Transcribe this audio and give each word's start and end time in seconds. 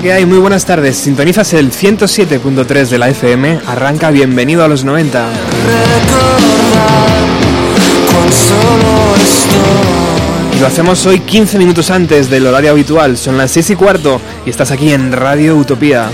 ¿Qué 0.00 0.12
hay? 0.12 0.26
Muy 0.26 0.38
buenas 0.38 0.64
tardes. 0.64 0.96
Sintonizas 0.96 1.52
el 1.52 1.70
107.3 1.70 2.88
de 2.88 2.98
la 2.98 3.08
FM. 3.08 3.60
Arranca 3.66 4.10
Bienvenido 4.10 4.64
a 4.64 4.68
los 4.68 4.84
90. 4.84 5.28
Recordar 5.28 7.08
cuán 8.12 8.32
solo 8.32 9.16
estoy. 9.16 10.56
Y 10.56 10.60
lo 10.60 10.66
hacemos 10.66 11.04
hoy 11.06 11.20
15 11.20 11.58
minutos 11.58 11.90
antes 11.90 12.30
del 12.30 12.46
horario 12.46 12.70
habitual. 12.70 13.16
Son 13.16 13.36
las 13.36 13.50
6 13.52 13.70
y 13.70 13.76
cuarto 13.76 14.20
y 14.46 14.50
estás 14.50 14.70
aquí 14.70 14.92
en 14.92 15.12
Radio 15.12 15.56
Utopía. 15.56 16.10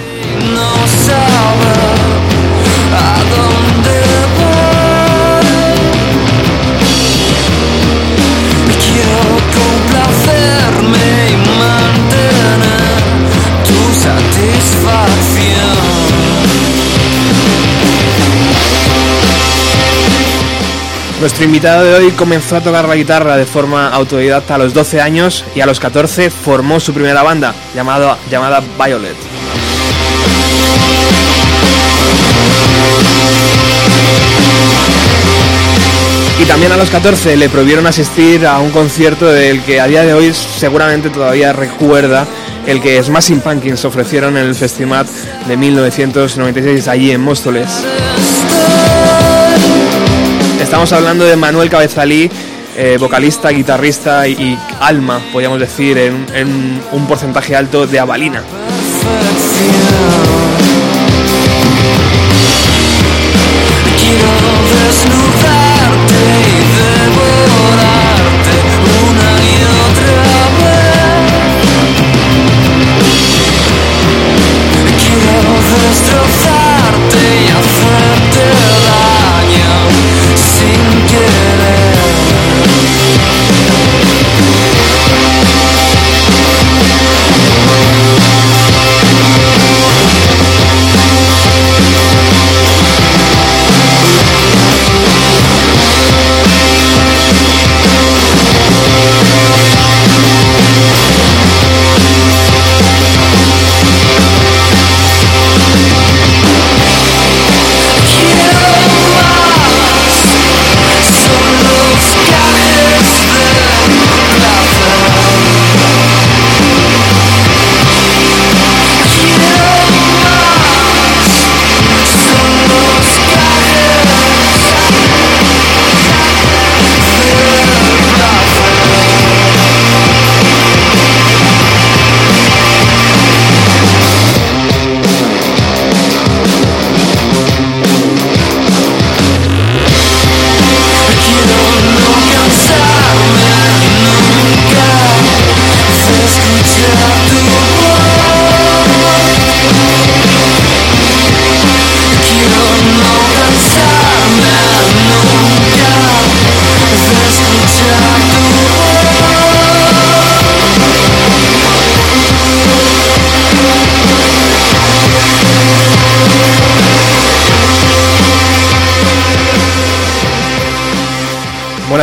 Nuestro 21.26 21.44
invitado 21.44 21.82
de 21.82 21.92
hoy 21.92 22.12
comenzó 22.12 22.54
a 22.54 22.60
tocar 22.60 22.86
la 22.86 22.94
guitarra 22.94 23.36
de 23.36 23.46
forma 23.46 23.88
autodidacta 23.88 24.54
a 24.54 24.58
los 24.58 24.72
12 24.72 25.00
años 25.00 25.44
y 25.56 25.60
a 25.60 25.66
los 25.66 25.80
14 25.80 26.30
formó 26.30 26.78
su 26.78 26.94
primera 26.94 27.24
banda 27.24 27.52
llamado, 27.74 28.16
llamada 28.30 28.62
Violet. 28.80 29.16
Y 36.40 36.44
también 36.44 36.70
a 36.70 36.76
los 36.76 36.90
14 36.90 37.36
le 37.36 37.48
prohibieron 37.48 37.88
asistir 37.88 38.46
a 38.46 38.60
un 38.60 38.70
concierto 38.70 39.26
del 39.26 39.64
que 39.64 39.80
a 39.80 39.88
día 39.88 40.04
de 40.04 40.14
hoy 40.14 40.32
seguramente 40.32 41.10
todavía 41.10 41.52
recuerda 41.52 42.24
el 42.68 42.80
que 42.80 43.02
Smashing 43.02 43.40
Pumpkins 43.40 43.84
ofrecieron 43.84 44.36
en 44.36 44.46
el 44.46 44.54
Festival 44.54 45.08
de 45.48 45.56
1996 45.56 46.86
allí 46.86 47.10
en 47.10 47.20
Móstoles. 47.20 47.82
Estamos 50.66 50.92
hablando 50.92 51.24
de 51.24 51.36
Manuel 51.36 51.70
Cabezalí, 51.70 52.28
eh, 52.76 52.96
vocalista, 52.98 53.50
guitarrista 53.50 54.26
y, 54.26 54.58
alma, 54.80 55.20
podríamos 55.32 55.60
decir, 55.60 55.96
en, 55.96 56.82
un 56.90 57.06
porcentaje 57.06 57.54
alto 57.54 57.86
de 57.86 58.00
avalina. 58.00 58.42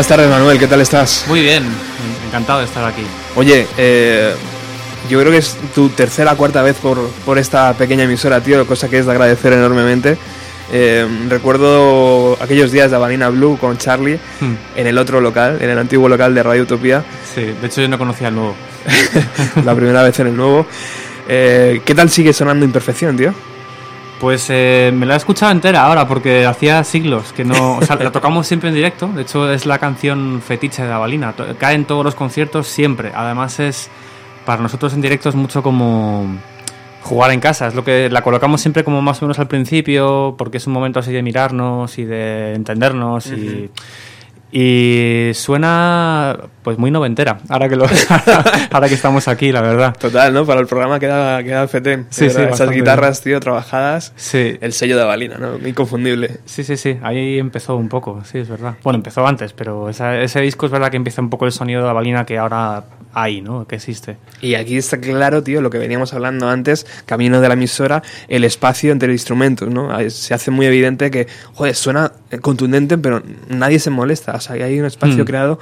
Buenas 0.04 0.18
tardes, 0.18 0.30
Manuel, 0.30 0.60
¿qué 0.60 0.68
tal 0.68 0.82
estás? 0.82 1.24
Muy 1.30 1.40
bien, 1.40 1.64
encantado 2.28 2.60
de 2.60 2.66
estar 2.66 2.84
aquí. 2.84 3.04
Oye, 3.38 3.66
eh, 3.78 4.34
yo 5.10 5.18
creo 5.18 5.32
que 5.32 5.38
es 5.38 5.56
tu 5.74 5.88
tercera 5.88 6.34
o 6.34 6.36
cuarta 6.36 6.62
vez 6.62 6.76
por, 6.76 7.08
por 7.26 7.38
esta 7.38 7.72
pequeña 7.72 8.04
emisora, 8.04 8.42
tío, 8.42 8.68
cosa 8.68 8.90
que 8.90 9.00
es 9.00 9.06
de 9.06 9.12
agradecer 9.14 9.54
enormemente. 9.54 10.18
Eh, 10.74 11.08
recuerdo 11.30 12.38
aquellos 12.42 12.74
días 12.74 12.90
de 12.92 12.98
Avalina 12.98 13.30
Blue 13.30 13.58
con 13.58 13.78
Charlie 13.78 14.20
Hmm. 14.42 14.56
en 14.76 14.88
el 14.88 14.98
otro 14.98 15.22
local, 15.22 15.60
en 15.62 15.70
el 15.70 15.80
antiguo 15.80 16.10
local 16.10 16.36
de 16.36 16.44
Radio 16.44 16.64
Utopía, 16.64 17.06
Sí, 17.34 17.42
de 17.62 17.68
hecho 17.68 17.80
yo 17.80 17.88
no 17.88 17.98
conocía 17.98 18.28
el 18.28 18.36
nuevo. 18.36 18.56
la 19.64 19.74
primera 19.74 20.04
vez 20.04 20.20
en 20.20 20.28
el 20.28 20.36
nuevo. 20.36 20.68
Eh, 21.30 21.82
¿Qué 21.86 21.96
tal 21.96 22.10
sigue 22.10 22.34
sonando 22.34 22.66
Imperfección, 22.66 23.16
tío? 23.16 23.34
Pues 24.24 24.48
eh, 24.50 24.90
me 24.96 25.06
la 25.06 25.16
he 25.16 25.18
escuchado 25.18 25.52
entera 25.52 25.86
ahora 25.86 26.08
porque 26.08 26.46
hacía 26.46 26.82
siglos 26.86 27.34
que 27.34 27.44
no. 27.44 27.76
O 27.78 27.82
sea, 27.86 27.98
la 27.98 28.10
tocamos 28.10 28.48
siempre 28.48 28.70
en 28.70 28.76
directo. 28.76 29.08
De 29.10 29.24
hecho, 29.24 29.52
es 29.52 29.66
la 29.66 29.80
canción 29.80 30.42
fetiche 30.42 30.82
de. 30.84 31.34
To- 31.36 31.46
Cae 31.58 31.76
en 31.76 31.84
todos 31.84 32.06
los 32.06 32.16
conciertos 32.16 32.68
siempre. 32.68 33.12
Además, 33.14 33.60
es. 33.60 33.90
Para 34.46 34.62
nosotros 34.62 34.94
en 34.94 35.02
directo 35.02 35.28
es 35.28 35.36
mucho 35.36 35.62
como. 35.62 36.26
Jugar 37.02 37.32
en 37.32 37.42
casa, 37.42 37.68
es 37.68 37.76
lo 37.76 37.84
que 37.84 38.10
la 38.10 38.22
colocamos 38.22 38.62
siempre 38.62 38.86
como 38.86 39.02
más 39.02 39.22
o 39.22 39.26
menos 39.26 39.38
al 39.38 39.50
principio, 39.50 40.36
porque 40.38 40.56
es 40.56 40.68
un 40.68 40.72
momento 40.74 41.00
así 41.02 41.12
de 41.12 41.22
mirarnos 41.22 41.98
y 41.98 42.06
de 42.06 42.54
entendernos 42.54 43.28
y, 43.28 43.70
y 44.56 45.32
suena 45.34 46.38
pues 46.62 46.78
muy 46.78 46.92
noventera, 46.92 47.40
ahora 47.50 47.68
que 47.68 47.76
lo 47.76 47.86
ahora 48.72 48.88
que 48.88 48.94
estamos 48.94 49.28
aquí, 49.28 49.52
la 49.52 49.62
verdad. 49.62 49.96
Total, 50.00 50.32
¿no? 50.32 50.46
Para 50.46 50.62
el 50.62 50.68
programa 50.68 51.00
queda, 51.00 51.44
queda 51.44 51.68
fetén. 51.68 52.06
Sí, 52.12 52.30
sí, 52.30 52.40
Esas 52.42 52.70
guitarras, 52.70 53.22
tío, 53.22 53.40
trabajadas. 53.40 54.14
Sí. 54.16 54.58
El 54.62 54.72
sello 54.74 54.96
de 54.98 55.04
Balina, 55.04 55.38
¿no? 55.38 55.58
Inconfundible. 55.68 56.38
Sí, 56.46 56.64
sí, 56.64 56.78
sí, 56.78 57.00
ahí 57.02 57.40
empezó 57.40 57.76
un 57.76 57.90
poco, 57.90 58.22
sí, 58.24 58.38
es 58.38 58.48
verdad. 58.48 58.76
Bueno, 58.84 58.98
empezó 58.98 59.26
antes, 59.26 59.54
pero 59.54 59.90
esa- 59.90 60.20
ese 60.22 60.40
disco 60.42 60.68
es 60.68 60.72
verdad 60.72 60.92
que 60.92 60.98
empieza 60.98 61.22
un 61.22 61.30
poco 61.32 61.46
el 61.46 61.52
sonido 61.52 61.82
de 61.82 61.88
la 61.88 61.94
balina 61.94 62.26
que 62.26 62.38
ahora 62.38 62.84
hay, 63.14 63.42
¿no? 63.42 63.66
Que 63.68 63.76
existe. 63.76 64.18
Y 64.42 64.56
aquí 64.56 64.78
está 64.78 65.00
claro, 65.00 65.44
tío, 65.44 65.62
lo 65.62 65.70
que 65.70 65.78
veníamos 65.78 66.14
hablando 66.14 66.50
antes, 66.50 66.86
camino 67.06 67.40
de 67.42 67.48
la 67.48 67.54
emisora, 67.54 68.02
el 68.28 68.44
espacio 68.44 68.92
entre 68.92 69.12
instrumentos, 69.12 69.70
¿no? 69.70 69.90
Se 70.10 70.34
hace 70.34 70.52
muy 70.52 70.66
evidente 70.66 71.12
que, 71.12 71.28
joder, 71.54 71.76
suena 71.76 72.12
contundente, 72.42 72.98
pero 72.98 73.22
nadie 73.50 73.80
se 73.80 73.90
molesta. 73.90 74.34
O 74.34 74.40
sea, 74.40 74.56
que 74.58 74.64
hay 74.64 74.80
un 74.80 74.86
espacio 74.86 75.24
Mm. 75.24 75.28
creado. 75.28 75.60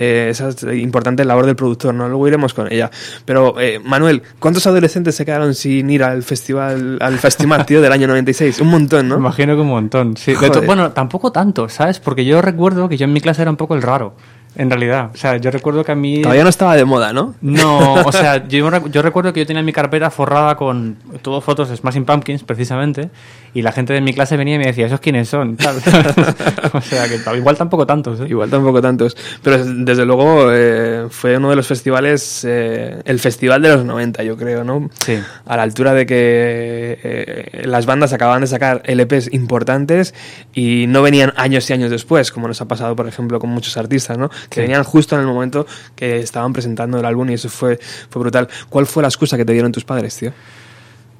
eh, 0.00 0.28
esa 0.30 0.48
es 0.50 0.62
importante 0.80 1.24
labor 1.24 1.44
del 1.46 1.56
productor, 1.56 1.92
¿no? 1.92 2.08
Luego 2.08 2.28
iremos 2.28 2.54
con 2.54 2.72
ella. 2.72 2.88
Pero, 3.24 3.60
eh, 3.60 3.80
Manuel, 3.84 4.22
¿cuántos 4.38 4.64
adolescentes 4.68 5.16
se 5.16 5.24
quedaron 5.24 5.54
sin 5.54 5.90
ir 5.90 6.04
al 6.04 6.22
festival, 6.22 6.98
al 7.00 7.18
festival, 7.18 7.66
tío, 7.66 7.80
del 7.80 7.90
año 7.90 8.06
96? 8.06 8.60
Un 8.60 8.68
montón, 8.68 9.08
¿no? 9.08 9.16
imagino 9.16 9.56
que 9.56 9.60
un 9.62 9.66
montón, 9.68 10.16
sí. 10.16 10.34
Bueno, 10.66 10.92
tampoco 10.92 11.32
tanto, 11.32 11.68
¿sabes? 11.68 11.98
Porque 11.98 12.24
yo 12.24 12.40
recuerdo 12.40 12.88
que 12.88 12.96
yo 12.96 13.04
en 13.06 13.12
mi 13.12 13.20
clase 13.20 13.42
era 13.42 13.50
un 13.50 13.56
poco 13.56 13.74
el 13.74 13.82
raro, 13.82 14.14
en 14.56 14.70
realidad. 14.70 15.10
O 15.14 15.16
sea, 15.16 15.36
yo 15.36 15.50
recuerdo 15.50 15.84
que 15.84 15.92
a 15.92 15.94
mí... 15.94 16.22
Todavía 16.22 16.42
no 16.42 16.50
estaba 16.50 16.76
de 16.76 16.84
moda, 16.84 17.12
¿no? 17.12 17.34
No, 17.40 17.94
o 17.94 18.12
sea, 18.12 18.46
yo, 18.48 18.86
yo 18.88 19.02
recuerdo 19.02 19.32
que 19.32 19.40
yo 19.40 19.46
tenía 19.46 19.62
mi 19.62 19.72
carpeta 19.72 20.10
forrada 20.10 20.56
con 20.56 20.96
todo 21.22 21.40
fotos 21.40 21.68
de 21.68 21.76
Smashing 21.76 22.04
Pumpkins, 22.04 22.42
precisamente, 22.42 23.10
y 23.54 23.62
la 23.62 23.72
gente 23.72 23.92
de 23.92 24.00
mi 24.00 24.12
clase 24.12 24.36
venía 24.36 24.56
y 24.56 24.58
me 24.58 24.66
decía, 24.66 24.86
¿esos 24.86 25.00
quiénes 25.00 25.28
son? 25.28 25.56
O 26.72 26.80
sea, 26.80 27.06
que 27.08 27.18
igual 27.36 27.56
tampoco 27.56 27.86
tantos, 27.86 28.20
¿eh? 28.20 28.26
Igual 28.28 28.50
tampoco 28.50 28.80
tantos. 28.82 29.16
Pero 29.42 29.64
desde 29.64 30.04
luego 30.04 30.48
eh, 30.50 31.06
fue 31.10 31.36
uno 31.36 31.50
de 31.50 31.56
los 31.56 31.66
festivales, 31.66 32.44
eh, 32.46 33.00
el 33.04 33.18
festival 33.20 33.62
de 33.62 33.68
los 33.70 33.84
90, 33.84 34.22
yo 34.22 34.36
creo, 34.36 34.64
¿no? 34.64 34.90
Sí. 35.04 35.18
A 35.46 35.56
la 35.56 35.62
altura 35.62 35.94
de 35.94 36.06
que 36.06 36.98
eh, 37.02 37.62
las 37.64 37.86
bandas 37.86 38.12
acababan 38.12 38.42
de 38.42 38.46
sacar 38.46 38.82
LPs 38.84 39.32
importantes 39.32 40.14
y 40.52 40.86
no 40.88 41.02
venían 41.02 41.32
años 41.36 41.68
y 41.70 41.72
años 41.72 41.90
después, 41.90 42.32
como 42.32 42.48
nos 42.48 42.60
ha 42.60 42.68
pasado, 42.68 42.94
por 42.96 43.08
ejemplo, 43.08 43.38
con 43.38 43.50
muchos 43.50 43.76
artistas, 43.76 44.18
¿no? 44.18 44.30
Que 44.48 44.56
Sí. 44.56 44.60
venían 44.62 44.84
justo 44.84 45.14
en 45.14 45.22
el 45.22 45.26
momento 45.26 45.66
que 45.94 46.18
estaban 46.20 46.52
presentando 46.52 46.98
el 46.98 47.04
álbum 47.04 47.28
y 47.30 47.34
eso 47.34 47.48
fue, 47.48 47.78
fue 48.10 48.20
brutal. 48.20 48.48
¿Cuál 48.68 48.86
fue 48.86 49.02
la 49.02 49.08
excusa 49.08 49.36
que 49.36 49.44
te 49.44 49.52
dieron 49.52 49.72
tus 49.72 49.84
padres, 49.84 50.16
tío? 50.16 50.32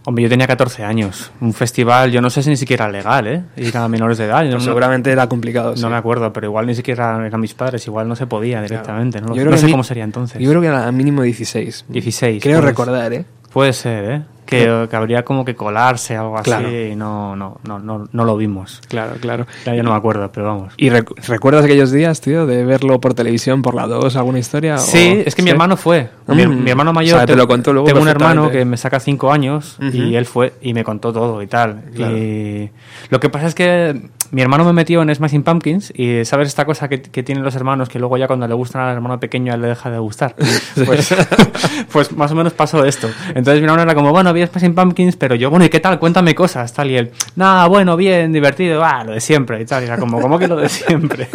Hombre, 0.05 0.23
yo 0.23 0.31
tenía 0.31 0.47
14 0.47 0.85
años. 0.85 1.31
Un 1.41 1.53
festival, 1.53 2.11
yo 2.11 2.23
no 2.23 2.31
sé 2.31 2.43
si 2.43 2.49
ni 2.49 2.57
siquiera 2.57 2.85
era 2.87 2.93
legal, 2.93 3.27
¿eh? 3.27 3.43
Ir 3.59 3.77
a 3.77 3.87
menores 3.89 4.17
de 4.17 4.25
edad. 4.25 4.43
Yo 4.45 4.53
no, 4.53 4.61
Seguramente 4.61 5.11
era 5.13 5.29
complicado. 5.29 5.77
sí. 5.77 5.83
no 5.83 5.91
me 5.91 5.97
acuerdo, 5.97 6.33
pero 6.33 6.47
igual 6.47 6.67
ni 6.67 6.75
siquiera 6.75 7.27
eran 7.27 7.41
mis 7.41 7.53
padres, 7.53 7.87
igual 7.87 8.09
no 8.09 8.17
se 8.17 8.27
podía 8.27 8.63
directamente. 8.63 9.21
No, 9.21 9.29
lo- 9.29 9.35
Yo 9.37 9.45
no 9.45 9.57
sé 9.59 9.67
mi- 9.67 9.73
cómo 9.73 9.85
sería 9.85 10.05
entonces. 10.05 10.41
Yo 10.41 10.49
creo 10.49 10.63
que 10.63 10.69
era 10.69 10.91
mínimo 10.93 11.21
16. 11.23 11.85
16. 11.89 12.43
Creo 12.43 12.57
pues, 12.61 12.65
recordar, 12.71 13.13
¿eh? 13.13 13.25
Puede 13.53 13.75
ser, 13.75 14.05
¿eh? 14.11 14.23
Que, 14.49 14.87
que 14.89 14.97
habría 14.97 15.25
como 15.27 15.45
que 15.45 15.55
colarse 15.55 16.17
algo 16.17 16.37
así 16.39 16.45
Claro. 16.45 16.71
y 16.71 16.97
no, 16.97 17.37
no, 17.37 17.61
no, 17.65 17.79
no, 17.79 18.09
no 18.11 18.25
lo 18.25 18.37
vimos. 18.39 18.81
Claro, 18.89 19.17
claro. 19.21 19.47
Ya, 19.67 19.75
ya 19.75 19.83
no 19.83 19.91
me 19.91 19.97
acuerdo, 19.97 20.31
pero 20.33 20.47
vamos. 20.47 20.73
¿Y 20.79 20.89
recu- 20.89 21.15
recuerdas 21.27 21.67
aquellos 21.67 21.93
días, 21.93 22.23
tío, 22.23 22.47
de 22.47 22.65
verlo 22.65 22.99
por 22.99 23.13
televisión, 23.13 23.61
por 23.61 23.75
la 23.75 23.87
2, 23.87 24.17
alguna 24.17 24.39
historia? 24.39 24.79
Sí, 24.79 25.19
o- 25.19 25.29
es 25.29 25.35
que 25.35 25.43
mi 25.43 25.51
hermano 25.51 25.77
fue. 25.77 26.09
Mi, 26.29 26.47
Mm. 26.47 26.65
mi 26.65 26.71
hermano 26.71 26.91
O 26.91 26.95
mayor. 26.95 27.19
sea, 27.19 27.27
te 27.27 27.35
te- 27.35 27.37
lo 27.37 27.47
contó 27.47 27.73
luego 27.75 27.89
Tengo 27.89 28.01
un 28.01 28.09
hermano 28.09 28.51
que 28.51 28.65
me 28.65 28.79
saca 28.79 29.01
cinco 29.01 29.31
años 29.33 29.77
Ujú. 29.79 29.95
y 29.97 30.17
él 30.17 30.25
fue 30.25 30.55
y 30.63 30.73
me 30.73 30.83
contó 30.83 31.13
todo 31.13 31.43
y 31.43 31.47
tal. 31.47 31.83
Claro. 31.95 32.17
Y 32.17 32.71
lo 33.11 33.21
que 33.21 33.29
pasa 33.29 33.47
es 33.49 33.55
que 33.55 34.09
mi 34.31 34.43
hermano 34.43 34.65
me 34.65 34.73
metió 34.75 35.01
en 35.03 35.15
Smashing 35.15 35.43
Pumpkins 35.43 35.91
y 35.97 36.25
sabes 36.27 36.49
esta 36.49 36.65
cosa 36.67 36.89
que, 36.89 37.01
que 37.01 37.23
tienen 37.23 37.43
los 37.45 37.55
hermanos 37.57 37.89
que 37.89 37.99
luego 37.99 38.17
ya 38.19 38.27
cuando 38.27 38.47
le 38.47 38.53
gustan 38.55 38.83
al 38.83 38.95
hermano 38.95 39.19
pequeño 39.21 39.55
él 39.55 39.61
le 39.63 39.69
deja 39.69 39.91
de 39.91 39.99
gustar. 39.99 40.35
Pues, 40.87 41.15
pues 41.93 42.13
más 42.13 42.31
o 42.31 42.35
menos 42.35 42.53
pasó 42.53 42.85
esto. 42.85 43.09
Entonces 43.29 43.61
mi 43.61 43.65
hermano 43.65 43.83
era 43.83 43.95
como, 43.95 44.11
bueno, 44.11 44.33
vi 44.39 44.47
Smashing 44.47 44.75
Pumpkins, 44.75 45.17
pero 45.17 45.35
yo, 45.35 45.51
bueno, 45.51 45.65
¿y 45.65 45.69
qué 45.69 45.81
tal? 45.81 45.99
Cuéntame 45.99 46.35
cosas, 46.35 46.73
tal 46.73 46.91
y 46.91 46.97
él. 46.97 47.11
Nada, 47.37 47.67
bueno, 47.67 47.97
bien, 47.97 48.33
divertido, 48.33 48.85
ah, 48.85 49.05
lo 49.05 49.13
de 49.13 49.21
siempre 49.21 49.61
y 49.61 49.65
tal. 49.65 49.83
Y 49.83 49.87
era 49.87 49.99
como, 49.99 50.21
¿cómo 50.21 50.39
que 50.39 50.49
lo 50.49 50.57
de 50.57 50.69
siempre? 50.69 51.29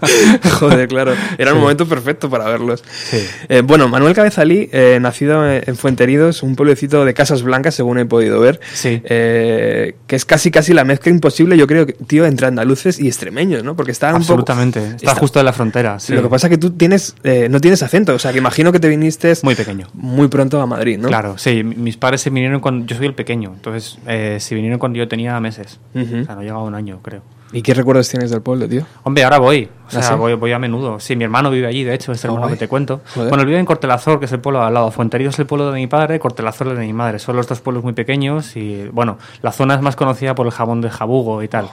Joder, 0.58 0.88
claro. 0.88 1.12
Era 1.38 1.54
un 1.54 1.60
momento 1.60 1.86
perfecto 1.86 2.28
para 2.30 2.44
verlos. 2.44 2.82
Sí. 2.86 3.18
Eh, 3.48 3.62
bueno, 3.64 3.88
Manuel 3.88 4.14
Cabezalí, 4.14 4.68
eh, 4.72 4.98
nacido 5.00 5.48
en 5.50 5.76
Fuenteridos, 5.76 6.42
un 6.42 6.56
pueblecito 6.56 7.04
de 7.04 7.14
Casas 7.14 7.42
Blancas, 7.42 7.74
según 7.74 7.98
he 7.98 8.06
podido 8.06 8.40
ver. 8.40 8.60
Sí. 8.72 9.00
eh, 9.04 9.94
que 10.06 10.16
es 10.16 10.24
casi 10.24 10.50
casi 10.50 10.72
la 10.72 10.84
mezcla 10.84 11.10
imposible, 11.10 11.56
yo 11.56 11.66
creo, 11.66 11.86
que, 11.86 11.92
tío, 11.94 12.26
entre 12.26 12.46
andaluces 12.46 12.98
y 12.98 13.06
extremeños, 13.08 13.64
¿no? 13.64 13.74
Porque 13.76 13.92
está 13.92 14.08
un 14.08 14.12
poco... 14.14 14.22
Absolutamente. 14.22 14.80
Está, 14.80 14.94
está- 14.96 15.14
justo 15.14 15.38
en 15.40 15.46
la 15.46 15.52
frontera. 15.52 15.98
sí. 15.98 16.12
Lo 16.14 16.22
que 16.22 16.28
pasa 16.28 16.46
es 16.46 16.50
que 16.52 16.58
tú 16.58 16.70
tienes, 16.70 17.14
eh, 17.24 17.48
no 17.50 17.60
tienes 17.60 17.82
acento, 17.82 18.14
o 18.14 18.18
sea, 18.18 18.32
que 18.32 18.38
imagino 18.38 18.72
que 18.72 18.80
te 18.80 18.88
viniste 18.88 19.32
Muy 19.42 19.54
pequeño. 19.54 19.88
muy 19.94 20.28
pronto 20.28 20.60
a 20.60 20.66
Madrid, 20.66 20.98
¿no? 20.98 21.08
Claro, 21.08 21.36
sí, 21.38 21.62
mi- 21.62 21.74
mis 21.76 21.96
padres 21.96 22.20
se 22.20 22.30
vinieron 22.30 22.45
cuando 22.60 22.86
yo 22.86 22.96
soy 22.96 23.06
el 23.06 23.14
pequeño, 23.14 23.52
entonces 23.54 23.98
eh, 24.06 24.38
se 24.40 24.54
vinieron 24.54 24.78
cuando 24.78 24.98
yo 24.98 25.08
tenía 25.08 25.38
meses, 25.40 25.78
Ujú. 25.94 26.20
o 26.20 26.24
sea, 26.24 26.34
no 26.34 26.42
llegaba 26.42 26.62
un 26.62 26.74
año, 26.74 27.00
creo. 27.02 27.22
¿Y 27.52 27.62
qué 27.62 27.74
recuerdos 27.74 28.08
tienes 28.08 28.30
del 28.32 28.42
pueblo, 28.42 28.68
tío? 28.68 28.84
Hombre, 29.04 29.22
ahora 29.22 29.38
voy, 29.38 29.68
o 29.86 29.90
sea, 29.90 30.00
¿Ah, 30.00 30.02
sí? 30.02 30.14
voy, 30.14 30.34
voy 30.34 30.50
a 30.52 30.58
menudo. 30.58 30.98
Sí, 30.98 31.14
mi 31.14 31.22
hermano 31.22 31.48
vive 31.48 31.68
allí, 31.68 31.84
de 31.84 31.94
hecho, 31.94 32.10
este 32.10 32.26
Ah, 32.26 32.30
hermano 32.30 32.46
guay. 32.48 32.54
que 32.54 32.58
te 32.58 32.68
cuento. 32.68 33.00
Joder. 33.14 33.28
Bueno, 33.28 33.42
él 33.42 33.46
vive 33.46 33.60
en 33.60 33.64
Cortelazor, 33.66 34.18
que 34.18 34.24
es 34.24 34.32
el 34.32 34.40
pueblo 34.40 34.62
al 34.64 34.74
lado. 34.74 34.90
Fuenterío 34.90 35.28
es 35.30 35.38
el 35.38 35.46
pueblo 35.46 35.70
de 35.70 35.78
mi 35.78 35.86
padre, 35.86 36.18
Cortelazor 36.18 36.66
es 36.66 36.72
el 36.72 36.78
de 36.80 36.86
mi 36.86 36.92
madre. 36.92 37.20
Son 37.20 37.36
los 37.36 37.46
dos 37.46 37.60
pueblos 37.60 37.84
muy 37.84 37.92
pequeños 37.92 38.56
y, 38.56 38.88
bueno, 38.92 39.16
la 39.42 39.52
zona 39.52 39.76
es 39.76 39.80
más 39.80 39.94
conocida 39.94 40.34
por 40.34 40.44
el 40.46 40.52
jabón 40.52 40.80
de 40.80 40.90
Jabugo 40.90 41.40
y 41.44 41.48
tal. 41.48 41.68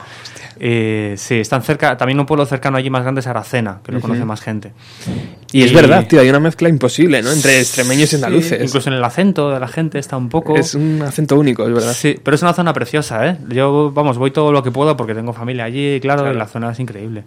Eh, 0.60 1.14
sí, 1.16 1.36
están 1.36 1.62
cerca, 1.62 1.96
también 1.96 2.18
un 2.18 2.26
pueblo 2.26 2.46
cercano 2.46 2.76
allí 2.76 2.90
más 2.90 3.02
grande 3.02 3.20
es 3.20 3.26
Aracena, 3.26 3.80
que 3.84 3.92
lo 3.92 4.00
conoce 4.00 4.24
más 4.24 4.40
gente. 4.40 4.72
Y 5.52 5.62
es 5.62 5.72
verdad, 5.72 6.06
tío, 6.08 6.20
hay 6.20 6.28
una 6.28 6.40
mezcla 6.40 6.68
imposible, 6.68 7.22
¿no? 7.22 7.30
Entre 7.30 7.60
extremeños 7.60 8.12
y 8.12 8.16
andaluces. 8.16 8.58
Sí, 8.58 8.64
incluso 8.64 8.88
en 8.88 8.96
el 8.96 9.04
acento 9.04 9.50
de 9.50 9.60
la 9.60 9.68
gente 9.68 10.00
está 10.00 10.16
un 10.16 10.28
poco... 10.28 10.56
Es 10.56 10.74
un 10.74 11.00
acento 11.02 11.38
único, 11.38 11.64
es 11.64 11.72
verdad. 11.72 11.92
Sí, 11.92 12.18
pero 12.20 12.34
es 12.34 12.42
una 12.42 12.54
zona 12.54 12.72
preciosa, 12.72 13.28
¿eh? 13.28 13.36
Yo, 13.48 13.92
vamos, 13.92 14.18
voy 14.18 14.32
todo 14.32 14.50
lo 14.50 14.64
que 14.64 14.72
puedo 14.72 14.96
porque 14.96 15.14
tengo 15.14 15.32
familia 15.32 15.64
allí, 15.64 16.00
claro, 16.00 16.30
y 16.32 16.34
la 16.34 16.48
zona 16.48 16.72
es 16.72 16.80
increíble. 16.80 17.22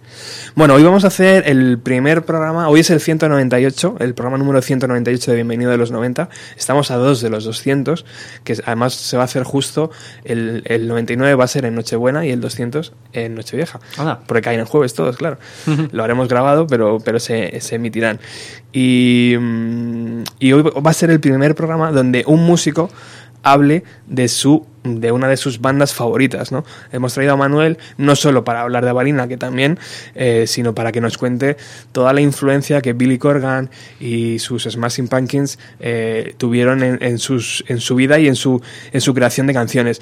Bueno, 0.54 0.74
hoy 0.74 0.82
vamos 0.82 1.04
a 1.04 1.06
hacer 1.06 1.44
el 1.46 1.78
primer 1.78 2.26
programa, 2.26 2.68
hoy 2.68 2.80
es 2.80 2.90
el 2.90 3.00
198, 3.00 3.96
el 4.00 4.12
programa 4.12 4.36
número 4.36 4.60
198 4.60 5.30
de 5.30 5.34
Bienvenido 5.34 5.70
de 5.70 5.78
los 5.78 5.90
90. 5.90 6.28
Estamos 6.54 6.90
a 6.90 6.96
dos 6.96 7.22
de 7.22 7.30
los 7.30 7.44
200, 7.44 8.04
que 8.44 8.56
además 8.66 8.92
se 8.92 9.16
va 9.16 9.22
a 9.22 9.24
hacer 9.24 9.44
justo, 9.44 9.90
el, 10.24 10.62
el 10.66 10.86
99 10.86 11.34
va 11.34 11.44
a 11.44 11.48
ser 11.48 11.64
en 11.64 11.74
Nochebuena 11.74 12.26
y 12.26 12.30
el 12.30 12.42
200 12.42 12.92
en 13.24 13.34
Nochevieja. 13.34 13.80
Anda. 13.96 14.20
Porque 14.26 14.42
caen 14.42 14.60
en 14.60 14.66
jueves 14.66 14.94
todos, 14.94 15.16
claro. 15.16 15.38
Lo 15.92 16.04
haremos 16.04 16.28
grabado, 16.28 16.66
pero, 16.66 16.98
pero 17.04 17.20
se, 17.20 17.60
se 17.60 17.76
emitirán. 17.76 18.20
Y, 18.72 19.34
mm, 19.38 20.22
y 20.38 20.52
hoy 20.52 20.62
va 20.62 20.90
a 20.90 20.94
ser 20.94 21.10
el 21.10 21.20
primer 21.20 21.54
programa 21.54 21.92
donde 21.92 22.24
un 22.26 22.44
músico 22.44 22.90
hable 23.42 23.84
de 24.06 24.28
su 24.28 24.66
de 24.84 25.12
una 25.12 25.28
de 25.28 25.36
sus 25.36 25.60
bandas 25.60 25.92
favoritas, 25.92 26.50
¿no? 26.50 26.64
Hemos 26.92 27.12
traído 27.12 27.34
a 27.34 27.36
Manuel 27.36 27.78
no 27.98 28.16
solo 28.16 28.42
para 28.44 28.62
hablar 28.62 28.84
de 28.84 28.90
Avalina, 28.90 29.28
que 29.28 29.36
también, 29.36 29.78
eh, 30.14 30.46
sino 30.46 30.74
para 30.74 30.92
que 30.92 31.00
nos 31.00 31.18
cuente 31.18 31.56
toda 31.92 32.12
la 32.12 32.20
influencia 32.20 32.80
que 32.80 32.94
Billy 32.94 33.18
Corgan 33.18 33.70
y 34.00 34.38
sus 34.38 34.64
Smashing 34.64 35.08
Pumpkins 35.08 35.58
eh, 35.80 36.34
tuvieron 36.38 36.82
en, 36.82 37.02
en 37.02 37.18
sus, 37.18 37.64
en 37.68 37.80
su 37.80 37.96
vida 37.96 38.18
y 38.18 38.28
en 38.28 38.36
su, 38.36 38.62
en 38.92 39.00
su 39.00 39.12
creación 39.12 39.46
de 39.46 39.52
canciones. 39.52 40.00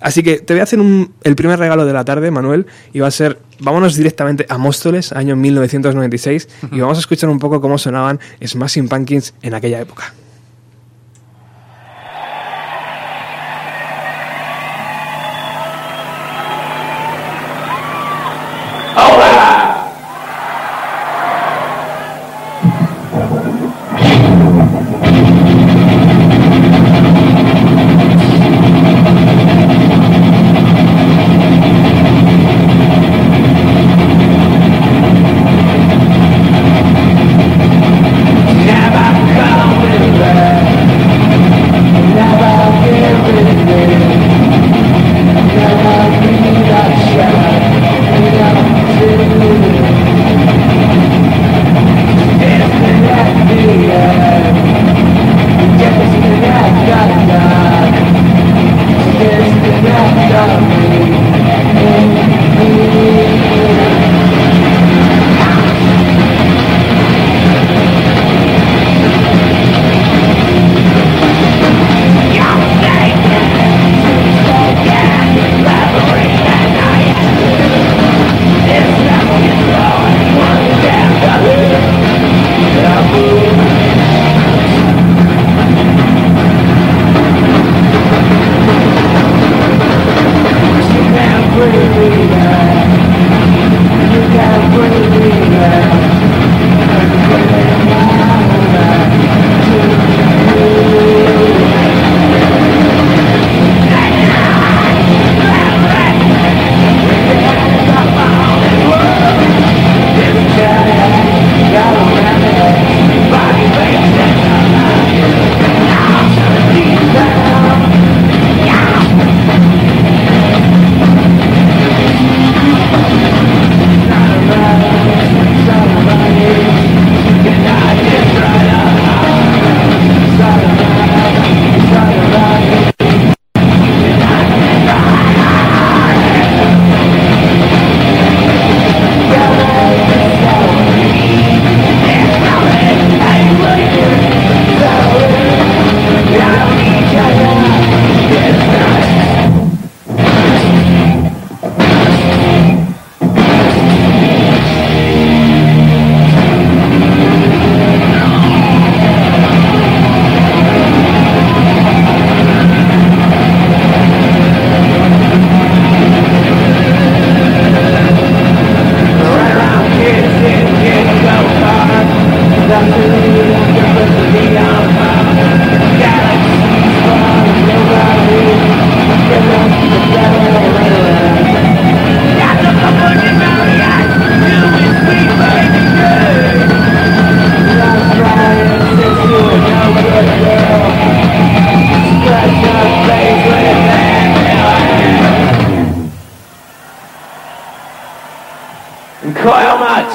Así 0.00 0.22
que 0.22 0.38
te 0.38 0.54
voy 0.54 0.60
a 0.60 0.64
hacer 0.64 0.80
un- 0.80 1.12
el 1.22 1.36
primer 1.36 1.58
regalo 1.58 1.84
de 1.84 1.92
la 1.92 2.04
tarde, 2.04 2.30
Manuel, 2.30 2.66
y 2.92 3.00
va 3.00 3.08
a 3.08 3.10
ser, 3.10 3.38
vámonos 3.60 3.96
directamente 3.96 4.46
a 4.48 4.56
Móstoles, 4.58 5.12
año 5.12 5.36
1996, 5.36 6.48
y 6.72 6.80
vamos 6.80 6.96
a 6.98 7.00
escuchar 7.00 7.28
un 7.30 7.38
poco 7.38 7.60
cómo 7.60 7.76
sonaban 7.78 8.18
Smashing 8.44 8.88
Pumpkins 8.88 9.34
en 9.42 9.54
aquella 9.54 9.80
época. 9.80 10.14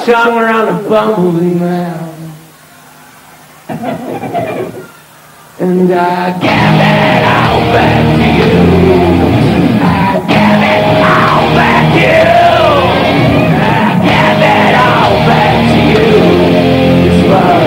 Bumblebee 0.06 1.54
man. 1.58 1.98
And 5.58 5.92
I 5.92 6.30
give 6.38 6.78
it 6.78 7.22
all 7.26 7.60
back 7.74 8.04
to 8.14 8.26
you. 8.38 8.54
I 9.82 10.22
give 10.30 10.62
it 10.62 10.84
all 11.02 11.42
back 11.58 11.84
to 11.90 11.98
you. 11.98 12.22
I 13.58 13.98
give 14.06 14.42
it 14.46 14.74
all 14.78 15.16
back 15.26 15.54
to 15.72 15.78
you. 15.90 16.06
Love, 17.26 17.66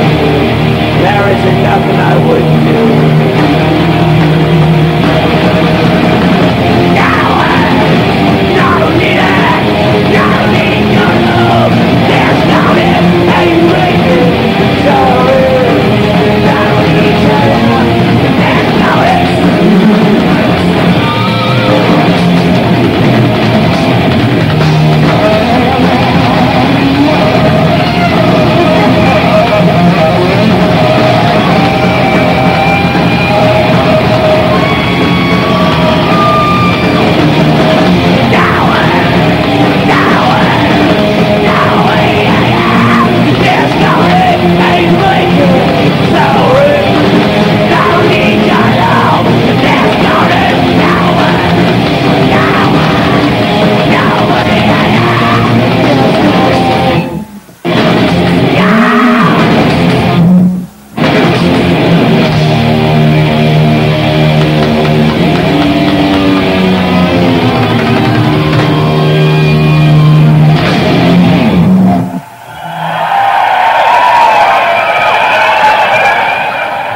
there 1.01 1.25
isn't 1.35 1.59
nothing 1.63 1.97
I 1.97 2.15
wouldn't 2.25 2.48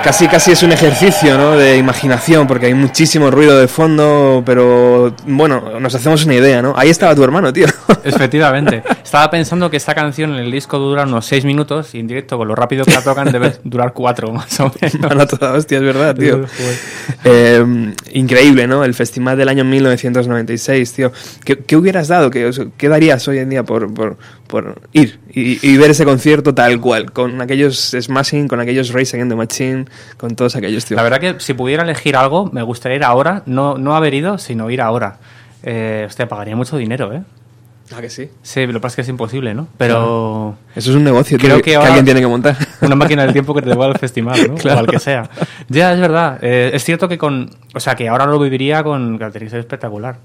Casi, 0.03 0.27
casi 0.27 0.51
es 0.51 0.61
un 0.63 0.73
ejercicio 0.73 1.37
¿no? 1.37 1.55
de 1.55 1.77
imaginación, 1.77 2.45
porque 2.45 2.65
hay 2.65 2.73
muchísimo 2.73 3.31
ruido 3.31 3.57
de 3.57 3.69
fondo, 3.69 4.43
pero 4.45 5.15
bueno, 5.25 5.79
nos 5.79 5.95
hacemos 5.95 6.25
una 6.25 6.35
idea, 6.35 6.61
¿no? 6.61 6.73
Ahí 6.75 6.89
estaba 6.89 7.15
tu 7.15 7.23
hermano, 7.23 7.53
tío. 7.53 7.67
Efectivamente. 8.03 8.83
Estaba 9.01 9.29
pensando 9.31 9.69
que 9.69 9.77
esta 9.77 9.95
canción 9.95 10.33
en 10.33 10.39
el 10.39 10.51
disco 10.51 10.77
dura 10.77 11.03
unos 11.03 11.25
6 11.27 11.45
minutos 11.45 11.95
y 11.95 11.99
en 11.99 12.07
directo, 12.07 12.37
con 12.37 12.49
lo 12.49 12.55
rápido 12.55 12.83
que 12.83 12.91
la 12.91 13.01
tocan, 13.01 13.31
debe 13.31 13.55
durar 13.63 13.93
4 13.93 14.31
más 14.33 14.59
o 14.59 14.73
menos. 14.81 15.27
Toda 15.29 15.53
hostia, 15.53 15.77
es 15.77 15.83
verdad, 15.83 16.13
tío. 16.13 16.45
Eh, 17.25 17.63
increíble, 18.11 18.67
¿no? 18.67 18.83
El 18.83 18.93
festival 18.93 19.37
del 19.37 19.47
año 19.47 19.63
1996, 19.63 20.93
tío. 20.93 21.11
¿Qué, 21.43 21.75
hubieras 21.75 22.09
dado? 22.09 22.29
¿Qué, 22.29 22.89
darías 22.89 23.27
hoy 23.27 23.37
en 23.37 23.49
día 23.49 23.63
por, 23.63 23.93
por, 23.93 24.81
ir 24.91 25.19
y, 25.29 25.77
ver 25.77 25.91
ese 25.91 26.05
concierto 26.05 26.53
tal 26.53 26.79
cual? 26.81 27.11
Con 27.11 27.41
aquellos 27.41 27.95
Smashing, 27.99 28.47
con 28.47 28.59
aquellos 28.59 28.91
Race 28.91 29.15
Against 29.15 29.31
the 29.31 29.35
Machine, 29.35 29.85
con 30.17 30.35
todos 30.35 30.55
aquellos, 30.55 30.85
tío. 30.85 30.97
La 30.97 31.03
verdad 31.03 31.19
que 31.19 31.39
si 31.39 31.53
pudiera 31.53 31.83
elegir 31.83 32.15
algo, 32.15 32.45
me 32.51 32.61
gustaría 32.61 32.97
ir 32.97 33.03
ahora, 33.03 33.43
no, 33.45 33.77
no 33.77 33.95
haber 33.95 34.13
ido, 34.13 34.37
sino 34.37 34.69
ir 34.69 34.81
ahora. 34.81 35.17
Eh, 35.63 36.03
hostia, 36.05 36.27
pagaría 36.27 36.55
mucho 36.55 36.77
dinero, 36.77 37.13
¿eh? 37.13 37.23
Ah, 37.91 38.01
que 38.01 38.09
sí. 38.09 38.29
Sí, 38.41 38.65
lo 38.65 38.73
que 38.73 38.79
pasa 38.79 38.93
es 38.93 38.95
que 38.95 39.01
es 39.01 39.09
imposible, 39.09 39.53
¿no? 39.53 39.67
Pero 39.77 40.55
Eso 40.75 40.91
es 40.91 40.95
un 40.95 41.03
negocio, 41.03 41.37
Creo 41.37 41.57
que, 41.57 41.71
que 41.71 41.75
alguien 41.75 42.05
tiene 42.05 42.21
que 42.21 42.27
montar. 42.27 42.55
una 42.81 42.95
máquina 42.95 43.23
del 43.23 43.33
tiempo 43.33 43.53
que 43.53 43.61
te 43.61 43.69
devuelva 43.69 43.93
al 43.93 43.99
festival, 43.99 44.39
¿no? 44.47 44.55
Claro. 44.55 44.77
O 44.77 44.79
al 44.81 44.87
que 44.87 44.99
sea. 44.99 45.29
Ya, 45.69 45.93
es 45.93 45.99
verdad. 45.99 46.39
Eh, 46.41 46.71
es 46.73 46.83
cierto 46.83 47.07
que 47.07 47.17
con... 47.17 47.49
O 47.75 47.79
sea, 47.79 47.95
que 47.95 48.07
ahora 48.07 48.25
lo 48.25 48.39
viviría 48.39 48.83
con 48.83 49.17
características 49.17 49.59
espectacular. 49.59 50.17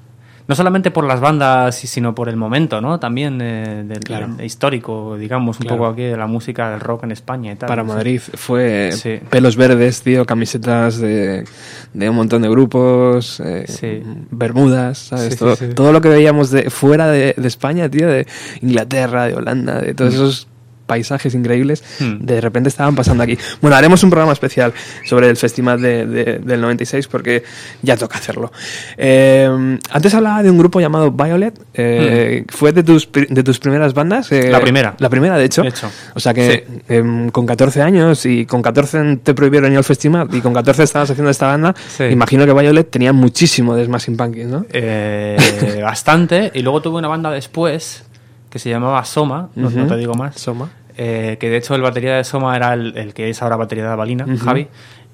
No 0.49 0.55
solamente 0.55 0.91
por 0.91 1.05
las 1.05 1.21
bandas, 1.21 1.77
sino 1.77 2.15
por 2.15 2.31
el 2.31 2.37
momento, 2.37 2.81
¿no? 2.81 2.99
También 2.99 3.39
eh, 3.43 3.85
del, 3.87 4.01
Claro. 4.01 4.29
histórico, 4.43 5.17
digamos, 5.19 5.59
un 5.61 5.67
Claro. 5.67 5.77
poco 5.77 5.91
aquí 5.91 6.03
de 6.05 6.17
la 6.17 6.27
música 6.27 6.71
del 6.71 6.81
rock 6.81 7.05
en 7.05 7.13
España 7.13 7.53
y 7.53 7.57
tal. 7.57 7.69
Para 7.69 7.83
Sí. 7.83 7.89
Madrid 7.89 8.21
fue 8.35 8.91
Sí. 8.93 9.21
pelos 9.29 9.57
verdes, 9.57 10.01
tío, 10.01 10.25
camisetas 10.25 10.97
de, 10.99 11.45
de 11.93 12.09
un 12.11 12.17
montón 12.17 12.41
de 12.41 12.49
grupos, 12.49 13.41
eh, 13.45 13.67
Sí. 13.69 14.03
bermudas, 14.31 14.97
¿sabes? 14.99 15.37
Todo, 15.37 15.55
todo 15.75 15.93
lo 15.93 16.01
que 16.01 16.09
veíamos 16.09 16.51
de 16.51 16.71
fuera 16.71 17.09
de, 17.09 17.35
de 17.37 17.47
España, 17.49 17.91
tío, 17.91 18.09
de 18.09 18.27
Inglaterra, 18.63 19.27
de 19.29 19.35
Holanda, 19.35 19.81
de 19.83 19.93
todos 19.93 20.15
esos 20.15 20.49
paisajes 20.89 21.35
increíbles, 21.37 21.85
Mm. 22.01 22.25
de 22.25 22.41
repente 22.41 22.69
estaban 22.69 22.97
pasando 22.97 23.23
aquí. 23.23 23.39
Bueno, 23.61 23.77
haremos 23.77 24.03
un 24.03 24.11
programa 24.11 24.33
especial 24.33 24.73
sobre 25.05 25.29
el 25.29 25.37
festival 25.37 25.81
de- 25.81 26.05
de- 26.07 26.39
del 26.41 26.61
96 26.61 27.07
porque 27.07 27.45
ya 27.83 27.97
toca 27.97 28.19
hacerlo. 28.19 28.51
Eh, 28.97 29.79
antes 29.91 30.15
hablaba 30.15 30.43
de 30.43 30.51
un 30.51 30.59
grupo 30.59 30.81
llamado 30.81 31.13
Violet, 31.13 31.55
eh, 31.75 32.45
¿fue 32.49 32.73
de 32.73 32.83
tus, 32.83 33.09
de 33.13 33.43
tus 33.45 33.59
primeras 33.61 33.95
bandas? 33.95 34.33
Eh. 34.33 34.51
La 34.51 34.61
primera. 34.61 34.95
La 34.99 35.09
primera, 35.11 35.37
de 35.39 35.45
hecho. 35.45 35.63
De 35.63 35.69
hecho. 35.69 35.89
O 36.15 36.21
sea 36.21 36.35
que 36.35 36.67
em, 36.89 37.29
con 37.31 37.47
14 37.47 37.83
años 37.83 38.25
y 38.27 38.47
con 38.47 38.63
14 38.63 39.19
te 39.23 39.35
prohibieron 39.35 39.71
ir 39.71 39.79
al 39.79 39.85
festival 39.85 40.29
y 40.33 40.41
con 40.41 40.55
14 40.55 40.83
estabas 40.83 41.11
haciendo 41.11 41.31
esta 41.31 41.47
banda, 41.47 41.75
Sí. 41.97 42.05
imagino 42.05 42.47
que 42.47 42.53
Violet 42.55 42.91
tenía 42.91 43.13
muchísimo 43.13 43.77
de 43.77 43.85
Smashing 43.85 44.17
Pumpkins, 44.17 44.51
¿no? 44.51 44.65
Eh, 44.73 45.37
bastante. 45.83 46.51
Y 46.55 46.63
luego 46.63 46.81
tuve 46.81 46.99
una 46.99 47.09
banda 47.09 47.31
después 47.31 48.05
que 48.51 48.59
se 48.59 48.71
llamaba 48.71 49.05
Soma, 49.05 49.51
no, 49.55 49.69
te 49.71 49.97
digo 49.97 50.15
más. 50.15 50.41
Soma. 50.41 50.71
Eh, 51.01 51.37
que 51.39 51.49
de 51.49 51.59
hecho 51.59 51.77
el 51.77 51.81
batería 51.81 52.17
de 52.17 52.25
Soma 52.25 52.57
era 52.57 52.75
el, 52.75 52.97
el 52.97 53.15
que 53.15 53.31
es 53.31 53.41
ahora 53.41 53.55
batería 53.55 53.89
de 53.89 53.95
Balina. 53.95 54.27
Javi. 54.37 54.67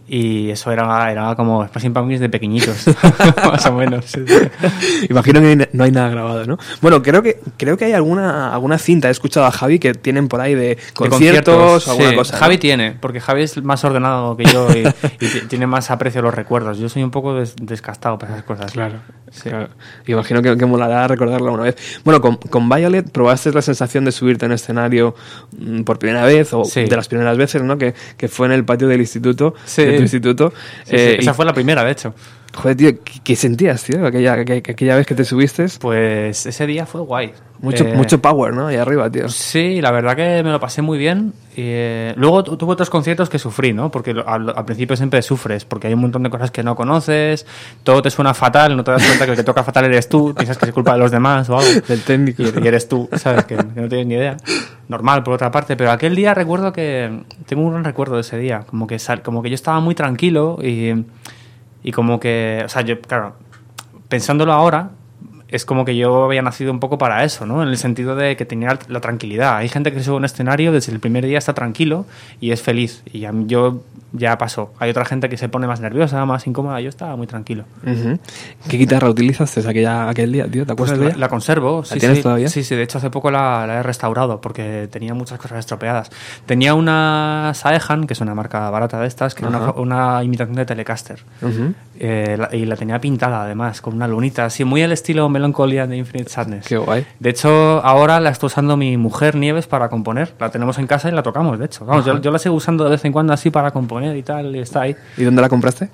Y 0.06 0.50
eso 0.50 0.70
era, 0.70 1.10
era 1.10 1.34
como 1.34 1.66
Smashing 1.66 1.94
Pumpkins 1.94 2.20
de 2.20 2.28
pequeñitos, 2.28 2.84
más 3.46 3.64
o 3.66 3.72
menos. 3.72 4.04
Imagino 5.08 5.40
que 5.40 5.68
no 5.72 5.84
hay 5.84 5.90
nada 5.90 6.08
grabado, 6.10 6.44
¿no? 6.44 6.58
Bueno, 6.82 7.02
creo 7.02 7.22
que 7.22 7.40
creo 7.56 7.76
que 7.76 7.86
hay 7.86 7.92
alguna 7.92 8.52
alguna 8.52 8.78
cinta, 8.78 9.08
he 9.08 9.10
escuchado 9.10 9.46
a 9.46 9.50
Javi 9.50 9.78
que 9.78 9.94
tienen 9.94 10.28
por 10.28 10.40
ahí 10.40 10.54
de 10.54 10.76
De 10.76 10.78
conciertos, 10.94 11.88
o 11.88 11.90
alguna 11.92 12.10
sí. 12.10 12.16
cosa. 12.16 12.32
¿no? 12.34 12.38
Javi 12.40 12.58
tiene, 12.58 12.96
porque 13.00 13.20
Javi 13.20 13.42
es 13.42 13.62
más 13.62 13.82
ordenado 13.84 14.36
que 14.36 14.44
yo 14.44 14.68
y, 14.74 14.80
y 15.20 15.28
ti- 15.28 15.40
tiene 15.48 15.66
más 15.66 15.90
aprecio 15.90 16.20
a 16.20 16.24
los 16.24 16.34
recuerdos. 16.34 16.78
Yo 16.78 16.88
soy 16.88 17.02
un 17.02 17.10
poco 17.10 17.34
des- 17.34 17.56
descastado 17.60 18.18
para 18.18 18.32
esas 18.34 18.44
cosas. 18.44 18.72
Claro, 18.72 18.96
claro. 19.42 19.68
Imagino 20.06 20.42
que, 20.42 20.56
que 20.56 20.66
molará 20.66 21.08
recordarla 21.08 21.50
una 21.50 21.62
vez. 21.64 21.76
Bueno, 22.04 22.20
con, 22.20 22.36
con 22.36 22.68
Violet 22.68 23.10
probaste 23.10 23.52
la 23.52 23.62
sensación 23.62 24.04
de 24.04 24.12
subirte 24.12 24.44
en 24.46 24.52
escenario 24.52 25.14
mm, 25.58 25.82
por 25.82 25.98
primera 25.98 26.24
vez, 26.24 26.52
o 26.52 26.64
Sí. 26.64 26.84
de 26.84 26.96
las 26.96 27.08
primeras 27.08 27.36
veces, 27.38 27.62
¿no? 27.62 27.78
Que, 27.78 27.94
que 28.16 28.28
fue 28.28 28.46
en 28.46 28.52
el 28.52 28.64
patio 28.64 28.86
del 28.88 29.00
instituto, 29.00 29.54
Sí. 29.64 29.82
De 29.94 29.98
tu 29.98 30.02
instituto. 30.04 30.52
Sí, 30.84 30.90
sí, 30.90 30.96
Eh, 30.96 31.16
esa 31.20 31.30
y- 31.30 31.34
fue 31.34 31.44
la 31.44 31.52
primera, 31.54 31.82
de 31.84 31.92
hecho. 31.92 32.14
Joder, 32.54 32.76
tío, 32.76 32.90
¿qué, 33.02 33.12
qué 33.24 33.36
sentías, 33.36 33.82
tío? 33.82 34.06
Aquella, 34.06 34.34
aquella, 34.34 34.58
aquella 34.58 34.96
vez 34.96 35.06
que 35.06 35.14
te 35.14 35.24
subiste. 35.24 35.66
Pues 35.80 36.46
ese 36.46 36.66
día 36.66 36.86
fue 36.86 37.00
guay. 37.00 37.32
Mucho, 37.60 37.84
Eh, 37.84 37.94
mucho 37.96 38.20
power, 38.20 38.52
¿no? 38.54 38.66
Ahí 38.68 38.76
arriba, 38.76 39.10
tío. 39.10 39.28
Sí, 39.28 39.80
la 39.80 39.90
verdad 39.90 40.14
que 40.14 40.42
me 40.44 40.50
lo 40.50 40.60
pasé 40.60 40.80
muy 40.82 40.96
bien. 40.98 41.32
Y, 41.56 41.62
eh, 41.62 42.14
luego 42.16 42.44
tu- 42.44 42.56
tuve 42.56 42.72
otros 42.72 42.90
conciertos 42.90 43.28
que 43.28 43.38
sufrí, 43.38 43.72
¿no? 43.72 43.90
Porque 43.90 44.10
al, 44.26 44.50
al 44.56 44.64
principio 44.64 44.96
siempre 44.96 45.20
sufres, 45.22 45.64
porque 45.64 45.86
hay 45.88 45.94
un 45.94 46.00
montón 46.00 46.22
de 46.22 46.30
cosas 46.30 46.50
que 46.50 46.62
no 46.62 46.76
conoces, 46.76 47.46
todo 47.82 48.02
te 48.02 48.10
suena 48.10 48.34
fatal, 48.34 48.76
no 48.76 48.84
te 48.84 48.90
das 48.92 49.04
cuenta 49.04 49.24
que 49.24 49.30
el 49.32 49.36
que 49.36 49.44
toca 49.44 49.64
fatal 49.64 49.86
eres 49.86 50.08
tú, 50.08 50.34
piensas 50.34 50.56
que 50.58 50.66
es 50.66 50.72
culpa 50.72 50.92
de 50.92 50.98
los 50.98 51.10
demás 51.10 51.48
o 51.50 51.58
algo. 51.58 51.80
Del 51.88 52.02
técnico. 52.02 52.42
Y, 52.42 52.52
y 52.64 52.68
eres 52.68 52.88
tú, 52.88 53.08
¿sabes? 53.16 53.44
Que, 53.46 53.56
que 53.56 53.80
no 53.80 53.88
tienes 53.88 54.06
ni 54.06 54.14
idea. 54.14 54.36
Normal, 54.88 55.22
por 55.24 55.34
otra 55.34 55.50
parte. 55.50 55.76
Pero 55.76 55.90
aquel 55.90 56.14
día 56.14 56.34
recuerdo 56.34 56.72
que... 56.72 57.22
Tengo 57.46 57.62
un 57.62 57.70
gran 57.72 57.84
recuerdo 57.84 58.14
de 58.16 58.20
ese 58.20 58.36
día. 58.38 58.60
Como 58.66 58.86
que, 58.86 58.98
sal- 58.98 59.22
como 59.22 59.42
que 59.42 59.48
yo 59.48 59.54
estaba 59.54 59.80
muy 59.80 59.94
tranquilo 59.94 60.58
y, 60.62 60.92
y 61.84 61.92
como 61.92 62.18
que... 62.18 62.62
O 62.64 62.68
sea, 62.68 62.82
yo, 62.82 63.00
claro, 63.00 63.36
pensándolo 64.08 64.52
ahora, 64.52 64.90
es 65.54 65.64
como 65.64 65.84
que 65.84 65.96
yo 65.96 66.24
había 66.24 66.42
nacido 66.42 66.72
un 66.72 66.80
poco 66.80 66.98
para 66.98 67.24
eso, 67.24 67.46
¿no? 67.46 67.62
En 67.62 67.68
el 67.68 67.76
sentido 67.78 68.16
de 68.16 68.36
que 68.36 68.44
tenía 68.44 68.78
la 68.88 69.00
tranquilidad. 69.00 69.56
Hay 69.56 69.68
gente 69.68 69.92
que 69.92 70.02
sube 70.02 70.16
un 70.16 70.24
escenario 70.24 70.72
desde 70.72 70.92
el 70.92 71.00
primer 71.00 71.24
día 71.26 71.38
está 71.38 71.54
tranquilo 71.54 72.06
y 72.40 72.50
es 72.50 72.60
feliz. 72.62 73.02
Y 73.12 73.24
a 73.24 73.32
mí- 73.32 73.44
yo 73.46 73.82
ya 74.12 74.38
pasó. 74.38 74.72
Hay 74.78 74.90
otra 74.90 75.04
gente 75.04 75.28
que 75.28 75.36
se 75.36 75.48
pone 75.48 75.66
más 75.66 75.80
nerviosa, 75.80 76.24
más 76.24 76.46
incómoda. 76.46 76.80
Yo 76.80 76.88
estaba 76.88 77.16
muy 77.16 77.26
tranquilo. 77.26 77.64
¿Qué 78.68 78.76
guitarra 78.76 79.08
utilizaste 79.10 79.68
aquella, 79.68 80.08
aquel 80.08 80.30
día, 80.32 80.46
tío? 80.48 80.64
¿Te 80.66 80.74
Pues 80.74 80.90
acuerdas 80.90 80.98
la, 80.98 81.10
ella? 81.10 81.18
la 81.18 81.28
conservo. 81.28 81.84
Sí, 81.84 81.98
tienes 81.98 82.18
sí. 82.18 82.22
todavía? 82.22 82.48
Sí, 82.48 82.62
sí. 82.62 82.74
De 82.76 82.82
hecho, 82.82 82.98
hace 82.98 83.10
poco 83.10 83.30
la, 83.30 83.66
la 83.66 83.74
he 83.80 83.82
restaurado 83.82 84.40
porque 84.40 84.88
tenía 84.90 85.14
muchas 85.14 85.38
cosas 85.38 85.58
estropeadas. 85.58 86.10
Tenía 86.46 86.74
una 86.74 87.52
Saehan, 87.54 88.06
que 88.06 88.12
es 88.14 88.20
una 88.20 88.34
marca 88.34 88.70
barata 88.70 89.00
de 89.00 89.06
estas, 89.08 89.34
que 89.34 89.44
era 89.44 89.56
una, 89.56 89.72
una 89.72 90.22
imitación 90.24 90.56
de 90.56 90.66
Telecaster. 90.66 91.24
Eh, 91.98 92.38
y 92.52 92.64
la 92.66 92.76
tenía 92.76 93.00
pintada 93.00 93.42
además, 93.44 93.80
con 93.80 93.94
una 93.94 94.06
lunita, 94.08 94.44
así 94.46 94.64
muy 94.64 94.82
al 94.82 94.92
estilo 94.92 95.28
Melancholy 95.44 95.78
and 95.78 95.90
the 95.92 95.96
Infinite 95.96 96.30
Sadness. 96.30 96.66
Qué 96.66 96.76
guay. 96.76 97.06
De 97.20 97.30
hecho, 97.30 97.84
ahora 97.84 98.18
la 98.20 98.30
está 98.30 98.46
usando 98.46 98.76
mi 98.76 98.96
mujer 98.96 99.34
Nieves 99.36 99.66
para 99.66 99.88
componer. 99.88 100.32
La 100.40 100.50
tenemos 100.50 100.78
en 100.78 100.86
casa 100.86 101.08
y 101.08 101.12
la 101.12 101.22
tocamos, 101.22 101.58
de 101.58 101.66
hecho. 101.66 101.84
Vamos, 101.84 102.04
yo, 102.04 102.20
yo 102.20 102.30
la 102.30 102.38
sigo 102.38 102.54
usando 102.54 102.84
de 102.84 102.90
vez 102.90 103.04
en 103.04 103.12
cuando 103.12 103.32
así 103.32 103.50
para 103.50 103.70
componer 103.70 104.16
y 104.16 104.22
tal, 104.22 104.56
y 104.56 104.60
está 104.60 104.82
ahí. 104.82 104.96
¿Y 105.16 105.24
dónde 105.24 105.42
la 105.42 105.48
compraste? 105.48 105.88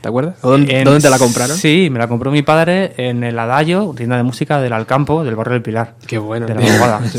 ¿Te 0.00 0.08
acuerdas? 0.08 0.34
¿O 0.42 0.50
dónde, 0.50 0.78
En- 0.78 0.84
dónde 0.84 1.00
te 1.00 1.08
la 1.08 1.18
compraron? 1.18 1.56
Sí, 1.56 1.88
me 1.90 1.98
la 1.98 2.08
compró 2.08 2.30
mi 2.30 2.42
padre 2.42 2.92
en 2.98 3.24
el 3.24 3.38
Adagio, 3.38 3.94
tienda 3.96 4.18
de 4.18 4.22
música 4.22 4.60
del 4.60 4.74
Alcampo, 4.74 5.24
del 5.24 5.34
barrio 5.34 5.54
del 5.54 5.62
Pilar. 5.62 5.94
Qué 6.06 6.18
bueno, 6.18 6.44
De 6.46 6.54
la. 6.54 6.60
Bogada, 6.60 7.00
sí. 7.08 7.18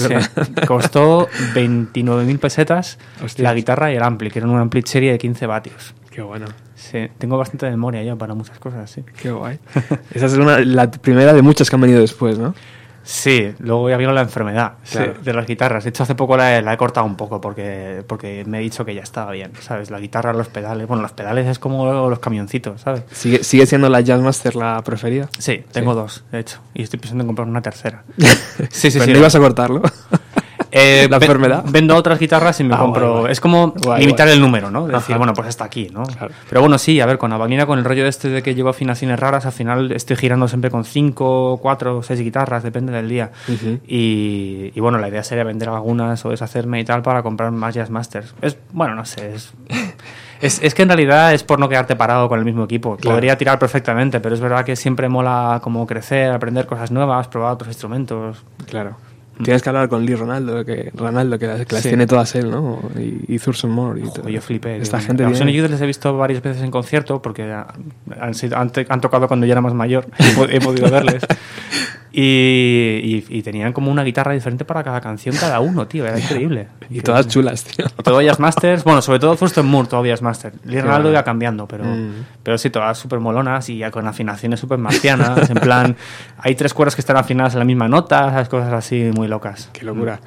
Costó 0.67 1.27
29.000 1.55 2.39
pesetas 2.39 2.97
la 3.37 3.53
guitarra 3.55 3.91
y 3.91 3.95
el 3.95 4.03
ampli, 4.03 4.29
que 4.29 4.39
era 4.39 4.47
un 4.47 4.57
ampli 4.59 4.83
serie 4.83 5.11
de 5.11 5.17
15 5.17 5.47
vatios. 5.47 5.93
Qué 6.15 6.21
bueno. 6.21 6.45
Sí, 6.75 7.09
tengo 7.17 7.37
bastante 7.37 7.69
memoria 7.69 8.01
ya 8.01 8.15
para 8.15 8.33
muchas 8.35 8.57
cosas, 8.57 8.89
sí. 8.89 9.03
Qué 9.21 9.31
guay. 9.31 9.59
Esa 10.13 10.27
es 10.27 10.33
una, 10.35 10.59
la 10.59 10.89
primera 10.89 11.33
de 11.33 11.41
muchas 11.41 11.69
que 11.69 11.75
han 11.75 11.81
venido 11.81 11.99
después, 11.99 12.37
¿no? 12.39 12.55
Sí, 13.03 13.53
luego 13.59 13.87
ya 13.89 13.97
vino 13.97 14.11
la 14.13 14.21
enfermedad 14.21 14.75
sí, 14.83 14.97
Claro. 14.97 15.13
de 15.21 15.33
las 15.33 15.45
guitarras. 15.45 15.83
De 15.83 15.89
hecho, 15.91 16.03
hace 16.03 16.15
poco 16.15 16.37
la 16.37 16.57
he, 16.57 16.61
la 16.61 16.73
he 16.73 16.77
cortado 16.77 17.05
un 17.05 17.15
poco 17.17 17.39
porque, 17.41 18.03
porque 18.07 18.43
me 18.47 18.57
he 18.59 18.61
dicho 18.61 18.83
que 18.85 18.95
ya 18.95 19.01
estaba 19.03 19.31
bien, 19.33 19.51
¿sabes? 19.59 19.91
La 19.91 19.99
guitarra, 19.99 20.33
los 20.33 20.47
pedales. 20.47 20.87
Bueno, 20.87 21.03
los 21.03 21.11
pedales 21.11 21.45
es 21.47 21.59
como 21.59 22.09
los 22.09 22.19
camioncitos, 22.19 22.81
¿sabes? 22.81 23.03
¿Sigue, 23.11 23.43
sigue 23.43 23.65
siendo 23.67 23.89
la 23.89 23.99
Jazzmaster 24.01 24.55
la 24.55 24.81
preferida? 24.83 25.27
Sí, 25.37 25.63
tengo 25.71 25.93
dos, 25.93 26.23
de 26.31 26.39
hecho. 26.39 26.59
Y 26.73 26.81
estoy 26.81 26.97
pensando 26.99 27.23
en 27.23 27.27
comprar 27.27 27.47
una 27.47 27.61
tercera. 27.61 28.03
Sí, 28.71 28.89
sí, 28.89 28.93
Pero 28.99 29.05
sí. 29.05 29.11
no 29.13 29.19
ibas 29.19 29.35
a 29.35 29.39
cortarlo. 29.39 29.81
Eh, 30.71 31.07
la 31.11 31.17
enfermedad. 31.17 31.63
Vendo 31.67 31.95
otras 31.95 32.19
guitarras 32.19 32.59
y 32.59 32.63
me 32.63 32.75
Ah, 32.75 32.79
compro. 32.79 33.07
guay, 33.09 33.19
guay. 33.21 33.31
Es 33.31 33.39
como 33.39 33.71
Guay, 33.71 34.01
limitar 34.01 34.27
el 34.27 34.39
número, 34.41 34.69
¿no? 34.71 34.87
Decir, 34.87 35.17
bueno, 35.17 35.33
pues 35.33 35.47
hasta 35.47 35.63
aquí, 35.65 35.89
¿no? 35.91 36.03
Claro. 36.03 36.33
Pero 36.49 36.61
bueno, 36.61 36.77
sí, 36.77 36.99
a 37.01 37.05
ver, 37.05 37.17
con 37.17 37.31
Avalina, 37.33 37.65
con 37.65 37.79
el 37.79 37.85
rollo 37.85 38.05
este 38.07 38.29
de 38.29 38.43
que 38.43 38.55
llevo 38.55 38.69
afinaciones 38.69 39.19
raras, 39.19 39.45
al 39.45 39.51
final 39.51 39.91
estoy 39.91 40.15
girando 40.15 40.47
siempre 40.47 40.69
con 40.71 40.83
cinco, 40.85 41.59
cuatro, 41.61 42.03
seis 42.03 42.19
guitarras, 42.19 42.63
depende 42.63 42.91
del 42.93 43.09
día. 43.09 43.31
Y, 43.87 44.71
y 44.73 44.79
bueno, 44.79 44.97
la 44.97 45.09
idea 45.09 45.23
sería 45.23 45.43
vender 45.43 45.69
algunas 45.69 46.23
o 46.25 46.29
deshacerme 46.29 46.79
y 46.79 46.85
tal 46.85 47.01
para 47.01 47.23
comprar 47.23 47.51
más 47.51 47.73
Jazz 47.75 47.89
Masters. 47.89 48.33
Es, 48.41 48.57
bueno, 48.71 48.95
no 48.95 49.05
sé, 49.05 49.33
es. 49.35 49.53
Es, 50.41 50.61
es 50.61 50.75
que 50.75 50.81
en 50.83 50.89
realidad 50.89 51.33
es 51.33 51.43
por 51.43 51.59
no 51.59 51.69
quedarte 51.69 51.95
parado 51.95 52.27
con 52.27 52.37
el 52.37 52.43
mismo 52.45 52.65
equipo. 52.65 52.97
Claro. 52.97 53.15
Podría 53.15 53.37
tirar 53.37 53.57
perfectamente, 53.57 54.19
pero 54.19 54.35
es 54.35 54.41
verdad 54.41 54.65
que 54.65 54.75
siempre 54.75 55.07
mola 55.07 55.61
como 55.63 55.87
crecer, 55.87 56.29
aprender 56.33 56.65
cosas 56.65 56.91
nuevas, 56.91 57.29
probar 57.29 57.53
otros 57.53 57.69
instrumentos. 57.69 58.43
Claro. 58.69 58.97
Tienes 59.43 59.61
que 59.61 59.69
hablar 59.69 59.89
con 59.89 60.05
Lee 60.05 60.15
Ronaldo, 60.15 60.63
que, 60.63 60.91
Ronaldo, 60.95 61.37
que, 61.37 61.47
las- 61.47 61.65
que 61.65 61.73
las 61.75 61.83
Sí. 61.83 61.89
tiene 61.89 62.07
todas 62.07 62.33
él, 62.35 62.49
¿no? 62.49 62.79
Y, 62.97 63.35
y 63.35 63.39
Thurston 63.39 63.69
Moore. 63.71 63.99
Y 64.01 64.03
todo. 64.13 64.29
yo 64.29 64.41
flipé. 64.41 64.77
Esta 64.77 64.99
gente 65.01 65.25
A 65.25 65.31
tiene- 65.31 65.51
Youth 65.53 65.69
les 65.69 65.81
he 65.81 65.85
visto 65.85 66.15
varias 66.17 66.41
veces 66.41 66.63
en 66.63 66.71
concierto 66.71 67.21
porque 67.21 67.43
han, 67.51 67.65
han, 68.19 68.71
han 68.89 69.01
tocado 69.01 69.27
cuando 69.27 69.45
yo 69.45 69.51
era 69.51 69.61
más 69.61 69.73
mayor. 69.73 70.07
He, 70.49 70.55
he 70.55 70.61
podido 70.61 70.89
verles. 70.89 71.23
Y, 72.17 72.21
y- 73.03 73.25
y 73.39 73.41
tenían 73.41 73.73
como 73.73 73.91
una 73.91 74.01
guitarra 74.03 74.31
diferente 74.31 74.63
para 74.63 74.83
cada 74.85 75.01
canción, 75.01 75.35
cada 75.35 75.59
uno, 75.59 75.85
tío. 75.85 76.05
Era 76.07 76.17
increíble. 76.17 76.67
Y 76.89 77.01
todas 77.01 77.27
chulas, 77.27 77.65
tío. 77.65 77.85
Y 77.99 78.03
todo 78.03 78.21
Jazz 78.21 78.39
Masters, 78.39 78.85
bueno, 78.85 79.01
sobre 79.01 79.19
todo 79.19 79.35
Thurston 79.35 79.65
Moore 79.65 79.89
todavía 79.89 80.13
es 80.13 80.21
Master. 80.21 80.53
Lee 80.63 80.79
Ronaldo 80.79 81.09
iba 81.11 81.23
cambiando, 81.23 81.67
pero, 81.67 81.83
Mm. 81.83 82.11
pero 82.41 82.57
sí, 82.57 82.69
todas 82.69 82.97
súper 82.97 83.19
molonas 83.19 83.67
y 83.69 83.79
ya 83.79 83.91
con 83.91 84.07
afinaciones 84.07 84.61
súper 84.61 84.77
marcianas. 84.77 85.49
en 85.49 85.57
plan, 85.57 85.95
hay 86.37 86.55
tres 86.55 86.73
cuerdas 86.73 86.95
que 86.95 87.01
están 87.01 87.17
afinadas 87.17 87.53
en 87.53 87.59
la 87.59 87.65
misma 87.65 87.89
nota, 87.89 88.29
esas 88.29 88.47
cosas 88.47 88.71
así 88.71 89.11
muy 89.13 89.27
locas. 89.27 89.69
Qué 89.73 89.83
locura. 89.85 90.21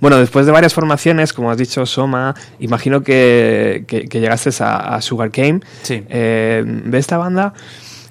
Bueno, 0.00 0.16
después 0.16 0.46
de 0.46 0.52
varias 0.52 0.72
formaciones, 0.72 1.34
como 1.34 1.50
has 1.50 1.58
dicho, 1.58 1.84
Soma, 1.84 2.34
imagino 2.60 3.02
que, 3.02 3.84
que, 3.86 4.08
que 4.08 4.20
llegaste 4.20 4.50
a, 4.64 4.94
a 4.94 5.02
Sugar 5.02 5.30
Cane. 5.30 5.60
Sí. 5.82 6.02
Eh, 6.08 6.62
de 6.66 6.98
esta 6.98 7.18
banda, 7.18 7.52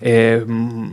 eh, 0.01 0.43
mm, 0.45 0.89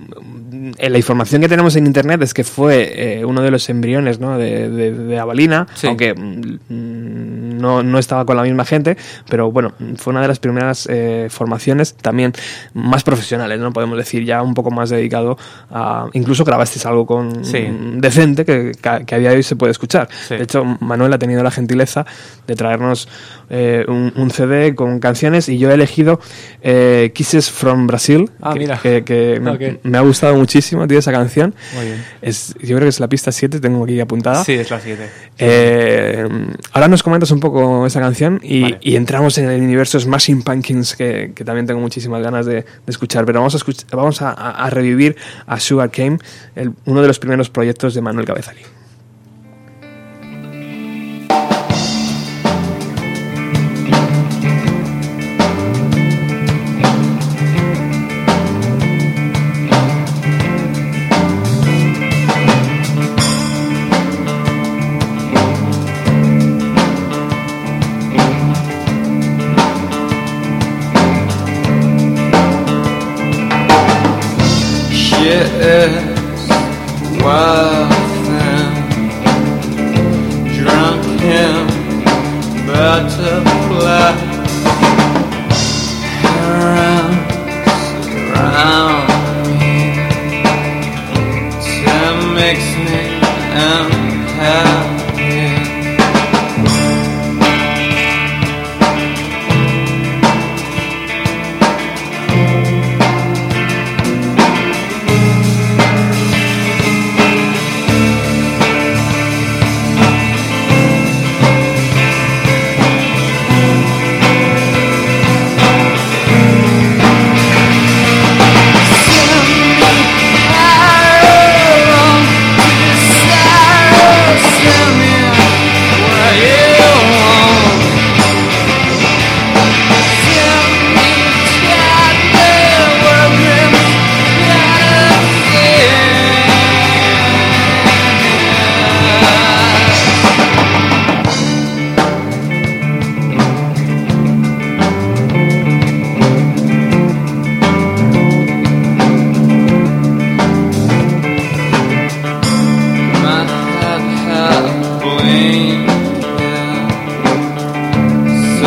la 0.79 0.97
información 0.99 1.41
que 1.43 1.49
tenemos 1.49 1.77
en 1.77 1.87
internet 1.87 2.23
es 2.23 2.35
que 2.35 2.45
fue 2.45 3.19
eh, 3.21 3.25
uno 3.25 3.43
de 3.43 3.51
los 3.51 3.69
embriones 3.69 4.21
¿no? 4.21 4.39
de, 4.39 4.69
de, 4.71 4.93
de 4.93 5.19
Avalina, 5.19 5.67
Sí. 5.75 5.87
aunque 5.87 6.15
mm, 6.15 7.52
no, 7.63 7.83
no 7.83 7.99
estaba 7.99 8.27
con 8.27 8.37
la 8.37 8.43
misma 8.43 8.65
gente, 8.67 8.97
pero 9.31 9.51
bueno, 9.51 9.73
fue 9.97 10.11
una 10.13 10.21
de 10.21 10.29
las 10.29 10.39
primeras 10.39 10.87
eh, 10.91 11.29
formaciones 11.31 11.95
también 11.95 12.33
más 12.75 13.03
profesionales, 13.05 13.59
¿no? 13.61 13.73
Podemos 13.73 13.97
decir, 13.97 14.25
ya 14.25 14.43
un 14.43 14.53
poco 14.55 14.71
más 14.71 14.91
dedicado 14.91 15.39
a... 15.71 16.09
Incluso 16.13 16.45
grabasteis 16.45 16.85
algo 16.85 17.07
con 17.07 17.45
Sí. 17.45 17.67
decente 17.97 18.45
que, 18.45 18.73
que, 19.07 19.15
a 19.15 19.19
día 19.19 19.31
de 19.31 19.37
hoy 19.37 19.43
se 19.43 19.57
puede 19.57 19.71
escuchar. 19.73 20.09
Sí. 20.29 20.37
De 20.37 20.43
hecho, 20.43 20.65
Manuel 20.81 21.13
ha 21.13 21.19
tenido 21.19 21.43
la 21.43 21.51
gentileza 21.51 22.05
de 22.47 22.55
traernos 22.57 23.09
eh, 23.49 23.85
un, 23.89 24.13
un 24.17 24.31
CD 24.31 24.75
con 24.75 24.99
canciones 24.99 25.49
y 25.49 25.59
yo 25.59 25.71
he 25.71 25.75
elegido 25.75 26.21
eh, 26.63 27.13
Kisses 27.15 27.51
from 27.51 27.87
Brazil, 27.87 28.31
Ah, 28.41 28.53
que, 28.55 28.59
mira. 28.59 28.79
que- 28.83 29.05
que 29.05 29.41
me, 29.85 29.99
ha 29.99 30.01
gustado 30.01 30.35
muchísimo, 30.37 30.87
tío, 30.89 30.99
esa 30.99 31.13
canción. 31.13 31.55
Muy 31.75 31.85
bien. 31.87 32.05
Es, 32.23 32.55
yo 32.61 32.77
creo 32.77 32.81
que 32.81 32.89
es 32.89 32.99
la 33.01 33.09
pista 33.09 33.31
7, 33.31 33.61
tengo 33.61 33.85
aquí 33.85 34.01
apuntada. 34.01 34.43
Sí, 34.45 34.53
es 34.55 34.71
la 34.71 34.81
siguiente. 34.81 35.09
Eh, 35.39 36.27
ahora 36.73 36.89
nos 36.89 37.03
comentas 37.03 37.31
un 37.31 37.41
poco 37.41 37.52
esa 37.87 38.01
canción 38.01 38.41
y, 38.43 38.63
Vale. 38.63 38.79
y 38.81 38.97
entramos 38.97 39.37
en 39.39 39.49
el 39.51 39.61
universo 39.61 39.99
Smashing 40.01 40.43
Pumpkins 40.43 40.97
que, 40.97 41.33
que 41.35 41.45
también 41.45 41.67
tengo 41.67 41.81
muchísimas 41.81 42.23
ganas 42.23 42.47
de, 42.47 42.55
de 42.55 42.65
escuchar. 42.89 43.25
Pero 43.27 43.41
vamos 43.41 43.55
a, 43.55 43.97
vamos 43.97 44.23
a, 44.23 44.31
a- 44.31 44.65
a 44.67 44.71
revivir 44.71 45.17
a 45.47 45.61
Sugar 45.61 45.91
Cane, 45.91 46.19
el- 46.55 46.73
uno 46.87 47.03
de 47.03 47.09
los 47.09 47.19
primeros 47.19 47.51
proyectos 47.51 47.95
de 47.95 48.01
Manuel 48.01 48.27
Cabezalí. 48.27 48.61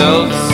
yourself 0.06 0.45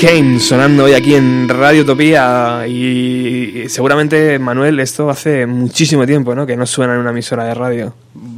Cane 0.00 0.38
sonando 0.40 0.84
hoy 0.84 0.92
aquí 0.92 1.14
en 1.14 1.48
Radio 1.48 1.82
Utopía 1.82 2.66
y 2.68 3.64
seguramente 3.68 4.38
Manuel 4.38 4.78
esto 4.80 5.08
hace 5.08 5.46
muchísimo 5.46 6.04
tiempo, 6.06 6.34
¿no? 6.34 6.44
Que 6.46 6.56
no 6.56 6.66
suena 6.66 6.94
en 6.94 7.00
una 7.00 7.10
emisora 7.10 7.44
de 7.44 7.54
radio. 7.54 7.94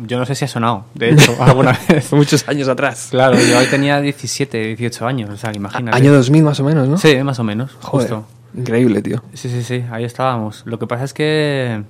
Yo 0.06 0.18
no 0.18 0.24
sé 0.24 0.34
si 0.36 0.44
ha 0.44 0.48
sonado, 0.48 0.84
de 0.94 1.10
hecho, 1.10 1.36
alguna 1.42 1.78
vez. 1.88 2.12
Muchos 2.12 2.48
años 2.48 2.68
atrás. 2.68 3.08
Claro, 3.10 3.36
yo 3.40 3.58
hoy 3.58 3.66
tenía 3.66 4.00
17, 4.00 4.76
18 4.76 5.06
años, 5.06 5.30
o 5.30 5.36
sea, 5.36 5.52
imagínate. 5.52 5.96
Año 5.96 6.12
2000 6.12 6.42
más 6.44 6.60
o 6.60 6.64
menos, 6.64 6.86
¿no? 6.88 6.96
Sí, 6.96 7.16
más 7.24 7.38
o 7.40 7.44
menos, 7.44 7.72
Joder, 7.80 8.08
justo. 8.08 8.26
increíble, 8.56 9.02
tío. 9.02 9.22
Sí, 9.34 9.48
sí, 9.48 9.62
sí, 9.64 9.84
ahí 9.90 10.04
estábamos. 10.04 10.62
Lo 10.64 10.78
que 10.78 10.86
pasa 10.86 11.04
es 11.04 11.12
que 11.12 11.82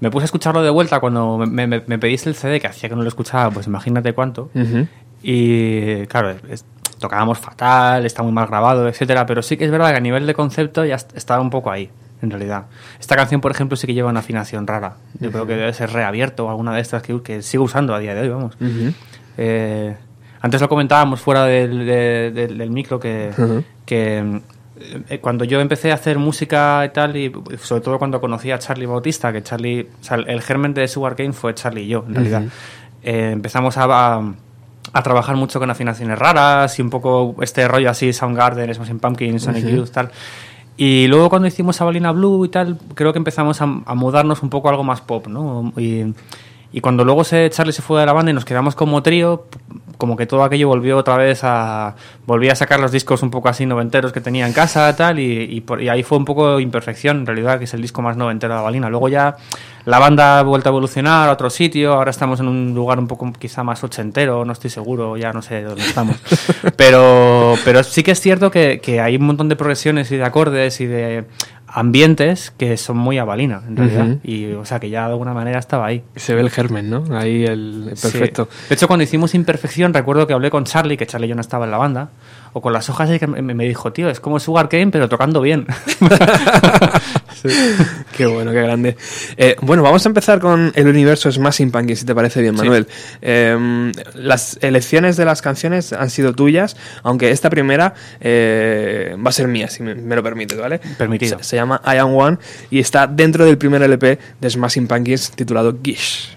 me 0.00 0.10
puse 0.10 0.24
a 0.24 0.26
escucharlo 0.26 0.62
de 0.62 0.70
vuelta 0.70 1.00
cuando 1.00 1.38
me, 1.38 1.66
me- 1.66 1.82
me 1.86 1.98
pediste 1.98 2.28
el 2.28 2.34
CD, 2.34 2.60
que 2.60 2.66
hacía 2.66 2.90
que 2.90 2.94
no 2.96 3.02
lo 3.02 3.08
escuchaba, 3.08 3.50
pues 3.50 3.66
imagínate 3.66 4.12
cuánto. 4.12 4.50
Y 5.22 6.04
claro, 6.06 6.36
es- 6.50 6.64
tocábamos 7.02 7.38
fatal, 7.38 8.06
está 8.06 8.22
muy 8.22 8.32
mal 8.32 8.46
grabado, 8.46 8.88
etcétera, 8.88 9.26
pero 9.26 9.42
sí 9.42 9.58
que 9.58 9.66
es 9.66 9.70
verdad 9.70 9.90
que 9.90 9.96
a 9.96 10.00
nivel 10.00 10.26
de 10.26 10.32
concepto 10.32 10.84
ya 10.86 10.94
est- 10.94 11.14
estaba 11.14 11.42
un 11.42 11.50
poco 11.50 11.70
ahí, 11.70 11.90
en 12.22 12.30
realidad. 12.30 12.64
Esta 12.98 13.14
canción, 13.16 13.42
por 13.42 13.50
ejemplo, 13.50 13.76
sí 13.76 13.86
que 13.86 13.92
lleva 13.92 14.08
una 14.08 14.20
afinación 14.20 14.66
rara. 14.66 14.94
Yo 15.20 15.30
creo 15.30 15.46
que 15.46 15.54
debe 15.56 15.72
ser 15.74 15.90
reabierto 15.92 16.46
o 16.46 16.50
alguna 16.50 16.74
de 16.74 16.80
estas 16.80 17.02
que, 17.02 17.20
que 17.22 17.42
sigo 17.42 17.64
usando 17.64 17.94
a 17.94 17.98
día 17.98 18.14
de 18.14 18.22
hoy, 18.22 18.28
vamos. 18.30 18.56
Eh, 19.36 19.94
antes 20.40 20.60
lo 20.60 20.68
comentábamos 20.68 21.20
fuera 21.20 21.44
del, 21.44 21.86
de- 21.86 22.30
del- 22.34 22.56
del 22.58 22.70
micro 22.70 22.98
que, 22.98 23.30
que 23.86 24.40
eh, 25.08 25.18
cuando 25.20 25.44
yo 25.44 25.60
empecé 25.60 25.92
a 25.92 25.94
hacer 25.94 26.18
música 26.18 26.84
y 26.84 26.88
tal, 26.88 27.16
y 27.16 27.32
sobre 27.60 27.82
todo 27.82 27.98
cuando 27.98 28.20
conocí 28.20 28.50
a 28.50 28.58
Charlie 28.58 28.86
Bautista, 28.86 29.32
que 29.32 29.42
Charlie, 29.42 29.88
o 30.00 30.04
sea, 30.04 30.16
el 30.16 30.42
germen 30.42 30.74
de 30.74 30.88
Sugar 30.88 31.14
Cane 31.14 31.32
fue 31.32 31.54
Charlie 31.54 31.82
y 31.84 31.88
yo, 31.88 32.04
en 32.08 32.14
realidad. 32.14 32.42
Eh, 33.04 33.30
empezamos 33.32 33.76
a, 33.78 33.84
a- 33.84 34.32
a 34.92 35.02
trabajar 35.02 35.36
mucho 35.36 35.58
con 35.58 35.70
afinaciones 35.70 36.18
raras 36.18 36.78
y 36.78 36.82
un 36.82 36.90
poco 36.90 37.36
este 37.42 37.66
rollo 37.68 37.90
así, 37.90 38.12
Soundgarden, 38.12 38.74
Smashing 38.74 38.98
Pumpkins, 38.98 39.42
Sonic 39.42 39.64
Youth, 39.66 39.90
tal. 39.90 40.10
Y 40.76 41.06
luego 41.06 41.28
cuando 41.28 41.46
hicimos 41.48 41.76
Sabalina 41.76 42.12
Blue 42.12 42.44
y 42.44 42.48
tal, 42.48 42.78
creo 42.94 43.12
que 43.12 43.18
empezamos 43.18 43.60
a, 43.60 43.64
a 43.84 43.94
mudarnos 43.94 44.42
un 44.42 44.50
poco 44.50 44.68
a 44.68 44.70
algo 44.72 44.84
más 44.84 45.00
pop, 45.00 45.26
¿no? 45.28 45.72
Y, 45.76 46.12
y 46.72 46.80
cuando 46.80 47.04
luego 47.04 47.24
se, 47.24 47.48
Charlie 47.50 47.72
se 47.72 47.82
fue 47.82 48.00
de 48.00 48.06
la 48.06 48.12
banda 48.14 48.30
y 48.30 48.34
nos 48.34 48.44
quedamos 48.46 48.74
como 48.74 49.02
trío, 49.02 49.44
como 49.98 50.16
que 50.16 50.26
todo 50.26 50.42
aquello 50.42 50.68
volvió 50.68 50.96
otra 50.96 51.16
vez 51.18 51.40
a... 51.44 51.94
Volví 52.26 52.48
a 52.48 52.54
sacar 52.54 52.80
los 52.80 52.90
discos 52.90 53.22
un 53.22 53.30
poco 53.30 53.50
así 53.50 53.66
noventeros 53.66 54.12
que 54.12 54.20
tenía 54.22 54.46
en 54.46 54.54
casa 54.54 54.96
tal, 54.96 55.18
y, 55.18 55.42
y, 55.42 55.60
por- 55.60 55.82
y 55.82 55.90
ahí 55.90 56.02
fue 56.02 56.16
un 56.18 56.24
poco 56.24 56.58
Imperfección, 56.58 57.18
en 57.18 57.26
realidad, 57.26 57.58
que 57.58 57.64
es 57.64 57.74
el 57.74 57.82
disco 57.82 58.00
más 58.02 58.16
noventero 58.16 58.56
de 58.56 58.62
balina. 58.62 58.88
Luego 58.88 59.08
ya 59.10 59.36
la 59.84 59.98
banda 59.98 60.38
ha 60.38 60.42
vuelto 60.42 60.68
a 60.68 60.70
evolucionar 60.70 61.28
a 61.28 61.32
otro 61.32 61.50
sitio, 61.50 61.94
ahora 61.94 62.10
estamos 62.10 62.40
en 62.40 62.48
un 62.48 62.74
lugar 62.74 62.98
un 62.98 63.08
poco 63.08 63.32
quizá 63.32 63.62
más 63.62 63.82
ochentero, 63.82 64.44
no 64.44 64.52
estoy 64.52 64.70
seguro, 64.70 65.16
ya 65.16 65.32
no 65.32 65.42
sé 65.42 65.62
dónde 65.62 65.84
estamos. 65.84 66.16
Pero, 66.76 67.54
pero 67.64 67.82
sí 67.82 68.02
que 68.02 68.12
es 68.12 68.20
cierto 68.20 68.50
que, 68.50 68.80
que 68.80 69.00
hay 69.00 69.16
un 69.16 69.24
montón 69.24 69.48
de 69.48 69.56
progresiones 69.56 70.10
y 70.10 70.16
de 70.16 70.24
acordes 70.24 70.80
y 70.80 70.86
de 70.86 71.24
ambientes 71.72 72.52
que 72.56 72.76
son 72.76 72.98
muy 72.98 73.18
a 73.18 73.24
balina, 73.24 73.62
en 73.66 73.76
realidad. 73.76 74.16
Y, 74.22 74.52
o 74.52 74.64
sea, 74.64 74.78
que 74.78 74.90
ya 74.90 75.06
de 75.06 75.12
alguna 75.12 75.32
manera 75.32 75.58
estaba 75.58 75.86
ahí. 75.86 76.02
Se 76.16 76.34
ve 76.34 76.42
el 76.42 76.50
germen, 76.50 76.90
¿no? 76.90 77.04
Ahí 77.16 77.44
el 77.44 77.88
el 77.88 77.96
perfecto. 78.00 78.48
Sí. 78.50 78.66
De 78.68 78.74
hecho, 78.74 78.86
cuando 78.86 79.04
hicimos 79.04 79.34
Imperfección, 79.34 79.94
recuerdo 79.94 80.26
que 80.26 80.34
hablé 80.34 80.50
con 80.50 80.64
Charlie, 80.64 80.96
que 80.96 81.06
Charlie 81.06 81.28
yo 81.28 81.34
no 81.34 81.40
estaba 81.40 81.64
en 81.64 81.70
la 81.70 81.78
banda, 81.78 82.10
o 82.52 82.60
con 82.60 82.72
las 82.72 82.88
hojas 82.90 83.10
que 83.18 83.26
me, 83.26 83.64
dijo, 83.64 83.92
tío, 83.92 84.08
es 84.10 84.20
como 84.20 84.38
Sugar 84.40 84.68
Cane, 84.68 84.88
pero 84.90 85.08
tocando 85.08 85.40
bien. 85.40 85.66
Qué 88.16 88.26
bueno, 88.26 88.52
qué 88.52 88.62
grande. 88.62 88.96
Eh, 89.36 89.56
bueno, 89.60 89.82
vamos 89.82 90.04
a 90.06 90.08
empezar 90.08 90.38
con 90.38 90.70
el 90.76 90.86
universo 90.86 91.30
Smashing 91.32 91.72
Pumpkins, 91.72 92.00
si 92.00 92.06
te 92.06 92.14
parece 92.14 92.40
bien, 92.40 92.54
Sí. 92.54 92.62
Manuel. 92.62 92.86
Eh, 93.20 93.92
las 94.14 94.58
elecciones 94.60 95.16
de 95.16 95.24
las 95.24 95.42
canciones 95.42 95.92
han 95.92 96.10
sido 96.10 96.34
tuyas, 96.34 96.76
aunque 97.02 97.30
esta 97.30 97.50
primera 97.50 97.94
eh, 98.20 99.16
va 99.24 99.30
a 99.30 99.32
ser 99.32 99.48
mía, 99.48 99.68
si 99.68 99.82
me, 99.82 99.94
me 99.94 100.14
lo 100.14 100.22
permites, 100.22 100.58
¿vale? 100.58 100.78
Permitido. 100.98 101.38
Se, 101.38 101.44
se 101.44 101.56
llama 101.56 101.80
I 101.84 101.96
Am 101.96 102.14
One 102.14 102.38
y 102.70 102.78
está 102.78 103.06
dentro 103.06 103.44
del 103.44 103.58
primer 103.58 103.82
LP 103.82 104.18
de 104.40 104.50
Smashing 104.50 104.86
Pumpkins 104.86 105.32
titulado 105.32 105.76
Gish. 105.82 106.36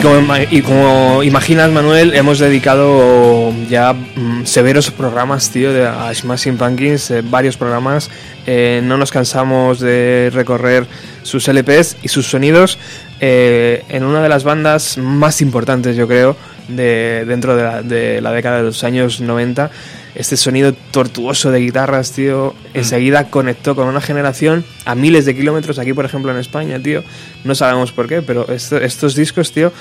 Como, 0.00 0.36
y 0.50 0.62
como 0.62 1.22
imaginas, 1.22 1.70
Manuel, 1.70 2.14
hemos 2.14 2.38
dedicado 2.38 3.52
ya 3.68 3.92
mm, 3.92 4.44
severos 4.44 4.90
programas, 4.90 5.50
tío, 5.50 5.72
de, 5.72 5.86
a 5.86 6.12
Smashing 6.14 6.56
Pumpkins, 6.56 7.10
eh, 7.10 7.22
varios 7.22 7.56
programas. 7.56 8.10
Eh, 8.46 8.80
no 8.82 8.96
nos 8.96 9.10
cansamos 9.10 9.80
de 9.80 10.30
recorrer 10.32 10.86
sus 11.22 11.48
LPs 11.48 11.96
y 12.02 12.08
sus 12.08 12.26
sonidos 12.28 12.78
eh, 13.20 13.84
en 13.88 14.04
una 14.04 14.22
de 14.22 14.28
las 14.28 14.44
bandas 14.44 14.96
más 14.96 15.42
importantes, 15.42 15.96
yo 15.96 16.08
creo, 16.08 16.36
de, 16.68 17.24
dentro 17.26 17.56
de 17.56 17.62
la, 17.62 17.82
de 17.82 18.20
la 18.20 18.32
década 18.32 18.58
de 18.58 18.62
los 18.64 18.84
años 18.84 19.20
90. 19.20 19.70
Este 20.14 20.36
sonido 20.36 20.72
tortuoso 20.90 21.50
de 21.50 21.60
guitarras, 21.60 22.12
tío, 22.12 22.54
enseguida 22.74 23.30
conectó 23.30 23.76
con 23.76 23.86
una 23.88 24.00
generación 24.00 24.64
a 24.84 24.94
miles 24.94 25.24
de 25.24 25.36
kilómetros 25.36 25.78
aquí, 25.78 25.92
por 25.92 26.04
ejemplo, 26.04 26.32
en 26.32 26.38
España, 26.38 26.80
tío. 26.82 27.02
No 27.44 27.54
sabemos 27.54 27.92
por 27.92 28.08
qué, 28.08 28.20
pero 28.22 28.46
esto- 28.48 28.78
estos 28.78 29.14
discos, 29.14 29.52
tío, 29.52 29.72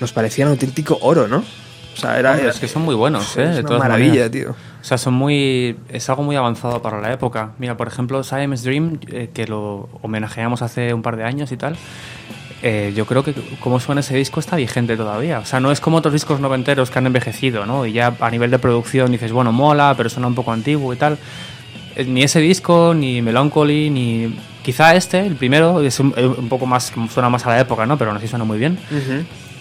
nos 0.00 0.12
parecían 0.12 0.48
auténtico 0.48 0.98
oro, 1.00 1.26
¿no? 1.26 1.38
O 1.96 2.00
sea, 2.00 2.16
era, 2.18 2.38
es 2.38 2.60
que 2.60 2.68
son 2.68 2.82
muy 2.82 2.94
buenos, 2.94 3.36
¿eh? 3.38 3.42
es 3.42 3.48
de 3.56 3.60
una 3.60 3.62
todas 3.70 3.78
maravilla, 3.82 4.10
maneras. 4.10 4.30
tío. 4.30 4.50
O 4.80 4.84
sea, 4.84 4.98
son 4.98 5.14
muy. 5.14 5.76
Es 5.88 6.08
algo 6.08 6.22
muy 6.22 6.36
avanzado 6.36 6.80
para 6.80 7.00
la 7.00 7.12
época. 7.12 7.52
Mira, 7.58 7.76
por 7.76 7.88
ejemplo, 7.88 8.22
Siamese 8.22 8.68
Dream, 8.68 9.00
eh, 9.10 9.30
que 9.34 9.48
lo 9.48 9.88
homenajeamos 10.02 10.62
hace 10.62 10.94
un 10.94 11.02
par 11.02 11.16
de 11.16 11.24
años 11.24 11.50
y 11.50 11.56
tal. 11.56 11.76
Eh, 12.62 12.92
yo 12.96 13.06
creo 13.06 13.22
que 13.22 13.34
como 13.60 13.78
suena 13.80 14.00
ese 14.00 14.16
disco 14.16 14.40
está 14.40 14.56
vigente 14.56 14.96
todavía. 14.96 15.38
O 15.38 15.44
sea, 15.44 15.60
no 15.60 15.70
es 15.70 15.80
como 15.80 15.98
otros 15.98 16.12
discos 16.12 16.40
noventeros 16.40 16.90
que 16.90 16.98
han 16.98 17.06
envejecido, 17.06 17.66
¿no? 17.66 17.86
Y 17.86 17.92
ya 17.92 18.14
a 18.20 18.30
nivel 18.30 18.50
de 18.50 18.58
producción 18.58 19.12
dices, 19.12 19.32
bueno, 19.32 19.52
mola, 19.52 19.94
pero 19.96 20.08
suena 20.08 20.26
un 20.26 20.34
poco 20.34 20.52
antiguo 20.52 20.92
y 20.92 20.96
tal. 20.96 21.18
Eh, 21.96 22.04
Ni 22.04 22.22
ese 22.22 22.40
disco, 22.40 22.94
ni 22.94 23.22
Melancholy, 23.22 23.90
ni. 23.90 24.34
Quizá 24.62 24.94
este, 24.94 25.20
el 25.24 25.34
primero, 25.36 25.80
es 25.80 25.98
un, 26.00 26.12
un 26.36 26.48
poco 26.48 26.66
más. 26.66 26.92
suena 27.12 27.28
más 27.30 27.46
a 27.46 27.50
la 27.50 27.60
época, 27.60 27.86
¿no? 27.86 27.96
Pero 27.96 28.10
aún 28.10 28.18
así 28.18 28.28
suena 28.28 28.44
muy 28.44 28.58
bien. 28.58 28.78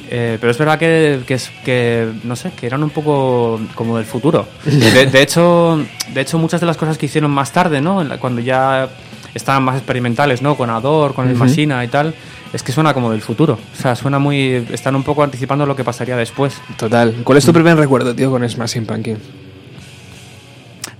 Eh, 0.09 0.37
pero 0.39 0.51
es 0.51 0.57
verdad 0.57 0.79
que, 0.79 1.19
que, 1.27 1.37
que, 1.65 2.09
no 2.23 2.35
sé, 2.35 2.51
que 2.51 2.65
eran 2.65 2.81
un 2.81 2.89
poco 2.89 3.59
como 3.75 3.97
del 3.97 4.05
futuro. 4.05 4.47
De, 4.65 5.05
de 5.05 5.21
hecho, 5.21 5.83
de 6.13 6.21
hecho, 6.21 6.37
muchas 6.39 6.61
de 6.61 6.65
las 6.65 6.77
cosas 6.77 6.97
que 6.97 7.05
hicieron 7.07 7.29
más 7.31 7.51
tarde, 7.51 7.81
¿no? 7.81 8.01
Cuando 8.19 8.41
ya 8.41 8.89
estaban 9.33 9.63
más 9.63 9.75
experimentales, 9.77 10.41
¿no? 10.41 10.55
Con 10.55 10.69
Ador, 10.69 11.13
con 11.13 11.27
el 11.27 11.35
Machina 11.35 11.83
y 11.83 11.89
tal, 11.89 12.13
es 12.53 12.63
que 12.63 12.71
suena 12.71 12.93
como 12.93 13.11
del 13.11 13.21
futuro. 13.21 13.57
O 13.73 13.81
sea, 13.81 13.95
suena 13.95 14.19
muy... 14.19 14.67
Están 14.71 14.95
un 14.95 15.03
poco 15.03 15.23
anticipando 15.23 15.65
lo 15.65 15.75
que 15.75 15.83
pasaría 15.83 16.15
después. 16.15 16.61
Total. 16.77 17.15
¿Cuál 17.23 17.37
es 17.37 17.45
tu 17.45 17.53
primer 17.53 17.77
recuerdo, 17.77 18.15
tío, 18.15 18.31
con 18.31 18.47
Smashing 18.47 18.85
Pumpkins? 18.85 19.19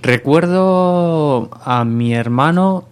Recuerdo 0.02 1.50
a 1.64 1.86
mi 1.86 2.14
hermano... 2.14 2.86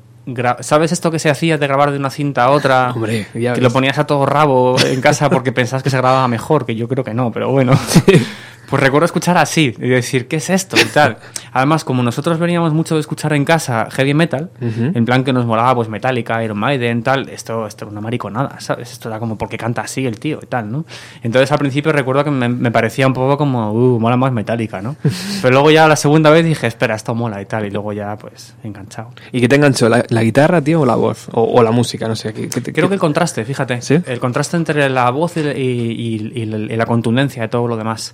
¿Sabes 0.61 0.91
esto 0.91 1.11
que 1.11 1.19
se 1.19 1.29
hacía 1.29 1.59
de 1.59 1.67
grabar 1.67 1.91
de 1.91 1.97
una 1.97 2.09
cinta 2.09 2.45
a 2.45 2.49
otra? 2.49 2.91
Hombre, 2.95 3.27
ya 3.35 3.53
que 3.53 3.59
ves. 3.59 3.61
lo 3.61 3.69
ponías 3.69 3.99
a 3.99 4.07
todo 4.07 4.25
rabo 4.25 4.75
en 4.83 4.99
casa 4.99 5.29
porque 5.29 5.51
pensabas 5.51 5.83
que 5.83 5.91
se 5.91 5.97
grababa 5.97 6.27
mejor, 6.27 6.65
que 6.65 6.75
yo 6.75 6.87
creo 6.87 7.03
que 7.03 7.13
no, 7.13 7.31
pero 7.31 7.51
bueno. 7.51 7.73
Pues 8.69 8.81
recuerdo 8.81 9.05
escuchar 9.05 9.37
así 9.37 9.73
y 9.77 9.87
decir, 9.89 10.27
¿qué 10.27 10.37
es 10.37 10.49
esto? 10.49 10.75
y 10.79 10.85
tal. 10.85 11.17
Además, 11.53 11.83
como 11.83 12.01
nosotros 12.03 12.39
veníamos 12.39 12.73
mucho 12.73 12.95
de 12.95 13.01
escuchar 13.01 13.33
en 13.33 13.45
casa 13.45 13.87
heavy 13.91 14.13
metal, 14.13 14.49
en 14.59 15.05
plan 15.05 15.23
que 15.23 15.31
nos 15.33 15.45
molaba 15.45 15.75
pues 15.75 15.87
Metallica, 15.87 16.43
Iron 16.43 16.57
Maiden, 16.57 17.03
tal, 17.03 17.29
esto, 17.29 17.67
esto 17.67 17.85
era 17.85 17.91
una 17.91 18.01
mariconada, 18.01 18.59
¿sabes? 18.59 18.91
Esto 18.91 19.09
era 19.09 19.19
como 19.19 19.37
porque 19.37 19.57
canta 19.57 19.81
así 19.81 20.05
el 20.05 20.19
tío 20.19 20.39
y 20.41 20.45
tal, 20.47 20.71
¿no? 20.71 20.85
Entonces 21.23 21.51
al 21.51 21.59
principio 21.59 21.91
recuerdo 21.91 22.23
que 22.23 22.31
me, 22.31 22.49
me 22.49 22.71
parecía 22.71 23.07
un 23.07 23.13
poco 23.13 23.37
como, 23.37 23.71
uh, 23.71 23.99
mola 23.99 24.17
más 24.17 24.31
Metallica, 24.33 24.81
¿no? 24.81 24.95
Pero 25.41 25.53
luego 25.53 25.71
ya 25.71 25.87
la 25.87 25.95
segunda 25.95 26.29
vez 26.29 26.43
dije, 26.43 26.67
espera, 26.67 26.95
esto 26.95 27.13
mola 27.15 27.41
y 27.41 27.45
tal, 27.45 27.65
y 27.65 27.69
luego 27.71 27.93
ya 27.93 28.17
pues 28.17 28.55
enganchado. 28.63 29.11
¿Y 29.31 29.39
qué 29.41 29.47
te 29.47 29.55
enganchó? 29.55 29.87
¿La, 29.87 30.03
la 30.09 30.23
guitarra, 30.23 30.61
tío, 30.61 30.81
o 30.81 30.85
la 30.85 30.95
voz? 30.95 31.27
O, 31.33 31.43
o 31.43 31.63
la 31.63 31.71
música, 31.71 32.07
no 32.07 32.15
sé. 32.15 32.33
¿qué- 32.33 32.49
qué 32.49 32.61
te- 32.61 32.73
Creo 32.73 32.85
qué- 32.87 32.89
que 32.89 32.93
el 32.95 32.99
contraste, 32.99 33.45
fíjate. 33.45 33.81
¿Sí? 33.81 33.99
El 34.05 34.19
contraste 34.19 34.57
entre 34.57 34.89
la 34.89 35.09
voz 35.11 35.37
y, 35.37 35.39
y 35.41 36.45
la 36.75 36.85
contundencia 36.85 37.43
de 37.43 37.47
todo 37.47 37.67
lo 37.67 37.77
demás. 37.77 38.13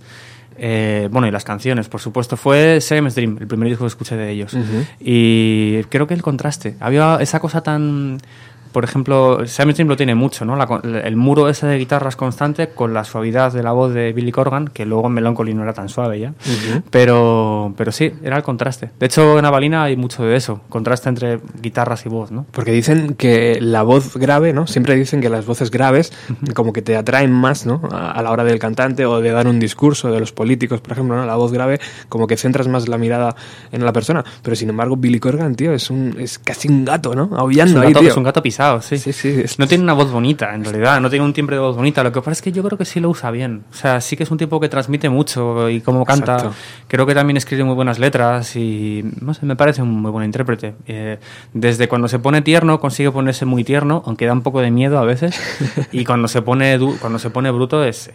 Eh, 0.57 1.09
bueno, 1.11 1.27
y 1.27 1.31
las 1.31 1.43
canciones, 1.43 1.89
por 1.89 2.01
supuesto. 2.01 2.37
Fue 2.37 2.79
Siamese 2.81 3.21
Dream, 3.21 3.37
el 3.39 3.47
primer 3.47 3.69
disco 3.69 3.83
que 3.83 3.89
escuché 3.89 4.15
de 4.15 4.31
ellos. 4.31 4.55
Y 4.99 5.83
creo 5.85 6.07
que 6.07 6.13
el 6.13 6.21
contraste. 6.21 6.75
Había 6.79 7.17
esa 7.21 7.39
cosa 7.39 7.61
tan. 7.61 8.19
Por 8.71 8.83
ejemplo, 8.83 9.45
Siamese 9.45 9.77
Dream 9.77 9.89
lo 9.89 9.97
tiene 9.97 10.15
mucho, 10.15 10.45
¿no? 10.45 10.55
La 10.55 10.67
el 11.03 11.15
muro 11.15 11.49
ese 11.49 11.67
de 11.67 11.77
guitarras 11.77 12.15
constante 12.15 12.69
con 12.69 12.93
la 12.93 13.03
suavidad 13.03 13.51
de 13.53 13.63
la 13.63 13.71
voz 13.71 13.93
de 13.93 14.13
Billy 14.13 14.31
Corgan, 14.31 14.67
que 14.67 14.85
luego 14.85 15.07
en 15.07 15.13
Melancholy 15.13 15.53
no 15.53 15.63
era 15.63 15.73
tan 15.73 15.89
suave 15.89 16.19
ya. 16.19 16.33
pero, 16.89 17.73
pero 17.77 17.91
sí, 17.91 18.11
era 18.23 18.37
el 18.37 18.43
contraste. 18.43 18.91
De 18.99 19.05
hecho, 19.05 19.37
en 19.39 19.45
Avalina 19.45 19.83
hay 19.83 19.95
mucho 19.97 20.23
de 20.23 20.35
eso. 20.35 20.61
Contraste 20.69 21.09
entre 21.09 21.39
guitarras 21.61 22.05
y 22.05 22.09
voz, 22.09 22.31
¿no? 22.31 22.45
Porque 22.51 22.71
dicen 22.71 23.15
que 23.15 23.59
la 23.61 23.83
voz 23.83 24.15
grave, 24.17 24.53
¿no? 24.53 24.67
Siempre 24.67 24.95
dicen 24.95 25.21
que 25.21 25.29
las 25.29 25.45
voces 25.45 25.71
graves 25.71 26.13
como 26.53 26.73
que 26.73 26.81
te 26.81 26.95
atraen 26.95 27.31
más, 27.31 27.65
¿no? 27.65 27.81
A, 27.91 28.11
a 28.11 28.21
la 28.21 28.31
hora 28.31 28.43
del 28.43 28.59
cantante 28.59 29.05
o 29.05 29.21
de 29.21 29.31
dar 29.31 29.47
un 29.47 29.59
discurso, 29.59 30.11
de 30.11 30.19
los 30.19 30.31
políticos, 30.31 30.81
por 30.81 30.93
ejemplo, 30.93 31.15
¿no? 31.15 31.25
La 31.25 31.35
voz 31.35 31.51
grave 31.51 31.79
como 32.09 32.27
que 32.27 32.37
centras 32.37 32.67
más 32.67 32.87
la 32.87 32.97
mirada 32.97 33.35
en 33.71 33.83
la 33.85 33.93
persona. 33.93 34.23
Pero 34.41 34.55
sin 34.55 34.69
embargo, 34.69 34.97
Billy 34.97 35.19
Corgan, 35.19 35.55
tío, 35.55 35.73
es 35.73 35.89
un 35.89 36.15
es 36.19 36.39
casi 36.39 36.67
un 36.67 36.85
gato, 36.85 37.15
¿no? 37.15 37.25
Es 37.25 37.39
Aullando 37.39 37.81
ahí, 37.81 37.93
tío. 37.93 38.09
es 38.09 38.17
un 38.17 38.23
gato 38.23 38.41
pisado, 38.41 38.60
sí. 38.81 38.97
Sí, 38.97 39.13
sí, 39.13 39.27
es- 39.43 39.57
No 39.59 39.67
tiene 39.67 39.83
una 39.83 39.93
voz 39.93 40.11
bonita, 40.11 40.53
en 40.53 40.63
realidad. 40.63 40.99
No 41.01 41.09
tiene 41.09 41.25
un 41.25 41.33
timbre 41.33 41.55
de 41.55 41.61
voz 41.61 41.75
bonita. 41.75 42.03
Lo 42.03 42.11
que 42.11 42.19
pasa 42.19 42.31
es 42.31 42.41
que 42.41 42.51
yo 42.51 42.63
creo 42.63 42.77
que 42.77 42.85
sí 42.85 42.99
lo 42.99 43.09
usa 43.09 43.31
bien. 43.31 43.63
O 43.71 43.73
sea, 43.73 43.99
sí 44.01 44.15
que 44.15 44.23
es 44.23 44.31
un 44.31 44.37
tipo 44.37 44.59
que 44.59 44.69
transmite 44.69 45.09
mucho 45.09 45.69
y 45.69 45.81
cómo 45.81 46.05
canta. 46.05 46.35
Exacto. 46.35 46.55
Creo 46.87 47.05
que 47.05 47.13
también 47.15 47.37
escribe 47.37 47.63
muy 47.63 47.75
buenas 47.75 47.99
letras 47.99 48.55
y, 48.55 49.03
no 49.21 49.33
sé, 49.33 49.45
me 49.45 49.55
parece 49.55 49.81
un 49.81 49.89
muy 50.01 50.11
buen 50.11 50.25
intérprete. 50.25 50.75
Eh, 50.87 51.19
desde 51.53 51.87
cuando 51.87 52.07
se 52.07 52.19
pone 52.19 52.41
tierno, 52.41 52.79
consigue 52.79 53.11
ponerse 53.11 53.45
muy 53.45 53.63
tierno, 53.63 54.03
aunque 54.05 54.25
da 54.25 54.33
un 54.33 54.41
poco 54.41 54.61
de 54.61 54.71
miedo 54.71 54.99
a 54.99 55.03
veces. 55.05 55.39
y 55.91 56.05
cuando 56.05 56.27
se 56.27 56.41
pone 56.41 56.77
cuando 56.99 57.19
se 57.19 57.29
pone 57.29 57.51
bruto 57.51 57.83
es 57.83 58.11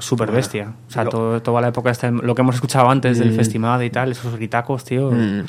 súper 0.00 0.30
bestia. 0.30 0.72
O 0.88 0.90
sea, 0.90 1.04
todo- 1.06 1.40
toda 1.42 1.60
la 1.60 1.68
época, 1.68 1.90
esta, 1.90 2.10
lo 2.10 2.34
que 2.34 2.42
hemos 2.42 2.54
escuchado 2.54 2.88
antes 2.90 3.18
del 3.18 3.32
festival 3.34 3.82
y 3.84 3.90
tal, 3.90 4.12
esos 4.12 4.34
gritacos, 4.36 4.84
tío. 4.84 5.10
Mm. 5.10 5.44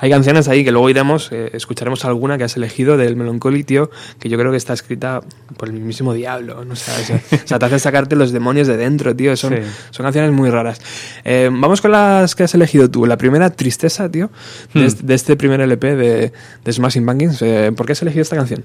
Hay 0.00 0.10
canciones 0.10 0.46
ahí 0.48 0.64
que 0.64 0.70
luego 0.70 0.88
iremos, 0.90 1.30
eh, 1.32 1.50
escucharemos 1.54 2.04
alguna 2.04 2.38
que 2.38 2.44
has 2.44 2.56
elegido 2.56 2.96
del 2.96 3.16
Melancholy, 3.16 3.64
tío, 3.64 3.90
que 4.20 4.28
yo 4.28 4.38
creo 4.38 4.50
que 4.52 4.56
está 4.56 4.72
escrita 4.72 5.20
por 5.56 5.68
el 5.68 5.74
mismísimo 5.74 6.12
diablo, 6.14 6.64
¿no? 6.64 6.74
O 6.74 6.76
sea, 6.76 6.94
o 7.44 7.46
sea, 7.46 7.58
te 7.58 7.66
hace 7.66 7.78
sacarte 7.80 8.14
los 8.14 8.30
demonios 8.30 8.68
de 8.68 8.76
dentro, 8.76 9.14
tío. 9.16 9.36
Son, 9.36 9.54
Sí. 9.54 9.62
son 9.90 10.04
canciones 10.04 10.30
muy 10.32 10.50
raras. 10.50 10.80
Eh, 11.24 11.50
vamos 11.52 11.80
con 11.80 11.90
las 11.92 12.34
que 12.34 12.44
has 12.44 12.54
elegido 12.54 12.88
tú. 12.90 13.06
La 13.06 13.16
primera, 13.16 13.50
Tristeza, 13.50 14.08
tío, 14.08 14.30
de, 14.72 14.80
Hmm. 14.80 14.84
este, 14.84 15.02
de 15.06 15.14
este 15.14 15.36
primer 15.36 15.60
LP 15.60 15.96
de, 15.96 16.32
de 16.64 16.72
Smashing 16.72 17.04
Pumpkins. 17.04 17.42
Eh, 17.42 17.72
¿Por 17.76 17.86
qué 17.86 17.92
has 17.92 18.02
elegido 18.02 18.22
esta 18.22 18.36
canción? 18.36 18.62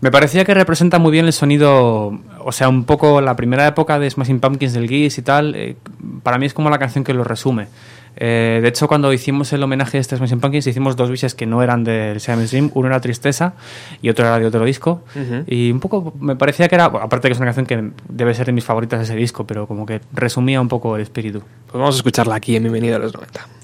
Me 0.00 0.10
parecía 0.10 0.44
que 0.44 0.52
representa 0.54 0.98
muy 0.98 1.12
bien 1.12 1.26
el 1.26 1.32
sonido, 1.32 2.18
o 2.44 2.50
sea, 2.52 2.68
un 2.68 2.84
poco 2.84 3.20
la 3.20 3.36
primera 3.36 3.66
época 3.68 3.98
de 4.00 4.10
Smashing 4.10 4.40
Pumpkins 4.40 4.72
del 4.72 4.88
Geese 4.88 5.20
y 5.20 5.24
tal. 5.24 5.76
para 6.24 6.38
mí 6.38 6.46
es 6.46 6.54
como 6.54 6.70
la 6.70 6.78
canción 6.78 7.04
que 7.04 7.14
lo 7.14 7.22
resume. 7.24 7.68
Eh, 8.16 8.60
de 8.62 8.68
hecho, 8.68 8.88
cuando 8.88 9.12
hicimos 9.12 9.52
el 9.52 9.62
homenaje 9.62 9.92
de 9.96 10.00
este 10.00 10.16
Smashing 10.16 10.40
Pumpkins, 10.40 10.66
hicimos 10.66 10.96
dos 10.96 11.10
bises 11.10 11.34
que 11.34 11.46
no 11.46 11.62
eran 11.62 11.84
del 11.84 12.20
Siamese 12.20 12.56
Dream. 12.56 12.70
Uno 12.74 12.88
era 12.88 13.00
Tristeza 13.00 13.54
y 14.00 14.08
otro 14.08 14.26
era 14.26 14.38
de 14.38 14.46
otro 14.46 14.64
disco. 14.64 15.02
Y 15.46 15.70
un 15.70 15.80
poco 15.80 16.12
me 16.20 16.36
parecía 16.36 16.68
que 16.68 16.74
era, 16.74 16.88
bueno, 16.88 17.06
aparte 17.06 17.28
que 17.28 17.32
es 17.32 17.38
una 17.38 17.46
canción 17.46 17.66
que 17.66 17.90
debe 18.08 18.34
ser 18.34 18.46
de 18.46 18.52
mis 18.52 18.64
favoritas 18.64 19.00
de 19.00 19.04
ese 19.04 19.16
disco, 19.16 19.46
pero 19.46 19.66
como 19.66 19.86
que 19.86 20.00
resumía 20.12 20.60
un 20.60 20.68
poco 20.68 20.96
el 20.96 21.02
espíritu. 21.02 21.40
Pues 21.66 21.80
vamos 21.80 21.94
a 21.94 21.98
escucharla 21.98 22.34
aquí 22.34 22.56
en 22.56 22.64
Bienvenido 22.64 22.96
a 22.96 22.98
los 22.98 23.14
90. 23.14 23.61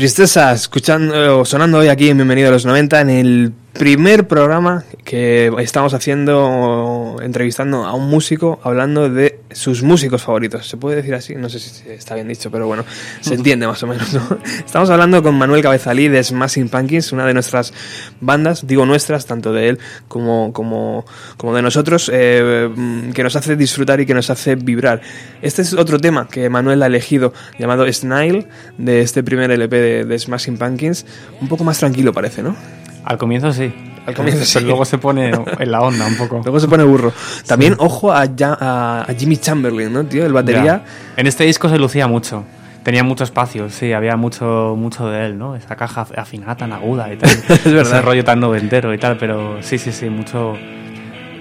Tristeza, 0.00 0.52
escuchando, 0.52 1.44
sonando 1.44 1.76
hoy 1.76 1.88
aquí 1.88 2.08
en 2.08 2.16
Bienvenido 2.16 2.48
a 2.48 2.52
los 2.52 2.64
90 2.64 3.02
en 3.02 3.10
el 3.10 3.52
primer 3.74 4.26
programa 4.26 4.82
que 5.04 5.52
estamos 5.58 5.92
haciendo, 5.92 7.18
entrevistando 7.20 7.84
a 7.84 7.92
un 7.92 8.08
músico, 8.08 8.58
hablando 8.62 9.10
de 9.10 9.29
sus 9.60 9.82
músicos 9.82 10.22
favoritos. 10.22 10.66
¿Se 10.66 10.78
puede 10.78 10.96
decir 10.96 11.14
así? 11.14 11.34
No 11.34 11.50
sé 11.50 11.58
si 11.58 11.86
está 11.90 12.14
bien 12.14 12.26
dicho, 12.28 12.50
pero 12.50 12.66
bueno, 12.66 12.84
se 13.20 13.34
entiende 13.34 13.66
más 13.66 13.82
o 13.82 13.86
menos. 13.86 14.12
¿no? 14.14 14.38
Estamos 14.64 14.88
hablando 14.88 15.22
con 15.22 15.34
Manuel 15.36 15.62
Cabezalí 15.62 16.08
de 16.08 16.24
Smashing 16.24 16.70
Pumpkins, 16.70 17.12
una 17.12 17.26
de 17.26 17.34
nuestras 17.34 17.74
bandas, 18.20 18.66
digo 18.66 18.86
nuestras, 18.86 19.26
tanto 19.26 19.52
de 19.52 19.68
él 19.68 19.78
como, 20.08 20.54
como, 20.54 21.04
como 21.36 21.54
de 21.54 21.60
nosotros, 21.60 22.10
eh, 22.12 22.70
que 23.12 23.22
nos 23.22 23.36
hace 23.36 23.54
disfrutar 23.54 24.00
y 24.00 24.06
que 24.06 24.14
nos 24.14 24.30
hace 24.30 24.54
vibrar. 24.54 25.02
Este 25.42 25.60
es 25.60 25.74
otro 25.74 25.98
tema 25.98 26.26
que 26.26 26.48
Manuel 26.48 26.82
ha 26.82 26.86
elegido, 26.86 27.34
llamado 27.58 27.90
Snile, 27.92 28.46
de 28.78 29.02
este 29.02 29.22
primer 29.22 29.50
LP 29.50 29.76
de, 29.76 30.04
de 30.06 30.18
Smashing 30.18 30.56
Pumpkins. 30.56 31.04
Un 31.42 31.48
poco 31.48 31.64
más 31.64 31.78
tranquilo 31.78 32.14
parece, 32.14 32.42
¿no? 32.42 32.56
Al 33.04 33.18
comienzo 33.18 33.52
sí. 33.52 33.89
Al 34.10 34.14
comienzo 34.16 34.44
sí. 34.44 34.52
Pero 34.54 34.66
luego 34.66 34.84
se 34.84 34.98
pone 34.98 35.30
en 35.58 35.70
la 35.70 35.80
onda 35.80 36.06
un 36.06 36.16
poco. 36.16 36.40
Luego 36.44 36.60
se 36.60 36.68
pone 36.68 36.84
burro. 36.84 37.12
También, 37.46 37.74
ojo 37.78 38.12
a, 38.12 38.26
Ja- 38.38 38.56
a- 38.60 39.02
a 39.08 39.14
Jimmy 39.14 39.36
Chamberlain, 39.38 39.92
¿no, 39.92 40.04
tío? 40.04 40.24
El 40.26 40.32
batería. 40.32 40.64
Ya. 40.64 40.82
En 41.16 41.26
este 41.26 41.44
disco 41.44 41.68
se 41.68 41.78
lucía 41.78 42.06
mucho. 42.06 42.44
Tenía 42.82 43.04
mucho 43.04 43.24
espacio, 43.24 43.68
sí, 43.68 43.92
había 43.92 44.16
mucho, 44.16 44.74
mucho 44.76 45.06
de 45.08 45.26
él, 45.26 45.38
¿no? 45.38 45.54
Esa 45.54 45.76
caja 45.76 46.06
afinada 46.16 46.54
tan 46.56 46.72
aguda 46.72 47.12
y 47.12 47.16
tal. 47.18 47.28
Es 47.48 47.64
verdad. 47.64 47.98
Ese 47.98 48.02
rollo 48.02 48.24
tan 48.24 48.40
noventero 48.40 48.94
y 48.94 48.98
tal, 48.98 49.18
pero 49.18 49.58
sí, 49.62 49.76
sí, 49.76 49.92
sí, 49.92 50.08
mucho. 50.08 50.56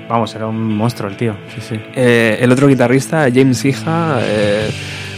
Vamos, 0.09 0.34
era 0.36 0.47
un 0.47 0.76
monstruo 0.76 1.07
el 1.09 1.15
tío, 1.15 1.36
sí, 1.55 1.61
sí. 1.61 1.80
Eh, 1.95 2.39
el 2.41 2.51
otro 2.51 2.67
guitarrista, 2.67 3.28
James 3.34 3.63
Hija, 3.63 4.17
eh, 4.24 4.70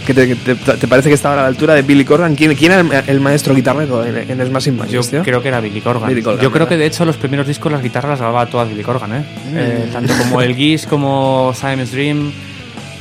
que 0.06 0.14
te, 0.14 0.36
te- 0.36 0.56
te 0.56 0.88
parece 0.88 1.10
que 1.10 1.16
estaba 1.16 1.36
a 1.36 1.42
la 1.44 1.48
altura 1.48 1.74
de 1.76 1.82
Billy 1.84 2.04
Corgan. 2.06 2.36
¿Quién, 2.36 2.54
quién 2.56 2.72
era 2.72 2.82
el, 2.82 3.10
el 3.10 3.20
maestro 3.20 3.54
guitarrero 3.56 4.04
en, 4.06 4.18
en 4.30 4.48
Smashing 4.48 4.74
Yo 4.76 4.80
Pumpkins, 4.84 5.10
tío? 5.10 5.24
creo 5.24 5.42
que 5.42 5.48
era 5.48 5.60
Billy 5.60 5.82
Corgan. 5.82 6.10
Billy 6.10 6.22
Corgan, 6.22 6.42
Yo 6.44 6.50
creo 6.52 6.66
¿verdad? 6.66 6.70
que 6.70 6.78
de 6.78 6.86
hecho 6.88 7.06
los 7.06 7.18
primeros 7.18 7.48
discos 7.48 7.72
las 7.72 7.82
guitarras 7.82 8.10
las 8.12 8.20
grababa 8.20 8.46
todas 8.48 8.68
Billy 8.70 8.84
Corgan, 8.84 9.14
¿eh? 9.14 9.20
Mm. 9.52 9.58
Eh, 9.58 9.90
tanto 9.94 10.14
como 10.18 10.42
el 10.42 10.56
Geese 10.56 10.88
como 10.88 11.54
Simon's 11.56 11.92
Dream. 11.92 12.32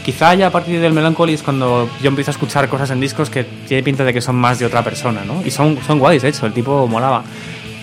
Quizá 0.04 0.34
ya 0.34 0.46
a 0.46 0.50
partir 0.50 0.80
del 0.80 0.92
Melancholy 0.94 1.34
es 1.34 1.42
cuando 1.42 1.88
yo 2.02 2.08
empiezo 2.08 2.30
a 2.30 2.32
escuchar 2.32 2.68
cosas 2.68 2.90
en 2.90 3.00
discos 3.00 3.28
que 3.28 3.44
tiene 3.68 3.82
pinta 3.82 4.02
de 4.02 4.12
que 4.14 4.20
son 4.22 4.34
más 4.36 4.58
de 4.58 4.64
otra 4.66 4.82
persona, 4.82 5.22
¿no? 5.26 5.42
Y 5.44 5.50
son, 5.50 5.78
son 5.86 5.98
guays, 5.98 6.22
de 6.22 6.28
hecho, 6.30 6.46
el 6.46 6.52
tipo 6.54 6.86
molaba. 6.88 7.22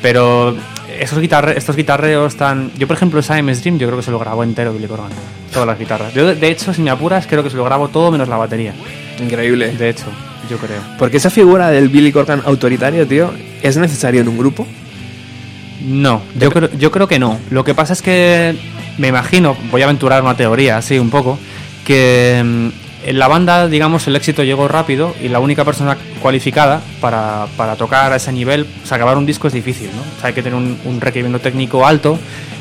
Pero 0.01 0.55
esos 0.99 1.19
guitarre, 1.19 1.57
estos 1.57 1.75
guitarreos 1.75 2.35
tan... 2.35 2.71
Yo, 2.77 2.87
por 2.87 2.95
ejemplo, 2.97 3.21
Simon's 3.21 3.61
Dream 3.61 3.77
yo 3.77 3.87
creo 3.87 3.97
que 3.99 4.03
se 4.05 4.11
lo 4.11 4.17
grabó 4.19 4.43
entero 4.43 4.73
Billy 4.73 4.87
Corgan. 4.87 5.09
Todas 5.53 5.67
las 5.67 5.77
guitarras. 5.77 6.13
Yo, 6.13 6.33
de 6.33 6.49
hecho, 6.49 6.73
si 6.73 6.81
me 6.81 6.89
apuras, 6.89 7.27
creo 7.27 7.43
que 7.43 7.49
se 7.51 7.55
lo 7.57 7.63
grabo 7.63 7.87
todo 7.89 8.11
menos 8.11 8.27
la 8.27 8.37
batería. 8.37 8.73
Increíble. 9.19 9.71
De 9.71 9.89
hecho, 9.89 10.05
yo 10.49 10.57
creo. 10.57 10.81
Porque 10.97 11.17
esa 11.17 11.29
figura 11.29 11.69
del 11.69 11.89
Billy 11.89 12.11
Corgan 12.11 12.41
autoritario, 12.45 13.07
tío, 13.07 13.31
¿es 13.61 13.77
necesario 13.77 14.21
en 14.21 14.27
un 14.27 14.37
grupo? 14.37 14.67
No, 15.81 16.21
yo 16.39 16.51
creo, 16.51 16.69
yo 16.77 16.91
creo 16.91 17.07
que 17.07 17.19
no. 17.19 17.39
Lo 17.49 17.63
que 17.63 17.73
pasa 17.73 17.93
es 17.93 18.01
que 18.01 18.55
me 18.97 19.07
imagino, 19.07 19.55
voy 19.71 19.81
a 19.81 19.85
aventurar 19.85 20.21
una 20.21 20.35
teoría 20.35 20.77
así 20.77 20.99
un 20.99 21.09
poco, 21.09 21.37
que 21.85 22.41
mm, 22.43 22.67
en 23.09 23.19
la 23.19 23.27
banda, 23.27 23.67
digamos, 23.67 24.07
el 24.07 24.15
éxito 24.15 24.43
llegó 24.43 24.67
rápido 24.67 25.15
y 25.21 25.29
la 25.29 25.39
única 25.39 25.63
persona 25.63 25.97
cualificada 26.21 26.81
para, 26.99 27.47
para 27.55 27.75
tocar 27.75 28.11
a 28.11 28.15
ese 28.15 28.31
nivel, 28.31 28.65
o 28.83 28.87
sea, 28.87 28.97
grabar 28.97 29.17
un 29.17 29.25
disco 29.25 29.47
es 29.47 29.53
difícil, 29.53 29.89
¿no? 29.95 30.01
O 30.01 30.19
sea, 30.19 30.29
hay 30.29 30.33
que 30.33 30.43
tener 30.43 30.57
un, 30.57 30.77
un 30.83 30.99
requerimiento 30.99 31.39
técnico 31.39 31.85
alto 31.85 32.19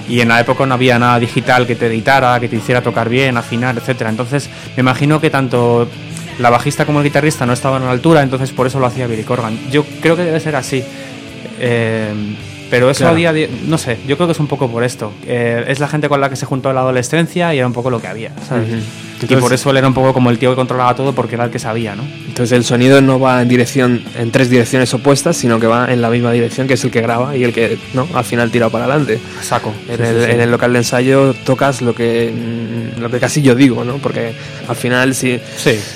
y 0.09 0.21
en 0.21 0.29
la 0.29 0.41
época 0.41 0.67
no 0.67 0.75
había 0.75 0.99
nada 0.99 1.19
digital 1.19 1.67
que 1.67 1.75
te 1.75 1.87
editara, 1.87 2.39
que 2.39 2.49
te 2.49 2.57
hiciera 2.57 2.81
tocar 2.81 3.09
bien, 3.09 3.37
afinar, 3.37 3.77
etcétera. 3.77 4.11
Entonces, 4.11 4.49
me 4.77 4.83
imagino 4.83 5.21
que 5.21 5.31
tanto 5.31 5.89
la 6.39 6.51
bajista 6.51 6.85
como 6.87 7.01
el 7.01 7.05
guitarrista 7.05 7.47
no 7.47 7.53
estaban 7.53 7.83
a 7.83 7.87
la 7.87 7.93
altura, 7.93 8.23
entonces 8.23 8.51
por 8.53 8.67
eso 8.67 8.79
lo 8.79 8.87
hacía 8.87 9.07
Billy 9.07 9.23
Corgan. 9.25 9.59
Yo 9.71 9.85
creo 10.01 10.17
que 10.17 10.25
debe 10.25 10.41
ser 10.41 10.57
así. 10.57 10.83
Eh, 11.59 12.37
pero 12.71 12.91
eso 12.91 13.01
Claro. 13.01 13.15
a 13.15 13.17
día 13.17 13.33
de 13.33 13.49
no 13.67 13.79
sé, 13.79 13.97
yo 14.09 14.17
creo 14.17 14.27
que 14.27 14.33
es 14.33 14.41
un 14.41 14.49
poco 14.49 14.69
por 14.71 14.83
esto. 14.85 15.13
Eh, 15.27 15.65
es 15.69 15.79
la 15.81 15.89
gente 15.89 16.09
con 16.09 16.21
la 16.21 16.29
que 16.29 16.37
se 16.37 16.47
juntó 16.47 16.69
en 16.71 16.75
la 16.75 16.81
adolescencia 16.83 17.55
y 17.55 17.59
era 17.59 17.67
un 17.67 17.73
poco 17.73 17.91
lo 17.91 18.01
que 18.01 18.09
había, 18.09 18.33
¿sabes? 18.49 18.69
Y 18.69 19.23
Entonces- 19.23 19.39
por 19.39 19.53
eso 19.53 19.71
él 19.71 19.77
era 19.79 19.87
un 19.89 19.95
poco 19.95 20.13
como 20.13 20.31
el 20.31 20.39
tío 20.39 20.51
que 20.51 20.57
controlaba 20.57 20.95
todo 20.97 21.15
porque 21.15 21.37
era 21.37 21.45
el 21.45 21.51
que 21.51 21.59
sabía, 21.61 21.95
¿no? 21.95 22.03
Entonces 22.37 22.55
el 22.59 22.65
sonido 22.65 23.01
no 23.01 23.19
va 23.19 23.41
en 23.41 23.49
dirección, 23.49 24.03
en 24.19 24.31
tres 24.31 24.51
direcciones 24.51 24.93
opuestas, 24.93 25.39
sino 25.39 25.59
que 25.59 25.67
va 25.67 25.91
en 25.91 26.03
la 26.03 26.11
misma 26.11 26.33
dirección, 26.33 26.67
que 26.69 26.75
es 26.75 26.85
el 26.85 26.91
que 26.91 27.01
graba 27.01 27.35
y 27.35 27.45
el 27.45 27.55
que, 27.55 27.79
¿no? 27.95 28.07
Al 28.13 28.25
final 28.27 28.51
tira 28.51 28.69
para 28.69 28.85
adelante. 28.85 29.19
Saco. 29.41 29.73
En, 29.89 29.97
Sí, 29.97 30.03
el, 30.03 30.17
sí, 30.21 30.25
sí. 30.27 30.31
en 30.33 30.41
el 30.43 30.51
local 30.51 30.71
de 30.75 30.79
ensayo 30.81 31.33
tocas 31.47 31.81
lo 31.81 31.95
que, 31.95 32.31
mm, 32.97 33.01
lo 33.01 33.09
que 33.11 33.21
casi 33.21 33.41
yo 33.41 33.55
digo, 33.55 33.85
¿no? 33.85 33.95
Porque 33.97 34.35
al 34.69 34.77
final 34.77 35.15
si, 35.15 35.41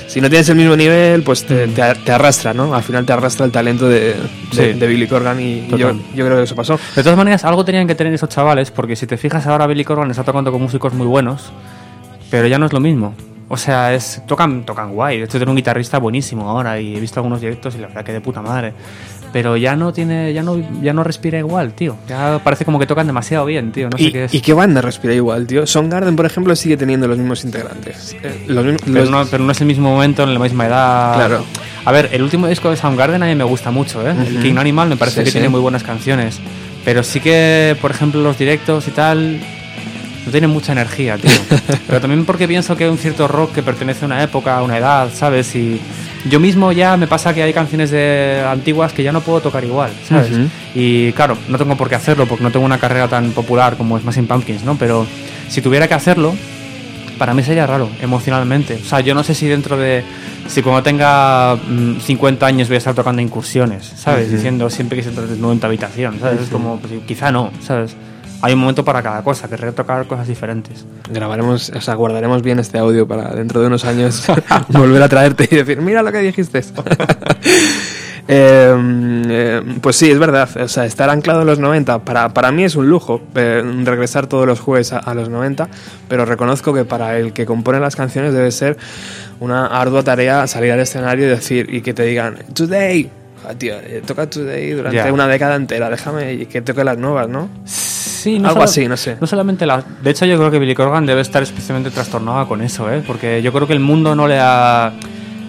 si 0.06 0.22
no 0.22 0.30
tienes 0.30 0.48
el 0.48 0.56
mismo 0.56 0.76
nivel, 0.76 1.22
pues 1.24 1.44
te, 1.44 1.68
te- 1.68 1.94
te 2.06 2.10
arrastra, 2.12 2.54
¿no? 2.54 2.74
Al 2.74 2.82
final 2.84 3.04
te 3.04 3.12
arrastra 3.12 3.44
el 3.44 3.52
talento 3.52 3.86
de, 3.86 4.14
de, 4.56 4.72
de 4.72 4.86
Billy 4.86 5.06
Corgan 5.06 5.38
y 5.42 5.68
yo, 5.76 5.92
yo 6.14 6.24
creo 6.24 6.38
que 6.38 6.44
eso 6.44 6.56
pasó. 6.56 6.80
De 6.96 7.02
todas 7.02 7.18
maneras, 7.18 7.44
algo 7.44 7.66
tenían 7.66 7.86
que 7.86 7.94
tener 7.94 8.14
esos 8.14 8.30
chavales, 8.30 8.70
porque 8.70 8.96
si 8.96 9.06
te 9.06 9.18
fijas 9.18 9.46
ahora 9.46 9.66
Billy 9.66 9.84
Corgan 9.84 10.10
está 10.10 10.24
tocando 10.24 10.50
con 10.50 10.62
músicos 10.62 10.94
muy 10.94 11.06
buenos, 11.06 11.52
pero 12.30 12.46
ya 12.48 12.56
no 12.58 12.64
es 12.64 12.72
lo 12.72 12.80
mismo. 12.80 13.14
O 13.52 13.56
sea, 13.56 13.92
es 13.92 14.22
tocan 14.28 14.64
tocan 14.64 14.92
guay. 14.92 15.18
De 15.18 15.24
hecho, 15.24 15.36
tiene 15.38 15.50
un 15.50 15.56
guitarrista 15.56 15.98
buenísimo 15.98 16.48
ahora 16.48 16.78
y 16.80 16.96
he 16.96 17.00
visto 17.00 17.18
algunos 17.18 17.40
directos 17.40 17.74
y 17.74 17.78
la 17.78 17.88
verdad 17.88 18.04
que 18.04 18.12
de 18.12 18.20
puta 18.20 18.40
madre. 18.40 18.72
Pero 19.32 19.56
ya 19.56 19.74
no 19.76 19.92
tiene, 19.92 20.32
ya 20.32 20.42
no, 20.42 20.56
ya 20.82 20.92
no 20.92 21.02
respira 21.04 21.38
igual, 21.38 21.72
tío. 21.72 21.96
Ya 22.08 22.40
parece 22.42 22.64
como 22.64 22.78
que 22.78 22.86
tocan 22.86 23.06
demasiado 23.08 23.44
bien, 23.46 23.70
tío. 23.72 23.88
No 23.90 23.96
sé 23.98 24.04
¿Y, 24.04 24.12
qué 24.12 24.24
es. 24.24 24.34
y 24.34 24.40
qué 24.40 24.52
banda 24.54 24.80
respira 24.80 25.14
igual, 25.14 25.46
tío? 25.46 25.64
Garden, 25.88 26.14
por 26.16 26.26
ejemplo, 26.26 26.54
sigue 26.56 26.76
teniendo 26.76 27.06
los 27.08 27.18
mismos 27.18 27.44
integrantes. 27.44 28.16
Eh, 28.22 28.44
los 28.48 28.64
mismos- 28.64 28.82
pero, 28.84 29.00
los- 29.00 29.10
no, 29.10 29.24
pero 29.26 29.44
no 29.44 29.52
es 29.52 29.60
el 29.60 29.66
mismo 29.66 29.88
momento, 29.90 30.22
en 30.24 30.32
la 30.34 30.40
misma 30.40 30.66
edad. 30.66 31.14
Claro. 31.14 31.44
A 31.84 31.92
ver, 31.92 32.08
el 32.12 32.22
último 32.22 32.46
disco 32.48 32.70
de 32.70 32.76
Soundgarden 32.76 33.22
a 33.22 33.26
mí 33.26 33.34
me 33.36 33.44
gusta 33.44 33.70
mucho, 33.70 34.06
¿eh? 34.06 34.10
El 34.26 34.34
Ujú. 34.34 34.42
King 34.42 34.56
Animal 34.58 34.88
me 34.88 34.96
parece 34.96 35.20
Sí, 35.20 35.24
que 35.24 35.30
sí. 35.30 35.34
tiene 35.34 35.48
muy 35.48 35.60
buenas 35.60 35.82
canciones. 35.84 36.40
Pero 36.84 37.02
sí 37.04 37.20
que, 37.20 37.76
por 37.80 37.90
ejemplo, 37.92 38.20
los 38.22 38.36
directos 38.38 38.86
y 38.88 38.90
tal. 38.90 39.40
No 40.30 40.32
tienen 40.32 40.50
mucha 40.50 40.70
energía, 40.70 41.18
tío. 41.18 41.28
pero 41.88 42.00
también 42.00 42.24
porque 42.24 42.46
pienso 42.46 42.76
que 42.76 42.84
hay 42.84 42.90
un 42.90 42.98
cierto 42.98 43.26
rock 43.26 43.52
que 43.52 43.64
pertenece 43.64 44.04
a 44.04 44.06
una 44.06 44.22
época, 44.22 44.56
a 44.56 44.62
una 44.62 44.78
edad, 44.78 45.10
¿sabes? 45.12 45.56
Y 45.56 45.80
yo 46.30 46.38
mismo 46.38 46.70
ya 46.70 46.96
me 46.96 47.08
pasa 47.08 47.34
que 47.34 47.42
hay 47.42 47.52
canciones 47.52 47.90
de 47.90 48.44
antiguas 48.48 48.92
que 48.92 49.02
ya 49.02 49.10
no 49.10 49.22
puedo 49.22 49.40
tocar 49.40 49.64
igual, 49.64 49.90
¿sabes? 50.08 50.30
Ujú. 50.30 50.48
Y 50.72 51.10
claro, 51.14 51.36
no 51.48 51.58
tengo 51.58 51.76
por 51.76 51.88
qué 51.88 51.96
hacerlo 51.96 52.26
porque 52.26 52.44
no 52.44 52.52
tengo 52.52 52.64
una 52.64 52.78
carrera 52.78 53.08
tan 53.08 53.32
popular 53.32 53.76
como 53.76 53.98
Smashing 53.98 54.28
Pumpkins, 54.28 54.62
¿no? 54.62 54.76
Pero 54.76 55.04
si 55.48 55.60
tuviera 55.60 55.88
que 55.88 55.94
hacerlo, 55.94 56.32
para 57.18 57.34
mí 57.34 57.42
sería 57.42 57.66
raro, 57.66 57.90
emocionalmente. 58.00 58.78
O 58.80 58.84
sea, 58.84 59.00
yo 59.00 59.16
no 59.16 59.24
sé 59.24 59.34
si 59.34 59.48
dentro 59.48 59.76
de. 59.76 60.04
Si 60.46 60.62
cuando 60.62 60.84
tenga 60.84 61.56
mm, 61.56 61.98
50 61.98 62.46
años 62.46 62.68
voy 62.68 62.76
a 62.76 62.78
estar 62.78 62.94
tocando 62.94 63.20
incursiones, 63.20 63.92
¿sabes? 63.96 64.28
Ujú. 64.28 64.36
Diciendo 64.36 64.70
siempre 64.70 64.96
que 64.96 65.02
se 65.02 65.10
trate 65.10 65.32
de 65.32 65.38
nueva 65.38 65.66
habitación, 65.66 66.20
¿sabes? 66.20 66.42
Es 66.42 66.50
como, 66.50 66.78
pues, 66.78 66.92
quizá 67.04 67.32
no, 67.32 67.50
¿sabes? 67.60 67.96
Hay 68.42 68.54
un 68.54 68.60
momento 68.60 68.84
para 68.84 69.02
cada 69.02 69.22
cosa, 69.22 69.48
querré 69.48 69.72
tocar 69.72 70.06
cosas 70.06 70.26
diferentes. 70.26 70.86
Grabaremos, 71.10 71.70
o 71.70 71.80
sea, 71.80 71.94
guardaremos 71.94 72.42
bien 72.42 72.58
este 72.58 72.78
audio 72.78 73.06
para 73.06 73.34
dentro 73.34 73.60
de 73.60 73.66
unos 73.66 73.84
años 73.84 74.24
volver 74.68 75.02
a 75.02 75.08
traerte 75.08 75.48
y 75.50 75.56
decir, 75.56 75.80
mira 75.80 76.02
lo 76.02 76.10
que 76.12 76.18
dijiste. 76.18 76.62
Eh, 78.32 78.76
eh, 79.28 79.62
pues 79.80 79.96
sí, 79.96 80.08
es 80.08 80.18
verdad. 80.18 80.48
O 80.62 80.68
sea, 80.68 80.84
estar 80.84 81.10
anclado 81.10 81.40
en 81.40 81.48
los 81.48 81.58
90 81.58 82.04
para, 82.04 82.28
para 82.28 82.52
mí 82.52 82.62
es 82.62 82.76
un 82.76 82.88
lujo 82.88 83.20
eh, 83.34 83.60
regresar 83.82 84.28
todos 84.28 84.46
los 84.46 84.60
jueves 84.60 84.92
a, 84.92 84.98
a 84.98 85.14
los 85.14 85.28
90, 85.28 85.68
pero 86.06 86.24
reconozco 86.24 86.72
que 86.72 86.84
para 86.84 87.18
el 87.18 87.32
que 87.32 87.44
compone 87.44 87.80
las 87.80 87.96
canciones 87.96 88.32
debe 88.32 88.52
ser 88.52 88.76
una 89.40 89.66
ardua 89.66 90.04
tarea 90.04 90.46
salir 90.46 90.70
al 90.70 90.78
escenario 90.78 91.26
y 91.26 91.28
decir 91.28 91.74
y 91.74 91.80
que 91.80 91.92
te 91.92 92.04
digan 92.04 92.36
Today. 92.54 93.10
Ah, 93.48 93.54
tío, 93.54 93.74
eh, 93.74 94.02
toca 94.06 94.28
Today 94.28 94.70
durante 94.72 95.10
una 95.10 95.26
década 95.26 95.56
entera, 95.56 95.88
déjame 95.88 96.46
que 96.46 96.60
toque 96.62 96.84
las 96.84 96.98
nuevas, 96.98 97.28
¿no? 97.28 97.48
Sí, 97.64 98.36
Algo 98.36 98.50
solo- 98.50 98.64
así, 98.64 98.86
no 98.86 98.96
sé. 98.98 99.16
No 99.20 99.26
solamente 99.26 99.64
la. 99.66 99.82
De 100.02 100.10
hecho, 100.10 100.26
yo 100.26 100.36
creo 100.36 100.50
que 100.50 100.58
Billy 100.58 100.74
Corgan 100.74 101.06
debe 101.06 101.22
estar 101.22 101.42
especialmente 101.42 101.90
trastornada 101.90 102.44
con 102.46 102.60
eso, 102.60 102.92
¿eh? 102.92 103.02
Porque 103.06 103.40
yo 103.40 103.50
creo 103.52 103.66
que 103.66 103.72
el 103.72 103.80
mundo 103.80 104.14
no 104.14 104.28
le 104.28 104.38
ha. 104.38 104.92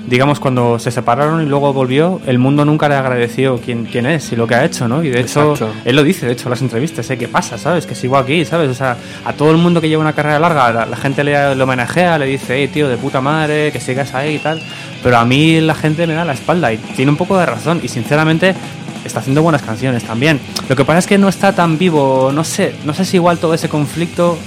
Digamos, 0.08 0.39
cuando 0.39 0.80
se 0.80 0.91
separaron 0.91 1.43
y 1.43 1.45
luego 1.45 1.72
volvió, 1.74 2.20
el 2.26 2.39
mundo 2.39 2.66
nunca 2.66 2.89
le 2.89 2.95
agradeció 2.95 3.60
quién, 3.64 3.86
quién 3.86 4.06
es 4.08 4.32
y 4.32 4.36
lo 4.36 4.47
que 4.47 4.56
ha 4.56 4.66
hecho, 4.66 4.88
¿no? 4.88 5.04
Y 5.04 5.10
de 5.10 5.22
hecho, 5.22 5.52
Exacto. 5.52 5.74
él 5.86 5.95
lo 5.95 6.04
dice, 6.04 6.26
de 6.26 6.34
hecho, 6.34 6.45
en 6.45 6.49
las 6.52 6.62
entrevistas, 6.62 7.10
¿eh? 7.12 7.18
¿Qué 7.18 7.28
pasa, 7.28 7.58
sabes? 7.58 7.86
Que 7.86 7.93
sigo 7.95 8.18
aquí, 8.18 8.43
¿sabes? 8.43 8.70
O 8.70 8.74
sea, 8.74 8.97
a 9.24 9.34
todo 9.34 9.52
el 9.52 9.58
mundo 9.58 9.80
que 9.80 9.88
lleva 9.89 10.02
una 10.02 10.14
carrera 10.14 10.39
larga, 10.39 10.72
la, 10.74 10.86
la 10.86 10.97
gente 10.97 11.24
le, 11.24 11.56
le 11.56 11.64
homenajea, 11.64 12.18
le 12.18 12.26
dice, 12.26 12.56
hey, 12.58 12.68
tío, 12.74 12.89
de 12.89 12.97
puta 12.97 13.22
madre, 13.22 13.72
que 13.72 13.80
sigas 13.80 14.14
ahí 14.16 14.36
y 14.36 14.39
tal. 14.39 14.60
Pero 15.04 15.18
a 15.18 15.26
mí 15.26 15.62
la 15.62 15.76
gente 15.76 16.06
me 16.08 16.14
da 16.14 16.26
la 16.26 16.34
espalda 16.34 16.74
y 16.74 16.78
tiene 16.78 17.12
un 17.12 17.18
poco 17.18 17.38
de 17.38 17.45
razón. 17.45 17.80
Y 17.84 17.88
sinceramente, 17.88 18.56
está 19.06 19.20
haciendo 19.20 19.43
buenas 19.43 19.62
canciones 19.62 20.04
también. 20.04 20.39
Lo 20.68 20.76
que 20.76 20.84
pasa 20.84 20.99
es 20.99 21.08
que 21.08 21.18
no 21.18 21.30
está 21.30 21.54
tan 21.54 21.78
vivo, 21.78 22.32
no 22.34 22.43
sé, 22.43 22.76
no 22.86 22.93
sé 22.93 23.06
si 23.06 23.18
igual 23.18 23.38
todo 23.38 23.54
ese 23.54 23.70
conflicto. 23.70 24.38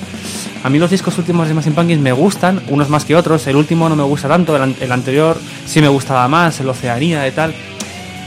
A 0.64 0.70
mí 0.70 0.78
los 0.78 0.90
discos 0.90 1.16
últimos 1.18 1.46
de 1.46 1.52
Smashing 1.52 1.74
Pumpkins 1.74 2.00
me 2.00 2.12
gustan, 2.12 2.60
unos 2.68 2.88
más 2.88 3.04
que 3.04 3.14
otros. 3.14 3.46
El 3.46 3.56
último 3.56 3.88
no 3.88 3.96
me 3.96 4.02
gusta 4.02 4.28
tanto, 4.28 4.56
el, 4.56 4.62
an- 4.62 4.76
el 4.80 4.90
anterior 4.90 5.38
sí 5.66 5.80
me 5.80 5.88
gustaba 5.88 6.26
más, 6.26 6.58
el 6.60 6.68
Oceanía 6.68 7.28
y 7.28 7.30
tal. 7.32 7.54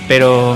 Pero 0.08 0.56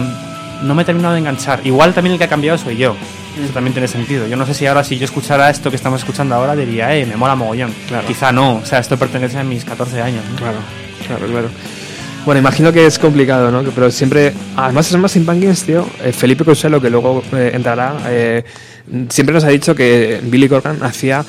no 0.63 0.75
me 0.75 0.83
he 0.83 0.85
terminado 0.85 1.13
de 1.13 1.19
enganchar. 1.19 1.59
Igual 1.65 1.93
también 1.93 2.13
el 2.13 2.19
que 2.19 2.25
ha 2.25 2.29
cambiado 2.29 2.57
soy 2.57 2.77
yo. 2.77 2.95
Eso 3.43 3.51
también 3.53 3.73
tiene 3.73 3.87
sentido. 3.87 4.27
Yo 4.27 4.35
no 4.37 4.45
sé 4.45 4.53
si 4.53 4.67
ahora, 4.67 4.83
si 4.83 4.97
yo 4.97 5.05
escuchara 5.05 5.49
esto 5.49 5.69
que 5.69 5.75
estamos 5.75 6.01
escuchando 6.01 6.35
ahora, 6.35 6.55
diría, 6.55 6.95
eh, 6.95 7.05
me 7.05 7.15
mola 7.15 7.35
mogollón. 7.35 7.73
Claro. 7.87 8.05
Quizá 8.07 8.31
no, 8.31 8.57
o 8.57 8.65
sea, 8.65 8.79
esto 8.79 8.97
pertenece 8.97 9.39
a 9.39 9.43
mis 9.43 9.65
14 9.65 10.01
años. 10.01 10.23
¿no? 10.31 10.35
Claro, 10.37 10.57
claro, 11.07 11.25
claro. 11.27 11.49
Bueno, 12.25 12.39
imagino 12.39 12.71
que 12.71 12.85
es 12.85 12.99
complicado, 12.99 13.49
¿no? 13.49 13.63
Pero 13.71 13.89
siempre, 13.89 14.33
además 14.55 14.91
es 14.91 14.97
más 14.97 15.13
Pumpkins, 15.13 15.63
tío. 15.63 15.87
eh, 16.03 16.11
Felipe 16.11 16.43
Couselo, 16.45 16.79
que 16.79 16.89
luego 16.91 17.23
eh, 17.33 17.51
entrará, 17.55 17.95
eh, 18.07 18.43
siempre 19.09 19.33
nos 19.33 19.43
ha 19.45 19.47
dicho 19.47 19.73
que 19.73 20.19
Billy 20.23 20.47
Corgan 20.47 20.83
hacía 20.83 21.25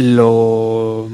lo, 0.00 1.08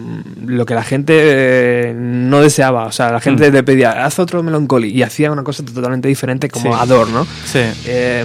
lo 0.47 0.67
que 0.67 0.75
la 0.75 0.83
gente 0.83 1.15
eh, 1.17 1.95
no 1.97 2.41
deseaba. 2.41 2.85
O 2.87 2.93
sea, 2.93 3.11
la 3.13 3.21
gente 3.21 3.51
le 3.51 3.63
pedía, 3.63 4.05
haz 4.05 4.19
otro 4.19 4.43
Melancholy 4.43 4.91
y 4.91 5.03
hacía 5.03 5.31
una 5.31 5.43
cosa 5.43 5.65
totalmente 5.65 6.09
diferente 6.09 6.49
como 6.49 6.73
Sí. 6.75 6.79
Ador, 6.81 7.09
¿no? 7.09 7.25
Sí. 7.45 7.61
Eh, 7.87 8.25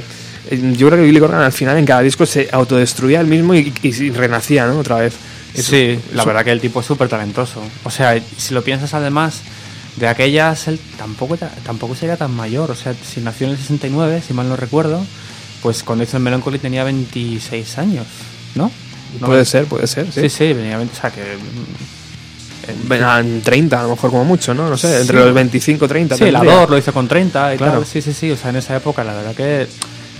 yo 0.77 0.87
creo 0.87 0.99
que 0.99 1.05
Billy 1.05 1.19
Corgan 1.19 1.41
al 1.41 1.51
final 1.53 1.77
en 1.77 1.85
cada 1.85 2.01
disco 2.01 2.25
se 2.25 2.49
autodestruía 2.51 3.21
él 3.21 3.27
mismo 3.27 3.53
y, 3.55 3.73
y- 3.83 3.87
y 3.87 4.09
renacía, 4.11 4.65
¿no? 4.67 4.79
Otra 4.79 4.97
vez. 4.97 5.13
Eso- 5.53 5.71
Sí, 5.71 5.99
la 6.13 6.21
eso- 6.21 6.25
verdad 6.25 6.43
que 6.45 6.51
el 6.51 6.61
tipo 6.61 6.79
es 6.79 6.85
súper 6.85 7.07
talentoso. 7.09 7.61
O 7.83 7.89
sea, 7.91 8.19
si 8.37 8.53
lo 8.53 8.63
piensas 8.63 8.93
además, 8.93 9.41
de 9.97 10.07
aquellas 10.07 10.67
él 10.67 10.79
tampoco, 10.97 11.37
tampoco 11.65 11.95
sería 11.95 12.17
tan 12.17 12.31
mayor. 12.33 12.71
O 12.71 12.75
sea, 12.75 12.93
si 12.93 13.19
nació 13.21 13.47
en 13.47 13.53
el 13.53 13.59
69, 13.59 14.21
si 14.25 14.33
mal 14.33 14.47
no 14.49 14.55
recuerdo, 14.55 15.05
pues 15.61 15.83
cuando 15.83 16.03
hizo 16.03 16.17
el 16.17 16.23
Melancholy 16.23 16.57
tenía 16.59 16.83
26 16.83 17.77
años, 17.77 18.05
¿no? 18.55 18.71
No 19.19 19.27
Puede 19.27 19.45
ser, 19.45 19.65
puede 19.65 19.87
ser. 19.87 20.11
Sí, 20.11 20.21
Sí, 20.21 20.29
sí, 20.29 20.53
venía, 20.53 20.79
o 20.79 20.95
sea 20.95 21.09
que... 21.11 21.21
mm, 21.21 22.87
Ven, 22.87 23.03
a 23.03 23.21
30, 23.43 23.79
a 23.79 23.83
lo 23.83 23.89
mejor 23.89 24.11
como 24.11 24.23
mucho, 24.23 24.53
¿no? 24.53 24.69
No 24.69 24.77
sé, 24.77 25.01
entre 25.01 25.17
los 25.19 25.33
25 25.33 25.87
30. 25.87 26.15
Sí, 26.15 26.23
el. 26.25 26.35
Ador 26.35 26.69
lo 26.69 26.77
hizo 26.77 26.93
con 26.93 27.07
30 27.07 27.55
y 27.55 27.57
Claro. 27.57 27.73
tal. 27.79 27.85
Sí, 27.85 28.01
sí, 28.01 28.13
sí. 28.13 28.31
O 28.31 28.37
sea, 28.37 28.51
en 28.51 28.57
esa 28.57 28.75
época, 28.75 29.03
la 29.03 29.13
verdad 29.13 29.33
que. 29.35 29.67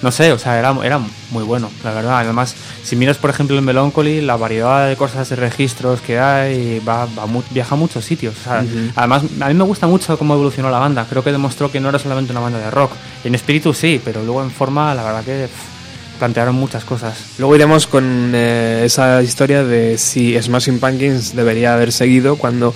No 0.02 0.12
sé, 0.12 0.32
o 0.32 0.40
sea, 0.40 0.58
era, 0.58 0.76
era 0.84 1.00
muy 1.30 1.44
bueno, 1.44 1.70
la 1.84 1.94
verdad. 1.94 2.18
Además, 2.18 2.56
si 2.84 2.96
miras, 2.96 3.18
por 3.18 3.30
ejemplo, 3.30 3.56
el 3.56 3.62
Melancholy, 3.62 4.22
la 4.22 4.36
variedad 4.36 4.90
de 4.90 4.96
cosas 4.96 5.30
de 5.30 5.36
registros 5.36 6.02
que 6.02 6.18
hay, 6.20 6.80
va, 6.80 7.06
va 7.06 7.28
mu- 7.28 7.44
viaja 7.52 7.76
a 7.76 7.78
muchos 7.78 8.04
sitios. 8.04 8.34
O 8.42 8.44
sea, 8.44 8.66
Además, 8.96 9.22
a 9.40 9.48
mí 9.50 9.54
me 9.54 9.64
gusta 9.64 9.86
mucho 9.86 10.18
cómo 10.18 10.34
evolucionó 10.34 10.72
la 10.72 10.80
banda. 10.80 11.06
Creo 11.08 11.24
que 11.24 11.32
demostró 11.32 11.72
que 11.72 11.80
no 11.80 11.90
era 11.90 12.00
solamente 12.00 12.32
una 12.32 12.42
banda 12.42 12.58
de 12.58 12.72
rock. 12.72 12.94
En 13.24 13.36
espíritu 13.36 13.76
sí, 13.76 14.02
pero 14.04 14.24
luego 14.24 14.42
en 14.42 14.50
forma, 14.50 14.96
la 14.96 15.04
verdad 15.04 15.24
que 15.24 15.48
pff, 15.48 15.71
plantearon 16.22 16.54
muchas 16.54 16.84
cosas. 16.86 17.18
Luego 17.40 17.56
iremos 17.56 17.88
con 17.88 18.32
eh, 18.36 18.84
esa 18.86 19.24
historia 19.24 19.64
de 19.64 19.98
si 19.98 20.40
Smashing 20.40 20.80
Pumpkins 20.80 21.36
debería 21.36 21.74
haber 21.74 21.92
seguido 21.92 22.36
cuando 22.36 22.76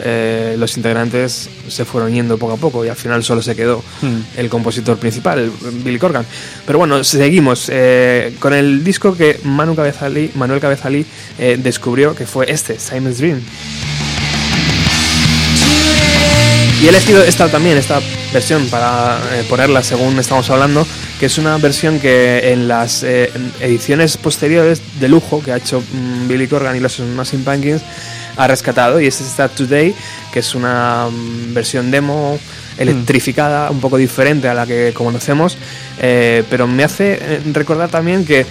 eh, 0.00 0.54
los 0.58 0.76
integrantes 0.76 1.50
se 1.66 1.84
fueron 1.84 2.12
yendo 2.12 2.38
poco 2.38 2.52
a 2.52 2.56
poco 2.56 2.84
y 2.84 2.88
al 2.88 2.94
final 2.94 3.24
solo 3.24 3.42
se 3.42 3.56
quedó 3.56 3.82
Hmm. 4.00 4.20
el 4.36 4.48
compositor 4.48 4.96
principal, 4.96 5.50
Billy 5.82 5.98
Corgan. 5.98 6.24
Pero 6.64 6.78
bueno, 6.78 7.02
seguimos 7.02 7.68
eh, 7.68 8.36
con 8.38 8.52
el 8.52 8.84
disco 8.84 9.16
que 9.16 9.40
Manu 9.42 9.74
Cabezalí, 9.74 10.30
Manuel 10.36 10.60
Cabezalí 10.60 11.04
eh, 11.40 11.58
descubrió 11.60 12.14
que 12.14 12.26
fue 12.26 12.48
este, 12.48 12.78
Simon's 12.78 13.18
Dream. 13.18 13.40
Y 16.80 16.86
he 16.86 16.88
elegido 16.90 17.24
esta 17.24 17.48
también, 17.48 17.76
esta 17.76 18.00
versión 18.32 18.66
para 18.68 19.18
eh, 19.32 19.44
ponerla 19.48 19.82
según 19.82 20.18
estamos 20.18 20.48
hablando, 20.50 20.86
que 21.24 21.28
es 21.28 21.38
una 21.38 21.56
versión 21.56 22.00
que 22.00 22.52
en 22.52 22.68
las 22.68 23.02
eh, 23.02 23.30
ediciones 23.58 24.18
posteriores 24.18 24.82
de 25.00 25.08
lujo 25.08 25.42
que 25.42 25.52
ha 25.52 25.56
hecho 25.56 25.80
mm, 25.80 26.28
Billy 26.28 26.46
Corgan 26.46 26.76
y 26.76 26.80
los 26.80 26.96
Smashing 26.96 27.42
Pumpkins 27.44 27.80
ha 28.36 28.46
rescatado 28.46 29.00
y 29.00 29.06
es 29.06 29.22
esta 29.22 29.48
Today, 29.48 29.94
que 30.30 30.40
es 30.40 30.54
una 30.54 31.08
mm, 31.10 31.54
versión 31.54 31.90
demo 31.90 32.38
electrificada, 32.76 33.70
un 33.70 33.80
poco 33.80 33.96
diferente 33.96 34.48
a 34.48 34.54
la 34.54 34.66
que 34.66 34.92
conocemos, 34.92 35.56
eh, 35.98 36.44
pero 36.50 36.66
me 36.66 36.84
hace 36.84 37.18
eh, 37.18 37.40
recordar 37.54 37.88
también 37.88 38.26
que 38.26 38.44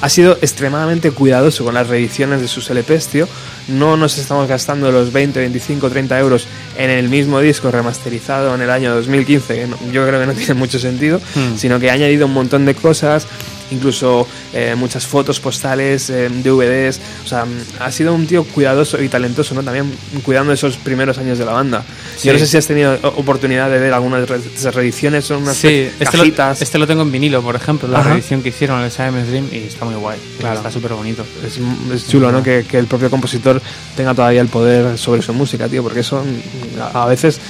ha 0.00 0.08
sido 0.08 0.38
extremadamente 0.40 1.10
cuidadoso 1.10 1.64
con 1.64 1.74
las 1.74 1.88
reediciones 1.88 2.40
de 2.40 2.48
sus 2.48 2.70
LPs, 2.70 3.08
tío. 3.08 3.28
No 3.68 3.96
nos 3.96 4.16
estamos 4.18 4.48
gastando 4.48 4.90
los 4.92 5.12
20, 5.12 5.40
25, 5.40 5.90
30 5.90 6.18
euros 6.20 6.46
en 6.76 6.90
el 6.90 7.08
mismo 7.08 7.40
disco 7.40 7.70
remasterizado 7.70 8.54
en 8.54 8.60
el 8.62 8.70
año 8.70 8.94
2015, 8.94 9.54
que 9.54 9.66
no- 9.66 9.76
yo 9.92 10.06
creo 10.06 10.20
que 10.20 10.26
no 10.26 10.32
tiene 10.38 10.54
mucho 10.54 10.78
sentido, 10.78 11.20
Hmm. 11.34 11.56
sino 11.56 11.80
que 11.80 11.90
ha 11.90 11.94
añadido 11.94 12.26
un 12.26 12.32
montón 12.32 12.64
de 12.64 12.74
cosas, 12.74 13.26
incluso 13.70 14.26
eh, 14.52 14.74
muchas 14.76 15.06
fotos 15.06 15.40
postales, 15.40 16.10
eh, 16.10 16.28
DVDs. 16.30 17.00
O 17.24 17.28
sea, 17.28 17.46
ha 17.80 17.90
sido 17.92 18.14
un 18.14 18.26
tío 18.26 18.44
cuidadoso 18.44 19.02
y 19.02 19.08
talentoso, 19.08 19.54
¿no? 19.54 19.62
También 19.62 19.92
cuidando 20.24 20.52
esos 20.52 20.76
primeros 20.76 21.18
años 21.18 21.38
de 21.38 21.44
la 21.44 21.52
banda. 21.52 21.84
Sí. 22.16 22.26
Yo 22.28 22.32
no 22.32 22.38
sé 22.38 22.46
si 22.46 22.56
has 22.56 22.66
tenido 22.66 22.98
oportunidad 23.16 23.70
de 23.70 23.78
ver 23.78 23.92
algunas 23.92 24.28
de 24.28 24.40
esas 24.54 24.74
reediciones, 24.74 25.24
son 25.24 25.42
unas 25.42 25.56
Sí, 25.56 25.88
este 25.98 26.16
lo, 26.16 26.22
cajitas. 26.24 26.62
este 26.62 26.78
lo 26.78 26.86
tengo 26.86 27.02
en 27.02 27.12
vinilo, 27.12 27.42
por 27.42 27.56
ejemplo, 27.56 27.88
la 27.88 28.00
Ajá. 28.00 28.10
reedición 28.10 28.42
que 28.42 28.50
hicieron 28.50 28.78
en 28.80 28.86
el 28.86 28.90
Simon's 28.90 29.28
Dream 29.28 29.48
y 29.52 29.56
está 29.58 29.84
muy 29.84 29.94
guay. 29.94 30.18
Claro. 30.38 30.56
Está 30.56 30.70
súper 30.70 30.92
bonito. 30.92 31.24
Es, 31.46 31.58
es 31.92 32.08
chulo, 32.08 32.32
¿no? 32.32 32.42
Que, 32.42 32.64
que 32.68 32.78
el 32.78 32.86
propio 32.86 33.10
compositor 33.10 33.60
tenga 33.96 34.14
todavía 34.14 34.40
el 34.40 34.48
poder 34.48 34.96
sobre 34.98 35.22
su 35.22 35.32
música, 35.34 35.68
tío, 35.68 35.82
porque 35.82 36.00
eso 36.00 36.22
mm, 36.24 36.80
a, 36.80 37.04
a 37.04 37.06
veces 37.06 37.40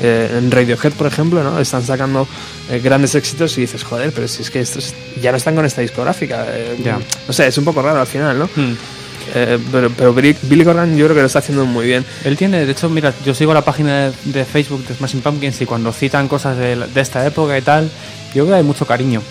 eh, 0.00 0.36
en 0.38 0.50
Radiohead, 0.50 0.92
por 0.92 1.06
ejemplo, 1.06 1.42
¿no? 1.42 1.58
Están 1.58 1.82
sacando 1.84 2.26
eh, 2.70 2.80
grandes 2.82 3.14
éxitos 3.14 3.56
y 3.58 3.62
dices, 3.62 3.84
joder, 3.84 4.12
pero 4.12 4.26
si 4.28 4.42
es 4.42 4.50
que 4.50 4.60
estos 4.60 4.94
ya 5.20 5.30
no 5.30 5.36
están 5.36 5.54
con 5.54 5.64
esta 5.64 5.80
discográfica. 5.80 6.46
eh. 6.48 6.76
No 7.26 7.32
sé, 7.32 7.46
es 7.46 7.58
un 7.58 7.64
poco 7.64 7.82
raro 7.82 8.00
al 8.00 8.06
final, 8.06 8.38
¿no? 8.38 8.46
Hmm. 8.54 8.74
Eh, 9.34 9.58
pero, 9.72 9.90
pero 9.90 10.12
Billy, 10.12 10.36
Billy 10.42 10.64
Corgan 10.64 10.96
yo 10.96 11.06
creo 11.06 11.16
que 11.16 11.22
lo 11.22 11.26
está 11.26 11.38
haciendo 11.38 11.64
muy 11.64 11.86
bien. 11.86 12.04
Él 12.24 12.36
tiene, 12.36 12.66
de 12.66 12.72
hecho, 12.72 12.88
mira, 12.90 13.12
yo 13.24 13.34
sigo 13.34 13.54
la 13.54 13.62
página 13.64 14.10
de, 14.10 14.12
de 14.26 14.44
Facebook 14.44 14.86
de 14.86 14.94
Smashing 14.94 15.22
Pumpkins 15.22 15.60
y 15.60 15.66
cuando 15.66 15.92
citan 15.92 16.28
cosas 16.28 16.56
de, 16.58 16.76
de 16.76 17.00
esta 17.00 17.26
época 17.26 17.56
y 17.56 17.62
tal, 17.62 17.84
yo 18.34 18.44
creo 18.44 18.46
que 18.48 18.54
hay 18.54 18.62
mucho 18.62 18.86
cariño. 18.86 19.22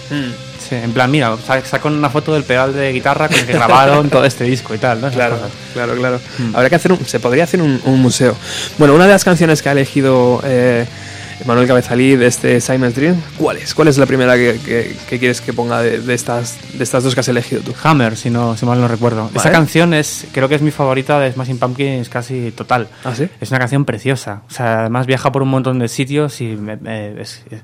En 0.81 0.91
plan, 0.93 1.11
mira, 1.11 1.35
sa- 1.45 1.63
sacan 1.65 1.93
una 1.93 2.09
foto 2.09 2.33
del 2.33 2.43
pedal 2.43 2.73
de 2.73 2.91
guitarra 2.93 3.27
con 3.27 3.37
el 3.37 3.45
que 3.45 3.53
grabaron 3.53 4.09
todo 4.09 4.25
este 4.25 4.45
disco 4.45 4.73
y 4.73 4.77
tal, 4.77 5.01
¿no? 5.01 5.07
Esas 5.07 5.17
Claro, 5.17 5.35
cosas. 5.35 5.51
claro, 5.73 5.95
claro. 5.95 6.19
Mm. 6.39 6.55
Habría 6.55 6.69
que 6.69 6.75
hacer 6.75 6.91
un, 6.93 7.05
se 7.05 7.19
podría 7.19 7.43
hacer 7.43 7.61
un, 7.61 7.79
un 7.85 8.01
museo. 8.01 8.35
Bueno, 8.77 8.95
una 8.95 9.05
de 9.05 9.11
las 9.11 9.23
canciones 9.23 9.61
que 9.61 9.69
ha 9.69 9.73
elegido 9.73 10.41
eh, 10.45 10.85
Manuel 11.45 11.67
Cabezalí 11.67 12.15
de 12.15 12.27
este 12.27 12.61
Simon's 12.61 12.95
Dream, 12.95 13.19
¿cuál 13.37 13.57
es? 13.57 13.73
¿Cuál 13.73 13.87
es 13.89 13.97
la 13.97 14.05
primera 14.05 14.35
que, 14.35 14.59
que- 14.63 14.95
que 15.09 15.19
quieres 15.19 15.41
que 15.41 15.51
ponga 15.51 15.81
de, 15.81 15.99
de 15.99 16.13
estas, 16.13 16.57
de 16.73 16.83
estas 16.83 17.03
dos 17.03 17.13
que 17.15 17.19
has 17.19 17.27
elegido 17.27 17.61
tú? 17.61 17.73
Hammer, 17.83 18.15
si 18.15 18.29
no 18.29 18.55
si 18.55 18.65
mal 18.65 18.79
no 18.79 18.87
recuerdo. 18.87 19.23
Vale. 19.25 19.37
Esa 19.39 19.51
canción 19.51 19.93
es, 19.93 20.25
creo 20.31 20.47
que 20.47 20.55
es 20.55 20.61
mi 20.61 20.71
favorita 20.71 21.19
de 21.19 21.31
Smashing 21.33 21.57
Pumpkins 21.59 22.07
casi 22.07 22.51
total. 22.51 22.87
¿Ah, 23.03 23.13
sí? 23.15 23.27
Es 23.41 23.49
una 23.49 23.59
canción 23.59 23.83
preciosa. 23.83 24.43
O 24.49 24.53
sea, 24.53 24.81
además 24.81 25.05
viaja 25.05 25.31
por 25.31 25.41
un 25.41 25.49
montón 25.49 25.79
de 25.79 25.87
sitios 25.89 26.39
y 26.39 26.55
me- 26.55 26.77
me- 26.77 27.19
es- 27.21 27.41
es- 27.51 27.61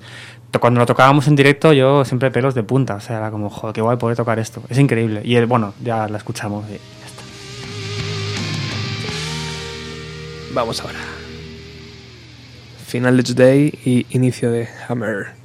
cuando 0.59 0.79
lo 0.79 0.85
tocábamos 0.85 1.27
en 1.27 1.35
directo 1.35 1.73
yo 1.73 2.03
siempre 2.05 2.31
pelos 2.31 2.55
de 2.55 2.63
punta. 2.63 2.95
O 2.95 2.99
sea, 2.99 3.17
era 3.17 3.31
como, 3.31 3.49
joder, 3.49 3.73
qué 3.73 3.81
guay 3.81 3.97
poder 3.97 4.17
tocar 4.17 4.39
esto. 4.39 4.63
Es 4.69 4.79
increíble. 4.79 5.21
Y 5.23 5.35
el, 5.35 5.45
bueno, 5.45 5.73
ya 5.83 6.07
la 6.07 6.17
escuchamos. 6.17 6.65
y 6.67 6.71
ya 6.71 7.05
está. 7.05 7.23
Vamos 10.53 10.81
ahora. 10.81 10.99
Final 12.87 13.17
de 13.17 13.23
Today 13.23 13.79
y 13.85 14.07
inicio 14.09 14.51
de 14.51 14.67
Hammer. 14.87 15.38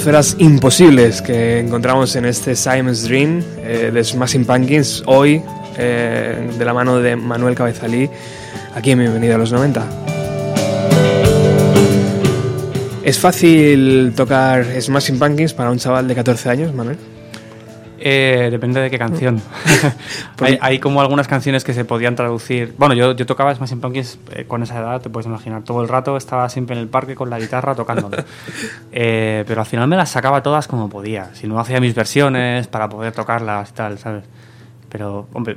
Atmósferas 0.00 0.34
imposibles 0.38 1.20
que 1.20 1.58
encontramos 1.58 2.16
en 2.16 2.24
este 2.24 2.56
Simon's 2.56 3.02
Dream 3.02 3.42
eh, 3.58 3.90
de 3.92 4.02
Smashing 4.02 4.46
Pumpkins 4.46 5.02
hoy 5.04 5.42
eh, 5.76 6.50
de 6.58 6.64
la 6.64 6.72
mano 6.72 7.00
de 7.00 7.16
Manuel 7.16 7.54
Cabezalí 7.54 8.08
aquí 8.74 8.92
en 8.92 9.00
Bienvenido 9.00 9.34
a 9.34 9.38
los 9.38 9.52
90. 9.52 9.86
¿Es 13.04 13.18
fácil 13.18 14.14
tocar 14.16 14.64
Smashing 14.80 15.18
Pumpkins 15.18 15.52
para 15.52 15.70
un 15.70 15.76
chaval 15.76 16.08
de 16.08 16.14
14 16.14 16.48
años, 16.48 16.72
Manuel? 16.72 16.96
Eh, 18.02 18.48
depende 18.50 18.80
de 18.80 18.90
qué 18.90 18.98
canción. 18.98 19.42
hay, 20.40 20.58
hay 20.60 20.78
como 20.78 21.02
algunas 21.02 21.28
canciones 21.28 21.64
que 21.64 21.74
se 21.74 21.84
podían 21.84 22.16
traducir. 22.16 22.74
Bueno, 22.78 22.94
yo, 22.94 23.12
yo 23.12 23.26
tocaba 23.26 23.54
Smashing 23.54 23.80
Pumpkins 23.80 24.18
eh, 24.32 24.46
con 24.48 24.62
esa 24.62 24.78
edad, 24.78 25.02
te 25.02 25.10
puedes 25.10 25.26
imaginar. 25.26 25.62
Todo 25.64 25.82
el 25.82 25.88
rato 25.88 26.16
estaba 26.16 26.48
siempre 26.48 26.76
en 26.76 26.82
el 26.82 26.88
parque 26.88 27.14
con 27.14 27.28
la 27.28 27.38
guitarra 27.38 27.74
tocándolo. 27.74 28.16
Eh, 28.92 29.44
pero 29.46 29.60
al 29.60 29.66
final 29.66 29.86
me 29.86 29.96
las 29.96 30.10
sacaba 30.10 30.42
todas 30.42 30.66
como 30.66 30.88
podía. 30.88 31.30
Si 31.34 31.46
no 31.46 31.60
hacía 31.60 31.80
mis 31.80 31.94
versiones 31.94 32.66
para 32.66 32.88
poder 32.88 33.12
tocarlas 33.12 33.70
y 33.70 33.72
tal, 33.72 33.98
¿sabes? 33.98 34.24
Pero, 34.88 35.28
hombre, 35.32 35.56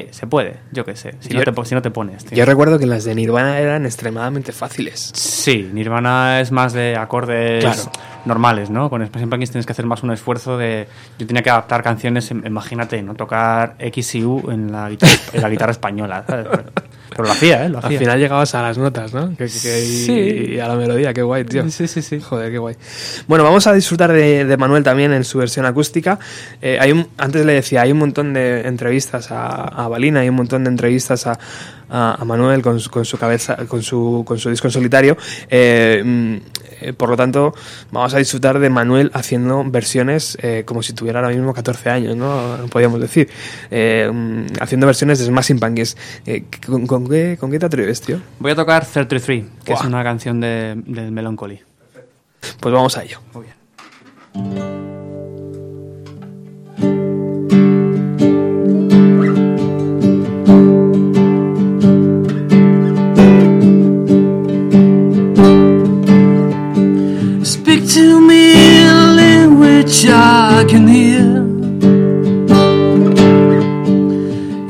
sí, 0.00 0.08
se 0.10 0.26
puede, 0.26 0.56
yo 0.72 0.84
qué 0.84 0.96
sé. 0.96 1.14
Si, 1.20 1.28
Yo- 1.28 1.38
no, 1.44 1.52
te, 1.52 1.64
si 1.68 1.74
no 1.74 1.82
te 1.82 1.90
pones. 1.92 2.24
tío. 2.24 2.36
Yo 2.36 2.44
recuerdo 2.44 2.78
que 2.80 2.86
las 2.86 3.04
de 3.04 3.14
Nirvana 3.14 3.58
eran 3.60 3.86
extremadamente 3.86 4.50
fáciles. 4.52 5.12
Sí, 5.14 5.70
Nirvana 5.72 6.40
es 6.40 6.50
más 6.50 6.72
de 6.72 6.96
acordes 6.96 7.62
Claro. 7.64 7.82
normales, 8.24 8.70
¿no? 8.70 8.90
Con 8.90 9.06
Smashing 9.06 9.30
Pumpkins 9.30 9.50
tienes 9.52 9.66
que 9.66 9.72
hacer 9.72 9.86
más 9.86 10.02
un 10.02 10.10
esfuerzo 10.12 10.58
de... 10.58 10.88
Yo 11.18 11.26
tenía 11.28 11.42
que 11.42 11.50
adaptar 11.50 11.82
canciones, 11.84 12.32
im- 12.32 12.44
imagínate, 12.44 13.00
¿no? 13.02 13.14
Tocar 13.14 13.76
X 13.78 14.14
y 14.16 14.24
U 14.24 14.50
en 14.50 14.72
la 14.72 14.88
guitarra, 14.90 15.12
en 15.32 15.42
la 15.42 15.48
guitarra 15.48 15.70
española, 15.72 16.24
¿sabes? 16.26 16.46
Pero, 17.16 17.24
lo 17.28 17.32
hacía, 17.32 17.64
¿eh? 17.64 17.68
Lo 17.68 17.78
Al 17.78 17.84
hacía. 17.86 17.98
final 17.98 18.18
llegabas 18.18 18.54
a 18.54 18.62
las 18.62 18.76
notas, 18.78 19.14
¿no? 19.14 19.30
Que- 19.30 19.46
que- 19.46 19.60
que- 19.62 19.84
y, 19.84 20.04
Sí. 20.04 20.12
y 20.54 20.58
a 20.60 20.68
la 20.68 20.76
melodía, 20.76 21.12
qué 21.14 21.22
guay, 21.22 21.44
tío. 21.44 21.68
Sí, 21.70 21.86
sí, 21.88 22.02
sí. 22.02 22.20
Joder, 22.20 22.50
qué 22.50 22.58
guay. 22.58 22.76
Bueno, 23.28 23.44
vamos 23.44 23.66
a 23.66 23.72
disfrutar 23.72 24.12
de, 24.12 24.44
de 24.44 24.56
Manuel 24.56 24.82
también 24.82 25.12
en 25.12 25.24
su 25.24 25.38
versión 25.38 25.64
acústica. 25.66 26.18
Eh, 26.62 26.78
hay 26.80 26.92
un- 26.92 27.08
antes 27.18 27.44
le 27.46 27.52
decía, 27.54 27.82
hay 27.82 27.92
un 27.92 27.98
montón 27.98 28.32
de 28.34 28.66
entrevistas 28.66 29.30
a, 29.30 29.54
a 29.84 29.88
Balina, 29.88 30.20
hay 30.20 30.28
un 30.28 30.34
montón 30.36 30.64
de 30.64 30.70
entrevistas 30.70 31.26
a, 31.26 31.38
a- 31.88 32.14
a 32.20 32.24
Manuel 32.24 32.62
con 32.62 32.80
su, 32.80 32.90
con 32.90 33.04
su 33.04 33.16
cabeza, 33.18 33.56
con 33.68 33.82
su, 33.82 34.24
con 34.26 34.38
su 34.38 34.50
disco 34.50 34.68
en 34.68 34.72
solitario. 34.72 35.16
Eh, 35.50 36.02
mm, 36.04 36.34
eh, 36.80 36.92
por 36.92 37.08
lo 37.08 37.16
tanto, 37.16 37.54
vamos 37.92 38.12
a 38.14 38.18
disfrutar 38.18 38.58
de 38.58 38.68
Manuel 38.68 39.10
haciendo 39.14 39.64
versiones 39.64 40.36
eh, 40.42 40.64
como 40.66 40.82
si 40.82 40.92
tuviera 40.92 41.20
ahora 41.20 41.32
mismo 41.34 41.54
14 41.54 41.88
años, 41.90 42.16
¿no? 42.16 42.56
Podríamos 42.70 43.00
decir. 43.00 43.28
Eh, 43.70 44.10
mm, 44.12 44.46
haciendo 44.60 44.86
versiones 44.86 45.18
de 45.18 45.24
Smashing 45.26 45.60
Pumpkins. 45.60 45.96
Eh, 46.26 46.44
¿con, 46.66 46.86
con 46.86 47.08
qué, 47.08 47.36
¿Con 47.38 47.50
qué 47.50 47.58
te 47.58 47.66
atreves, 47.66 48.00
tío? 48.00 48.20
Voy 48.38 48.52
a 48.52 48.54
tocar 48.54 48.84
33, 48.84 49.44
que 49.64 49.72
es 49.72 49.80
una 49.82 50.02
canción 50.02 50.40
de, 50.40 50.74
del 50.86 51.12
Melancholy. 51.12 51.60
Pues 52.60 52.74
vamos 52.74 52.96
a 52.98 53.04
ello. 53.04 53.20
Muy 53.32 53.46
bien. 53.46 54.93
Language 69.94 70.06
I 70.06 70.64
can 70.68 70.88
hear. 70.88 71.44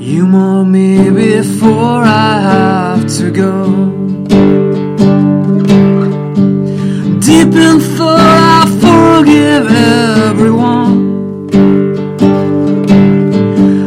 You 0.01 0.27
mourn 0.27 0.73
me 0.73 1.11
before 1.11 2.03
I 2.05 2.41
have 2.41 3.07
to 3.19 3.31
go. 3.31 3.67
Deep 7.21 7.55
in 7.55 7.81
thought, 7.81 8.21
I 8.21 8.67
forgive 8.85 9.67
everyone. 10.29 10.95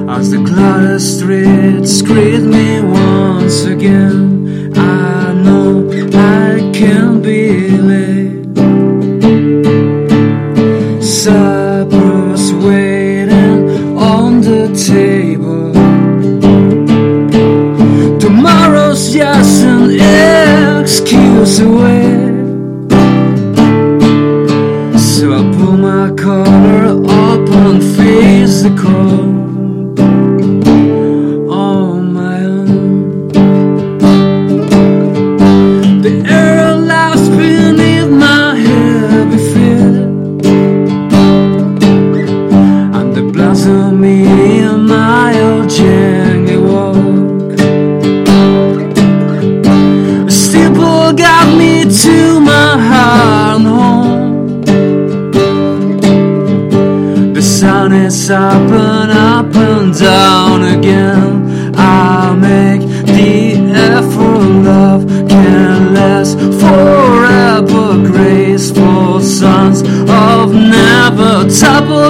As 0.09 0.31
the 0.31 0.43
clouded 0.43 1.01
streets 1.01 2.01
greet 2.01 2.41
me 2.41 2.81
once 2.81 3.63
again, 3.65 4.73
I 4.75 5.33
know 5.33 5.87
I 6.13 6.71
can 6.73 7.21
be 7.21 7.77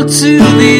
to 0.08 0.38
the 0.38 0.77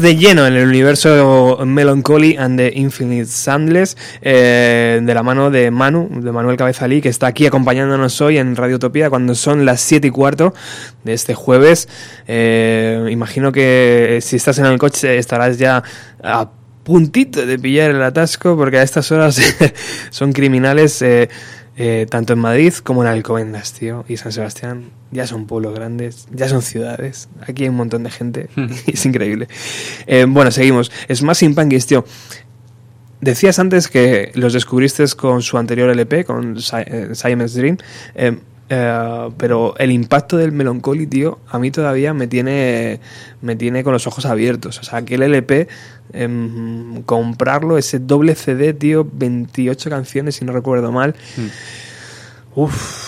de 0.00 0.16
lleno 0.16 0.46
en 0.46 0.54
el 0.54 0.66
universo 0.66 1.58
Melancholy 1.64 2.36
and 2.36 2.58
the 2.58 2.72
Infinite 2.74 3.26
Sandless 3.26 3.96
eh, 4.22 5.00
de 5.02 5.14
la 5.14 5.22
mano 5.22 5.50
de 5.50 5.70
Manu, 5.70 6.08
de 6.10 6.32
Manuel 6.32 6.56
Cabezalí, 6.56 7.00
que 7.00 7.08
está 7.08 7.26
aquí 7.26 7.46
acompañándonos 7.46 8.20
hoy 8.20 8.38
en 8.38 8.56
Radio 8.56 8.76
Utopía 8.76 9.10
cuando 9.10 9.34
son 9.34 9.64
las 9.64 9.80
7 9.80 10.08
y 10.08 10.10
cuarto 10.10 10.54
de 11.04 11.12
este 11.12 11.34
jueves. 11.34 11.88
Eh, 12.26 13.08
imagino 13.10 13.52
que 13.52 14.18
si 14.22 14.36
estás 14.36 14.58
en 14.58 14.66
el 14.66 14.78
coche 14.78 15.18
estarás 15.18 15.58
ya 15.58 15.82
a 16.22 16.50
puntito 16.82 17.44
de 17.44 17.58
pillar 17.58 17.90
el 17.90 18.02
atasco 18.02 18.56
porque 18.56 18.78
a 18.78 18.82
estas 18.82 19.12
horas 19.12 19.40
son 20.10 20.32
criminales 20.32 21.02
eh, 21.02 21.28
eh, 21.82 22.06
tanto 22.10 22.34
en 22.34 22.38
Madrid 22.40 22.74
como 22.84 23.02
en 23.02 23.08
Alcobendas, 23.08 23.72
tío, 23.72 24.04
y 24.06 24.18
San 24.18 24.32
Sebastián. 24.32 24.90
Ya 25.12 25.26
son 25.26 25.46
pueblos 25.46 25.74
grandes, 25.74 26.28
ya 26.30 26.46
son 26.46 26.60
ciudades. 26.60 27.30
Aquí 27.40 27.62
hay 27.62 27.70
un 27.70 27.76
montón 27.76 28.02
de 28.02 28.10
gente. 28.10 28.48
es 28.86 29.06
increíble. 29.06 29.48
Eh, 30.06 30.26
bueno, 30.28 30.50
seguimos. 30.50 30.92
Smashing 31.10 31.54
Pumpkins, 31.54 31.86
tío. 31.86 32.04
Decías 33.22 33.58
antes 33.58 33.88
que 33.88 34.30
los 34.34 34.52
descubriste 34.52 35.04
con 35.16 35.40
su 35.40 35.56
anterior 35.56 35.88
LP, 35.88 36.26
con 36.26 36.58
eh, 36.58 37.08
Simon's 37.14 37.54
Dream. 37.54 37.78
eh, 38.14 38.38
eh, 38.72 39.30
pero 39.36 39.74
el 39.78 39.90
impacto 39.90 40.36
del 40.36 40.52
Melancholy, 40.52 41.08
tío, 41.08 41.40
a 41.48 41.58
mí 41.58 41.72
todavía 41.72 42.14
me 42.14 42.28
tiene, 42.28 43.00
me 43.42 43.56
tiene 43.56 43.82
con 43.82 43.92
los 43.92 44.06
ojos 44.06 44.26
abiertos. 44.26 44.78
O 44.78 44.84
sea, 44.84 45.00
aquel 45.00 45.24
LP, 45.24 45.66
em, 46.12 47.02
comprarlo, 47.02 47.78
ese 47.78 47.98
doble 47.98 48.34
CD, 48.34 48.72
tío, 48.74 49.06
28 49.10 49.90
canciones, 49.90 50.36
si 50.36 50.44
no 50.44 50.52
recuerdo 50.52 50.92
mal. 50.92 51.14
Uf, 52.54 53.00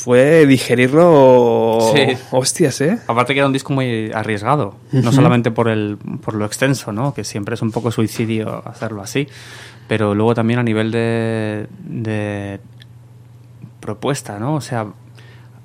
fue 0.00 0.46
digerirlo. 0.46 1.92
Sí. 1.94 2.16
Hostias, 2.30 2.80
¿eh? 2.80 2.98
Aparte 3.06 3.34
que 3.34 3.40
era 3.40 3.46
un 3.46 3.52
disco 3.52 3.72
muy 3.72 4.10
arriesgado, 4.12 4.76
no 4.92 5.12
solamente 5.12 5.50
por, 5.50 5.68
el, 5.68 5.98
por 6.22 6.34
lo 6.34 6.44
extenso, 6.44 6.92
¿no? 6.92 7.14
que 7.14 7.24
siempre 7.24 7.54
es 7.54 7.62
un 7.62 7.70
poco 7.70 7.90
suicidio 7.90 8.62
hacerlo 8.66 9.02
así, 9.02 9.28
pero 9.88 10.14
luego 10.14 10.34
también 10.34 10.58
a 10.58 10.62
nivel 10.62 10.90
de, 10.90 11.66
de 11.84 12.60
propuesta, 13.80 14.38
¿no? 14.38 14.54
O 14.54 14.60
sea, 14.60 14.86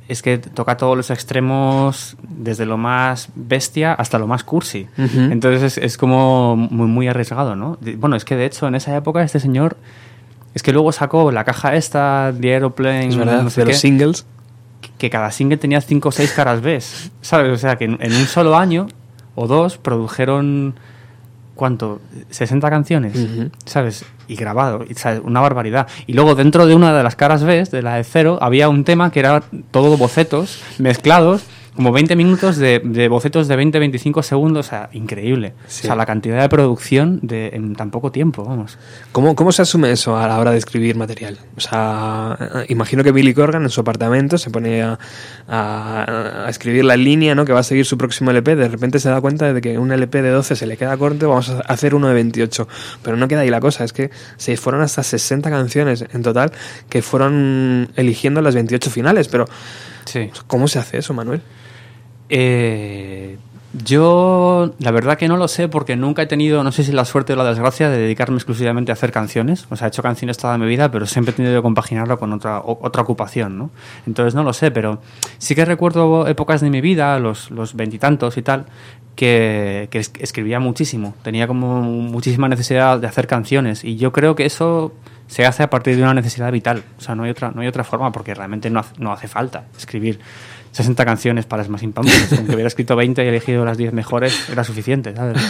es 0.08 0.22
que 0.22 0.38
toca 0.38 0.78
todos 0.78 0.96
los 0.96 1.10
extremos, 1.10 2.16
desde 2.22 2.66
lo 2.66 2.78
más 2.78 3.30
bestia 3.36 3.94
hasta 3.94 4.20
lo 4.20 4.28
más 4.28 4.44
cursi. 4.44 4.88
Entonces 4.98 5.64
es, 5.64 5.78
es 5.78 5.98
como 5.98 6.56
muy, 6.56 6.88
muy 6.88 7.08
arriesgado, 7.08 7.56
¿no? 7.56 7.78
Bueno, 7.98 8.16
es 8.16 8.26
que 8.26 8.36
de 8.36 8.46
hecho 8.46 8.68
en 8.68 8.76
esa 8.76 8.96
época 8.96 9.24
este 9.24 9.40
señor... 9.40 9.78
Es 10.54 10.64
que 10.64 10.72
luego 10.72 10.94
sacó 10.94 11.34
la 11.34 11.44
caja 11.44 11.76
esta, 11.76 12.34
The 12.40 12.54
Aeroplane, 12.54 13.08
Es 13.10 13.18
verdad, 13.18 13.44
no 13.44 13.50
sé 13.50 13.62
de 13.66 13.72
los 13.72 13.78
singles. 13.78 14.26
que 14.98 15.10
cada 15.10 15.30
single 15.32 15.58
tenía 15.58 15.82
cinco 15.82 16.08
o 16.08 16.12
seis 16.14 16.32
caras 16.32 16.62
B, 16.62 16.80
¿sabes? 17.20 17.52
O 17.52 17.58
sea, 17.58 17.76
que 17.76 17.84
en, 17.84 17.98
en 18.00 18.14
un 18.16 18.26
solo 18.26 18.56
año 18.56 18.88
o 19.36 19.48
dos 19.48 19.78
produjeron, 19.78 20.76
¿cuánto? 21.56 22.02
60 22.30 22.70
canciones. 22.70 23.28
¿sabes? 23.66 24.06
Y 24.28 24.36
grabado, 24.36 24.86
y, 24.88 24.94
¿sabes? 24.94 25.22
una 25.24 25.42
barbaridad. 25.42 25.88
Y 26.08 26.14
luego 26.14 26.36
dentro 26.36 26.66
de 26.68 26.76
una 26.76 26.96
de 26.96 27.04
las 27.04 27.16
caras 27.16 27.44
B, 27.44 27.64
de 27.64 27.82
la 27.82 27.96
de 27.96 28.04
cero, 28.04 28.38
había 28.42 28.70
un 28.70 28.84
tema 28.84 29.12
que 29.12 29.20
era 29.20 29.44
todo 29.72 29.98
bocetos 29.98 30.62
mezclados, 30.78 31.44
como 31.76 31.92
20 31.92 32.16
minutos 32.16 32.58
de, 32.58 32.82
de 32.84 33.08
bocetos 33.10 33.48
de 33.48 33.58
20-25 33.58 34.22
segundos, 34.24 34.68
o 34.68 34.70
sea, 34.70 34.90
increíble. 34.94 35.54
Sí. 35.68 35.82
O 35.84 35.88
sea, 35.88 35.96
la 35.96 36.06
cantidad 36.06 36.42
de 36.42 36.48
producción 36.50 37.20
de, 37.22 37.50
en 37.54 37.76
tan 37.76 37.92
poco 37.92 38.12
tiempo, 38.12 38.44
vamos. 38.46 38.78
¿Cómo, 39.12 39.36
¿Cómo 39.36 39.52
se 39.52 39.62
asume 39.62 39.92
eso 39.92 40.18
a 40.18 40.28
la 40.28 40.40
hora 40.40 40.52
de 40.52 40.58
escribir 40.58 40.96
material? 40.96 41.38
O 41.58 41.60
sea, 41.60 42.38
eh, 42.40 42.66
imagino 42.70 43.04
que 43.04 43.12
Billy 43.12 43.34
Corgan 43.34 43.64
en 43.64 43.70
su 43.70 43.82
apartamento 43.82 44.38
se 44.38 44.50
pone 44.50 44.84
a, 44.84 44.98
a- 45.48 46.46
a 46.46 46.50
escribir 46.50 46.86
la 46.86 46.96
línea 46.98 47.36
¿no? 47.36 47.46
que 47.46 47.54
va 47.54 47.60
a 47.60 47.64
seguir 47.64 47.86
su 47.86 47.98
próximo 47.98 48.32
LP. 48.32 48.56
De 48.56 48.68
repente 48.68 49.00
se 49.00 49.10
da 49.10 49.20
cuenta 49.22 49.52
de 49.54 49.62
que 49.62 49.78
un 49.78 49.92
LP 49.92 50.22
de 50.22 50.30
12 50.30 50.56
se 50.56 50.66
le 50.66 50.78
queda 50.78 50.96
corto, 50.98 51.30
vamos 51.30 51.50
a 51.50 51.60
hacer 51.60 51.94
uno 51.96 52.08
de 52.08 52.14
28. 52.14 52.68
Pero 53.04 53.18
no 53.18 53.28
queda 53.28 53.42
ahí 53.42 53.50
la 53.50 53.60
cosa, 53.60 53.84
es 53.84 53.94
que 53.94 54.12
se 54.38 54.56
fueron 54.58 54.82
hasta 54.82 55.04
60 55.04 55.50
canciones 55.50 56.06
en 56.14 56.22
total 56.24 56.52
que 56.90 57.02
fueron 57.02 57.90
eligiendo 57.96 58.42
las 58.42 58.56
28 58.56 58.90
finales. 58.90 59.28
Pero, 59.28 59.46
Sí. 60.06 60.30
¿cómo 60.48 60.68
se 60.68 60.80
hace 60.80 61.00
eso, 61.00 61.14
Manuel? 61.14 61.42
Eh, 62.30 63.38
yo, 63.84 64.74
la 64.80 64.92
verdad 64.92 65.18
que 65.18 65.28
no 65.28 65.36
lo 65.36 65.50
sé 65.50 65.68
porque 65.68 65.98
nunca 65.98 66.22
he 66.22 66.28
tenido, 66.28 66.64
no 66.64 66.72
sé 66.72 66.84
si 66.86 66.94
la 66.94 67.04
suerte 67.04 67.34
o 67.34 67.36
la 67.36 67.44
desgracia 67.44 67.90
de 67.90 67.98
dedicarme 67.98 68.38
exclusivamente 68.38 68.92
a 68.92 68.94
hacer 68.94 69.12
canciones. 69.12 69.68
O 69.70 69.76
sea, 69.76 69.88
he 69.88 69.90
hecho 69.90 70.02
canciones 70.02 70.38
toda 70.38 70.58
mi 70.58 70.66
vida, 70.66 70.90
pero 70.92 71.06
siempre 71.06 71.34
he 71.34 71.36
tenido 71.36 71.56
que 71.56 71.62
compaginarlo 71.62 72.18
con 72.18 72.32
otra, 72.32 72.62
otra 72.64 73.02
ocupación, 73.02 73.58
¿no? 73.58 73.70
Entonces 74.08 74.34
no 74.34 74.44
lo 74.44 74.54
sé, 74.54 74.72
pero 74.72 75.02
sí 75.40 75.56
que 75.56 75.66
recuerdo 75.66 76.26
épocas 76.28 76.62
de 76.62 76.70
mi 76.70 76.80
vida, 76.80 77.20
los 77.20 77.76
veintitantos 77.76 78.38
y, 78.38 78.42
tal, 78.44 78.66
que, 79.18 79.90
que 79.92 80.00
es- 80.00 80.12
escribía 80.20 80.60
muchísimo. 80.62 81.14
Tenía 81.24 81.46
como 81.48 81.82
muchísima 81.82 82.48
necesidad 82.48 83.00
de 83.00 83.08
hacer 83.08 83.28
canciones 83.28 83.84
y 83.84 83.98
yo 83.98 84.14
creo 84.14 84.36
que 84.36 84.46
eso 84.46 84.94
se 85.28 85.46
hace 85.46 85.64
a 85.64 85.70
partir 85.70 85.96
de 85.98 86.04
una 86.04 86.14
necesidad 86.14 86.52
vital. 86.52 86.84
O 86.98 87.02
sea, 87.02 87.16
no 87.16 87.24
hay 87.24 87.32
otra, 87.32 87.52
no 87.52 87.62
hay 87.62 87.68
otra 87.68 87.84
forma 87.84 88.12
porque 88.12 88.34
realmente 88.34 88.70
no, 88.70 88.84
no 89.00 89.12
hace 89.12 89.28
falta 89.28 89.66
escribir 89.78 90.20
60 90.76 91.06
canciones 91.06 91.46
para 91.46 91.64
Smashing 91.64 91.94
Pumpkins. 91.94 92.34
Aunque 92.34 92.54
hubiera 92.54 92.68
escrito 92.68 92.96
20 92.96 93.24
y 93.24 93.28
elegido 93.28 93.64
las 93.64 93.78
10 93.78 93.94
mejores, 93.94 94.50
era 94.52 94.64
suficiente, 94.64 95.16
¿sabes? 95.16 95.42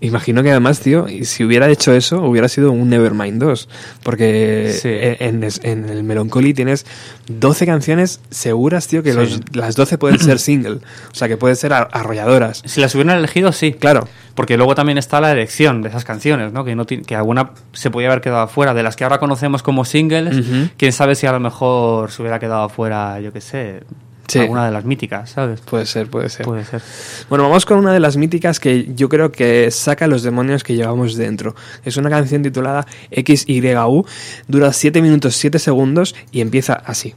Imagino 0.00 0.42
que 0.42 0.50
además, 0.50 0.80
tío, 0.80 1.06
si 1.22 1.44
hubiera 1.44 1.68
hecho 1.68 1.92
eso, 1.92 2.22
hubiera 2.22 2.48
sido 2.48 2.72
un 2.72 2.88
Nevermind 2.90 3.40
2. 3.40 3.68
Porque 4.02 4.72
Sí. 4.76 4.88
en, 4.90 5.44
en 5.62 5.88
el 5.88 6.02
Melancholy 6.02 6.54
tienes 6.54 6.84
12 7.28 7.66
canciones 7.66 8.20
seguras, 8.28 8.88
tío, 8.88 9.04
que 9.04 9.12
Sí. 9.12 9.16
los- 9.18 9.40
las 9.54 9.76
12 9.76 9.98
pueden 9.98 10.18
ser 10.18 10.38
single. 10.40 10.78
O 11.12 11.14
sea, 11.14 11.28
que 11.28 11.36
pueden 11.36 11.54
ser 11.54 11.72
ar- 11.72 11.88
arrolladoras. 11.92 12.62
Si 12.66 12.80
las 12.80 12.92
hubieran 12.96 13.16
elegido, 13.16 13.52
sí. 13.52 13.74
Claro. 13.74 14.08
Porque 14.34 14.56
luego 14.56 14.74
también 14.74 14.98
está 14.98 15.20
la 15.20 15.30
elección 15.30 15.82
de 15.82 15.90
esas 15.90 16.04
canciones, 16.04 16.52
¿no? 16.52 16.64
Que, 16.64 16.74
no 16.74 16.84
que 16.84 17.14
alguna 17.14 17.50
se 17.72 17.90
podía 17.92 18.08
haber 18.08 18.22
quedado 18.22 18.48
fuera. 18.48 18.74
De 18.74 18.82
las 18.82 18.96
que 18.96 19.04
ahora 19.04 19.20
conocemos 19.20 19.62
como 19.62 19.84
singles, 19.84 20.36
Ujú. 20.38 20.68
quién 20.78 20.90
sabe 20.92 21.14
si 21.14 21.28
a 21.28 21.32
lo 21.32 21.38
mejor 21.38 22.10
se 22.10 22.22
hubiera 22.22 22.40
quedado 22.40 22.68
fuera, 22.70 23.20
yo 23.20 23.32
qué 23.32 23.40
sé, 23.40 23.82
Sí. 24.32 24.38
alguna 24.40 24.66
de 24.66 24.72
las 24.72 24.84
míticas, 24.84 25.30
¿sabes? 25.30 25.60
Puede 25.60 25.86
ser, 25.86 26.08
puede 26.08 26.28
ser. 26.28 26.46
Puede 26.46 26.64
ser. 26.64 26.82
Bueno, 27.28 27.44
vamos 27.44 27.66
con 27.66 27.78
una 27.78 27.92
de 27.92 28.00
las 28.00 28.16
míticas 28.16 28.60
que 28.60 28.92
yo 28.94 29.08
creo 29.08 29.30
que 29.30 29.70
saca 29.70 30.06
los 30.06 30.22
demonios 30.22 30.64
que 30.64 30.74
llevamos 30.74 31.16
dentro. 31.16 31.54
Es 31.84 31.96
una 31.96 32.10
canción 32.10 32.42
titulada 32.42 32.86
XYU, 33.10 34.04
dura 34.48 34.72
7 34.72 35.02
minutos 35.02 35.36
7 35.36 35.58
segundos 35.58 36.14
y 36.30 36.40
empieza 36.40 36.74
así. 36.74 37.14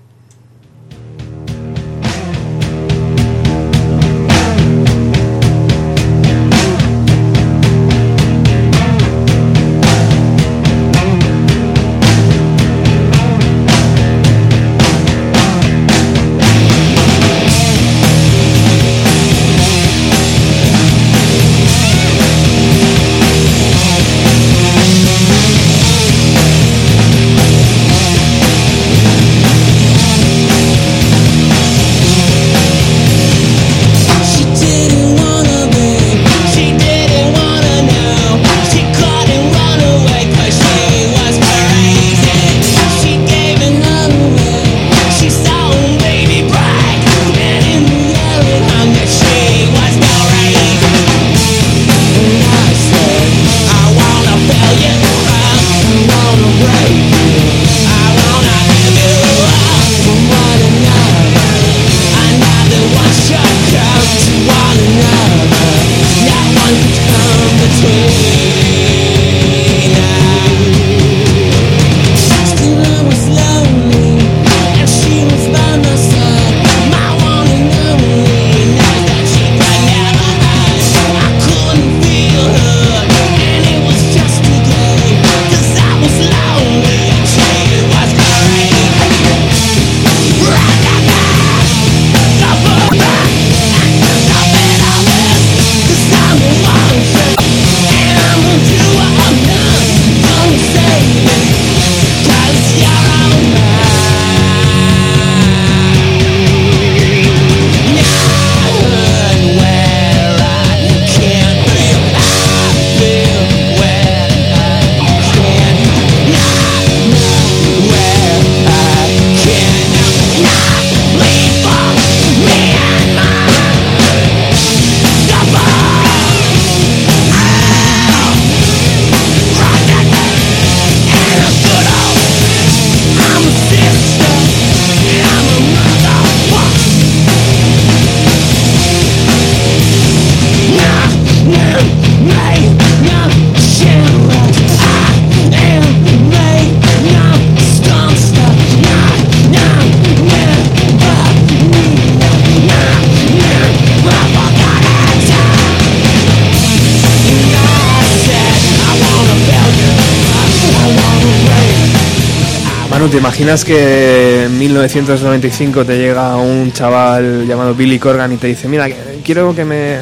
Imaginas 163.46 163.64
que 163.64 164.46
en 164.46 164.58
1995 164.58 165.86
te 165.86 166.00
llega 166.00 166.36
un 166.36 166.72
chaval 166.72 167.46
llamado 167.46 167.76
Billy 167.76 168.00
Corgan 168.00 168.34
y 168.34 168.38
te 168.38 168.48
dice, 168.48 168.68
mira, 168.68 168.88
quiero 169.24 169.54
que 169.54 169.64
me, 169.64 169.98
eh, 169.98 170.00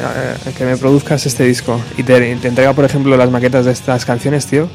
que 0.56 0.64
me 0.64 0.78
produzcas 0.78 1.26
este 1.26 1.44
disco 1.44 1.78
y 1.98 2.04
te, 2.04 2.36
te 2.36 2.48
entrega, 2.48 2.72
por 2.72 2.86
ejemplo, 2.86 3.14
las 3.18 3.30
maquetas 3.30 3.66
de 3.66 3.72
estas 3.72 4.06
canciones, 4.06 4.46
tío? 4.46 4.70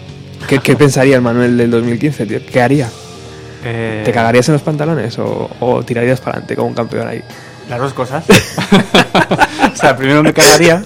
¿Qué, 0.47 0.59
qué 0.59 0.75
pensaría 0.75 1.15
el 1.15 1.23
Manuel 1.23 1.57
del 1.57 1.71
2015, 1.71 2.27
tío? 2.27 2.45
¿Qué 2.45 2.61
haría? 2.61 2.87
Eh, 3.65 4.03
¿Te 4.05 4.11
cagarías 4.11 4.47
en 4.49 4.53
los 4.53 4.61
pantalones 4.61 5.17
o, 5.17 5.49
o 5.61 5.81
tirarías 5.81 6.19
para 6.19 6.33
adelante 6.33 6.55
como 6.55 6.67
un 6.67 6.75
campeón 6.75 7.07
ahí? 7.07 7.23
Las 7.71 7.79
dos 7.79 7.93
cosas. 7.93 8.23
o 9.73 9.75
sea, 9.75 9.97
primero 9.97 10.21
me 10.21 10.31
cagaría 10.31 10.83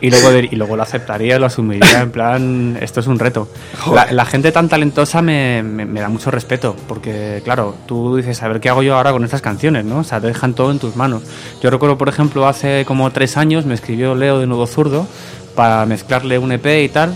y 0.00 0.10
luego, 0.10 0.30
y 0.38 0.56
luego 0.56 0.76
lo 0.76 0.82
aceptaría, 0.82 1.38
lo 1.38 1.46
asumiría. 1.46 2.00
En 2.00 2.10
plan, 2.10 2.78
esto 2.80 3.00
es 3.00 3.06
un 3.06 3.18
reto. 3.18 3.48
La, 3.92 4.12
la 4.12 4.24
gente 4.24 4.52
tan 4.52 4.68
talentosa 4.68 5.22
me, 5.22 5.62
me- 5.62 5.86
me 5.86 6.00
da 6.00 6.08
mucho 6.08 6.30
respeto, 6.30 6.76
porque, 6.86 7.40
claro, 7.44 7.74
tú 7.86 8.16
dices, 8.16 8.42
a 8.42 8.48
ver 8.48 8.60
qué 8.60 8.68
hago 8.68 8.82
yo 8.82 8.96
ahora 8.96 9.12
con 9.12 9.24
estas 9.24 9.42
canciones, 9.42 9.84
¿no? 9.84 9.98
O 9.98 10.04
sea, 10.04 10.20
te 10.20 10.26
dejan 10.28 10.54
todo 10.54 10.70
en 10.70 10.78
tus 10.78 10.96
manos. 10.96 11.22
Yo 11.62 11.70
recuerdo, 11.70 11.98
por 11.98 12.08
ejemplo, 12.08 12.46
hace 12.46 12.84
como 12.86 13.10
tres 13.10 13.36
años 13.36 13.66
me 13.66 13.74
escribió 13.74 14.14
Leo 14.14 14.38
de 14.38 14.46
Nuevo 14.46 14.66
Zurdo 14.66 15.06
para 15.54 15.84
mezclarle 15.86 16.38
un 16.38 16.52
EP 16.52 16.66
y 16.84 16.88
tal. 16.88 17.12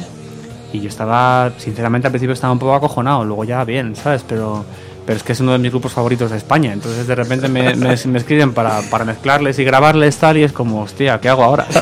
Y 0.73 0.81
yo 0.81 0.89
estaba, 0.89 1.53
sinceramente, 1.59 2.07
al 2.09 2.13
principio 2.13 2.33
estaba 2.33 2.53
un 2.53 2.59
poco 2.59 2.75
acojonado, 2.75 3.25
luego 3.25 3.45
ya 3.45 3.63
bien, 3.65 3.95
¿sabes? 3.95 4.25
Pero, 4.27 4.65
pero 5.07 5.17
es 5.17 5.23
que 5.23 5.33
es 5.33 5.41
uno 5.41 5.53
de 5.53 5.59
mis 5.59 5.71
grupos 5.71 5.93
favoritos 5.93 6.31
de 6.31 6.37
España. 6.37 6.73
Entonces, 6.73 7.07
de 7.07 7.15
repente 7.15 7.49
me, 7.49 7.75
me- 7.75 7.97
me 8.07 8.19
escriben 8.19 8.53
para, 8.53 8.81
para 8.91 9.05
mezclarles 9.05 9.59
y 9.59 9.65
grabarles 9.65 10.17
tal, 10.19 10.37
y 10.39 10.43
es 10.45 10.53
como, 10.53 10.83
hostia, 10.83 11.21
¿qué 11.21 11.29
hago 11.29 11.45
ahora? 11.45 11.67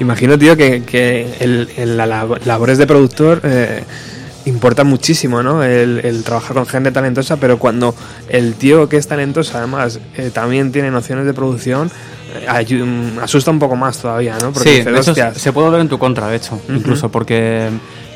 Imagino, 0.00 0.38
tío, 0.38 0.56
que, 0.56 0.82
que 0.84 1.36
el, 1.40 1.68
el- 1.76 1.96
la 1.96 2.06
labo- 2.06 2.38
labores 2.44 2.78
de 2.78 2.86
productor 2.86 3.40
eh, 3.44 3.82
importa 4.44 4.84
muchísimo, 4.84 5.42
¿no? 5.42 5.62
El, 5.64 6.00
el 6.04 6.22
trabajar 6.24 6.54
con 6.54 6.66
gente 6.66 6.92
talentosa, 6.92 7.36
pero 7.36 7.58
cuando 7.58 7.94
el 8.28 8.54
tío 8.54 8.88
que 8.88 8.96
es 8.96 9.08
talentoso, 9.08 9.58
además, 9.58 9.98
eh, 10.16 10.30
también 10.32 10.72
tiene 10.72 10.90
nociones 10.90 11.26
de 11.26 11.34
producción, 11.34 11.90
asusta 13.22 13.50
un 13.50 13.58
poco 13.58 13.76
más 13.76 13.98
todavía, 13.98 14.36
¿no? 14.42 14.52
Porque 14.52 14.68
sí, 14.68 14.76
dices, 14.78 15.08
"Hostias". 15.08 15.36
se 15.38 15.52
puede 15.52 15.70
ver 15.70 15.80
en 15.80 15.88
tu 15.88 15.98
contra, 15.98 16.28
de 16.28 16.36
hecho, 16.36 16.60
incluso 16.68 17.08
porque 17.10 17.68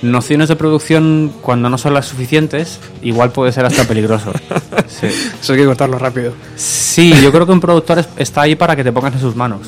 nociones 0.03 0.49
de 0.49 0.57
producción, 0.57 1.33
cuando 1.41 1.69
no 1.71 1.79
son 1.79 1.95
las 1.95 2.07
suficientes, 2.07 2.81
igual 3.03 3.31
puede 3.33 3.53
ser 3.53 3.65
hasta 3.67 3.85
peligroso. 3.85 4.33
Sí. 4.89 5.07
Eso 5.41 5.53
hay 5.55 5.59
que 5.61 5.65
cortarlo 5.65 5.99
rápido. 5.99 6.33
Sí, 6.57 7.15
yo 7.23 7.33
creo 7.33 7.47
que 7.47 7.53
un 7.53 7.61
productor 7.61 7.99
es- 8.01 8.09
está 8.17 8.43
ahí 8.43 8.57
para 8.57 8.77
que 8.77 8.85
te 8.85 8.93
pongas 8.93 9.15
en 9.15 9.21
sus 9.21 9.35
manos. 9.35 9.61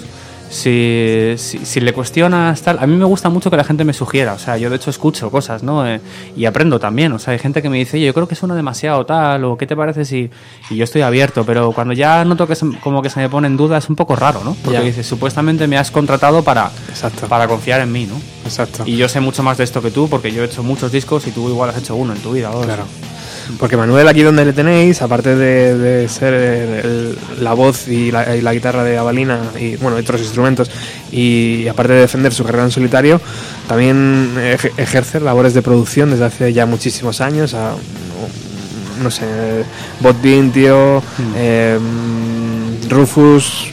Si, 0.55 1.35
si, 1.37 1.59
si 1.67 1.81
le 1.81 1.93
cuestionas 1.93 2.63
tal, 2.63 2.79
a 2.81 2.87
mí 2.87 2.95
me 2.97 3.05
gusta 3.05 3.29
mucho 3.29 3.51
que 3.51 3.57
la 3.57 3.65
gente 3.65 3.83
me 3.85 3.93
sugiera, 3.93 4.35
o 4.35 4.39
sea, 4.39 4.57
yo 4.57 4.71
de 4.71 4.77
hecho 4.77 4.89
escucho 4.89 5.29
cosas, 5.29 5.65
¿no? 5.65 5.85
Eh, 5.85 6.01
y 6.37 6.45
aprendo 6.45 6.79
también, 6.79 7.11
o 7.13 7.19
sea, 7.19 7.33
hay 7.33 7.41
gente 7.41 7.61
que 7.61 7.69
me 7.69 7.77
dice, 7.77 7.97
"Oye, 7.97 8.07
yo 8.07 8.15
creo 8.15 8.29
que 8.29 8.37
suena 8.37 8.55
demasiado 8.55 9.05
tal, 9.05 9.43
o 9.45 9.57
qué 9.57 9.67
te 9.67 9.75
parece 9.75 10.05
si... 10.05 10.31
Y 10.71 10.77
yo 10.77 10.85
estoy 10.85 11.03
abierto, 11.03 11.45
pero 11.45 11.73
cuando 11.73 11.93
ya 11.93 12.25
noto 12.25 12.47
que 12.47 12.55
se- 12.55 12.71
como 12.85 13.03
que 13.03 13.11
se 13.11 13.19
me 13.19 13.29
pone 13.29 13.49
en 13.49 13.57
duda 13.57 13.79
es 13.79 13.89
un 13.89 13.97
poco 13.97 14.15
raro, 14.15 14.43
¿no? 14.45 14.57
Porque 14.65 14.81
dices, 14.81 15.05
supuestamente 15.07 15.67
me 15.67 15.77
has 15.77 15.91
contratado 15.91 16.45
para, 16.45 16.71
Exacto. 16.89 17.27
para 17.27 17.49
confiar 17.49 17.81
en 17.81 17.91
mí, 17.91 18.07
¿no? 18.07 18.15
Exacto. 18.45 18.85
Y 18.87 18.97
yo 18.97 19.09
sé 19.09 19.19
mucho 19.19 19.43
más 19.43 19.59
de 19.59 19.65
esto 19.65 19.83
que 19.83 19.91
tú, 19.91 20.09
porque 20.09 20.31
yo 20.33 20.43
he 20.43 20.47
hecho 20.47 20.63
muchos 20.63 20.93
discos 20.93 21.27
y 21.27 21.33
tú 21.33 21.49
igual 21.49 21.71
has 21.71 21.79
hecho 21.79 21.97
uno 21.97 22.13
en 22.13 22.21
tu 22.21 22.31
vida. 22.33 22.49
dos. 22.51 22.65
Claro. 22.65 22.85
Porque 23.59 23.77
Manuel, 23.77 24.09
aquí 24.09 24.23
donde 24.23 24.45
le 24.45 24.53
tenéis, 24.53 25.03
aparte 25.03 25.35
de, 25.37 25.77
de 25.77 26.09
ser 26.09 26.33
el- 26.35 27.19
la 27.41 27.53
voz 27.55 27.89
y 27.89 28.11
la, 28.11 28.37
y 28.37 28.41
la 28.41 28.53
guitarra 28.55 28.85
de 28.85 28.97
Avalina 28.97 29.39
y 29.61 29.77
bueno, 29.77 29.97
otros 29.97 30.21
instrumentos, 30.21 30.71
y, 31.13 31.67
aparte 31.69 31.93
de 31.93 32.01
defender 32.01 32.33
su 32.33 32.43
carrera 32.45 32.65
en 32.65 32.71
solitario, 32.71 33.21
también 33.69 34.35
ej- 34.39 34.73
ejerce 34.77 35.21
labores 35.21 35.55
de 35.55 35.63
producción 35.63 36.11
desde 36.11 36.25
hace 36.25 36.53
ya 36.53 36.67
muchísimos 36.67 37.21
años. 37.21 37.55
A, 37.55 37.73
no 39.03 39.11
sé, 39.11 39.25
Botbin, 40.01 40.53
tío, 40.53 41.03
eh, 41.37 41.79
Rufus, 42.89 43.73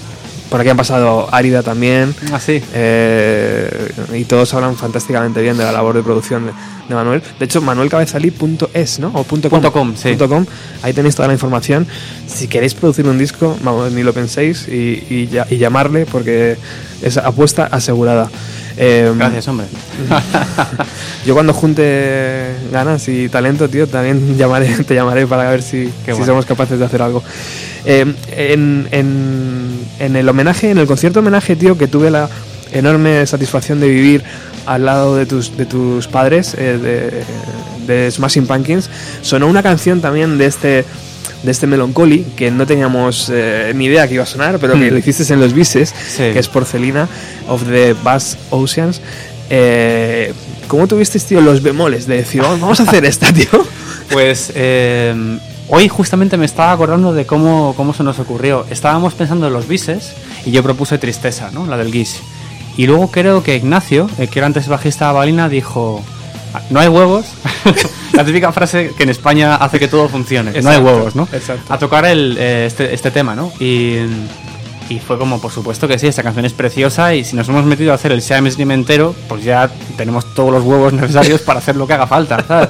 por 0.52 0.60
aquí 0.62 0.70
han 0.70 0.76
pasado 0.78 1.28
Árida 1.34 1.64
también. 1.64 2.14
Ah, 2.32 2.40
sí. 2.40 2.62
Eh, 2.74 3.92
y 4.14 4.26
todos 4.26 4.54
hablan 4.54 4.76
fantásticamente 4.76 5.42
bien 5.42 5.58
de 5.58 5.64
la 5.64 5.72
labor 5.72 5.96
de 5.96 6.04
producción 6.04 6.46
de, 6.48 6.52
de 6.90 6.94
Manuel. 6.94 7.24
De 7.40 7.46
hecho, 7.46 7.62
manuelcabezalí.es, 7.62 9.00
¿no? 9.00 9.08
O 9.16 9.24
punto 9.24 9.50
com. 9.50 9.62
Punto 9.62 9.72
com, 9.72 9.96
sí. 9.96 10.10
Punto 10.10 10.28
com. 10.30 10.46
Ahí 10.84 10.92
tenéis 10.94 11.16
toda 11.16 11.30
la 11.30 11.34
información. 11.34 11.88
Si 12.28 12.48
queréis 12.50 12.74
producir 12.74 13.08
un 13.08 13.18
disco, 13.18 13.58
vamos, 13.64 13.92
ni 13.94 14.04
lo 14.04 14.14
penséis 14.14 14.68
y, 14.68 15.04
y 15.10 15.28
ya- 15.32 15.48
y 15.50 15.58
llamarle 15.58 16.06
porque 16.06 16.58
es 17.02 17.18
apuesta 17.18 17.66
asegurada. 17.72 18.30
Eh, 18.78 19.12
Gracias, 19.18 19.48
hombre. 19.48 19.68
Yo 21.26 21.34
cuando 21.34 21.54
junte 21.54 22.56
ganas 22.72 23.08
y 23.08 23.30
talento, 23.30 23.70
tío, 23.70 23.88
también 23.88 24.38
llamaré, 24.38 24.68
te 24.84 24.96
llamaré 24.96 25.28
para 25.28 25.50
ver 25.50 25.62
si, 25.62 25.86
si 25.88 26.12
bueno. 26.12 26.26
somos 26.26 26.46
capaces 26.46 26.78
de 26.80 26.86
hacer 26.86 27.02
algo. 27.02 27.24
Eh, 27.86 28.06
en, 28.36 28.88
en- 28.92 29.61
en 30.00 30.16
el 30.16 30.28
homenaje, 30.30 30.70
en 30.72 30.78
el 30.78 30.88
concierto 30.88 31.20
homenaje, 31.20 31.56
tío, 31.56 31.78
que 31.78 31.88
tuve 31.88 32.10
la 32.12 32.30
enorme 32.72 33.26
satisfacción 33.28 33.80
de 33.80 33.90
vivir 33.90 34.24
al 34.66 34.86
lado 34.86 35.16
de 35.16 35.26
tus, 35.26 35.58
de 35.58 35.66
tus 35.66 36.08
padres, 36.08 36.56
eh, 36.58 37.24
de, 37.88 37.94
de 37.94 38.12
Smashing 38.12 38.48
Pumpkins, 38.48 38.90
sonó 39.22 39.48
una 39.48 39.62
canción 39.64 40.02
también 40.02 40.38
de 40.38 40.46
este 40.46 40.86
de 41.44 41.50
este 41.50 41.66
Melancholy, 41.66 42.24
que 42.36 42.52
no 42.52 42.68
teníamos 42.68 43.32
eh, 43.34 43.72
ni 43.76 43.86
idea 43.86 44.08
que 44.08 44.14
iba 44.14 44.24
a 44.24 44.28
sonar, 44.28 44.60
pero 44.60 44.74
que 44.74 44.90
Hmm. 44.92 44.94
lo 44.94 44.98
hiciste 45.00 45.34
en 45.34 45.40
los 45.40 45.54
bises, 45.54 45.90
Sí. 45.90 46.18
que 46.34 46.38
es 46.38 46.48
Porcelina 46.48 47.08
of 47.48 47.64
the 47.68 47.96
Vast 48.04 48.38
Oceans. 48.52 49.02
Eh, 49.50 50.34
¿Cómo 50.68 50.88
tuvisteis, 50.88 51.26
tío, 51.26 51.42
los 51.42 51.64
bemoles 51.64 52.06
de 52.06 52.18
decir, 52.18 52.42
"Oh, 52.42 52.58
vamos 52.60 52.80
a 52.80 52.84
hacer 52.84 53.06
esta, 53.06 53.34
tío? 53.34 53.48
Pues 54.12 54.52
eh, 54.54 55.16
hoy 55.72 55.88
justamente 55.88 56.38
me 56.38 56.46
estaba 56.46 56.72
acordando 56.74 57.14
de 57.14 57.26
cómo, 57.26 57.74
cómo 57.76 57.94
se 57.94 58.04
nos 58.04 58.20
ocurrió. 58.20 58.66
Estábamos 58.70 59.14
pensando 59.16 59.48
en 59.48 59.54
los 59.54 59.68
bises 59.68 60.14
y 60.46 60.52
yo 60.52 60.62
propuse 60.62 60.98
Tristeza, 61.00 61.50
¿no? 61.52 61.66
La 61.66 61.78
del 61.78 61.92
guis. 61.92 62.20
Y 62.78 62.86
luego 62.88 63.10
creo 63.10 63.42
que 63.42 63.56
Ignacio, 63.56 64.10
el 64.18 64.30
que 64.30 64.40
era 64.40 64.46
antes 64.48 64.68
bajista 64.68 65.08
de 65.08 65.14
Balina, 65.14 65.50
dijo, 65.50 66.04
"Ah, 66.54 66.62
no 66.70 66.80
hay 66.80 66.88
huevos. 66.88 67.26
La 68.14 68.26
típica 68.26 68.52
frase 68.52 68.92
que 68.98 69.04
en 69.04 69.10
España 69.10 69.56
hace 69.56 69.80
que 69.80 69.88
todo 69.88 70.10
funcione. 70.10 70.52
no 70.52 70.58
hay 70.58 70.60
Exacto, 70.60 70.84
huevos, 70.86 71.16
¿no? 71.16 71.28
exacto. 71.32 71.74
A 71.74 71.78
tocar 71.80 72.04
el, 72.06 72.36
eh, 72.38 72.66
este, 72.68 72.94
este 72.94 73.10
tema, 73.10 73.36
¿no? 73.36 73.52
Y, 73.60 74.00
y 74.90 75.00
fue 75.00 75.18
como, 75.18 75.40
por 75.40 75.52
supuesto 75.52 75.88
que 75.88 75.98
sí, 75.98 76.08
esta 76.08 76.22
canción 76.22 76.44
es 76.46 76.52
preciosa 76.52 77.16
y 77.16 77.24
si 77.24 77.38
nos 77.38 77.48
hemos 77.48 77.64
metido 77.64 77.94
a 77.94 77.96
hacer 77.96 78.12
el 78.12 78.22
Siamese 78.22 78.58
Dream 78.58 78.72
entero, 78.72 79.16
pues 79.30 79.44
ya 79.46 79.70
tenemos 79.96 80.34
todos 80.34 80.52
los 80.52 80.64
huevos 80.66 80.92
necesarios 80.94 81.40
para 81.42 81.60
hacer 81.60 81.78
lo 81.78 81.88
que 81.88 81.94
haga 81.94 82.06
falta, 82.08 82.44
¿sabes? 82.46 82.70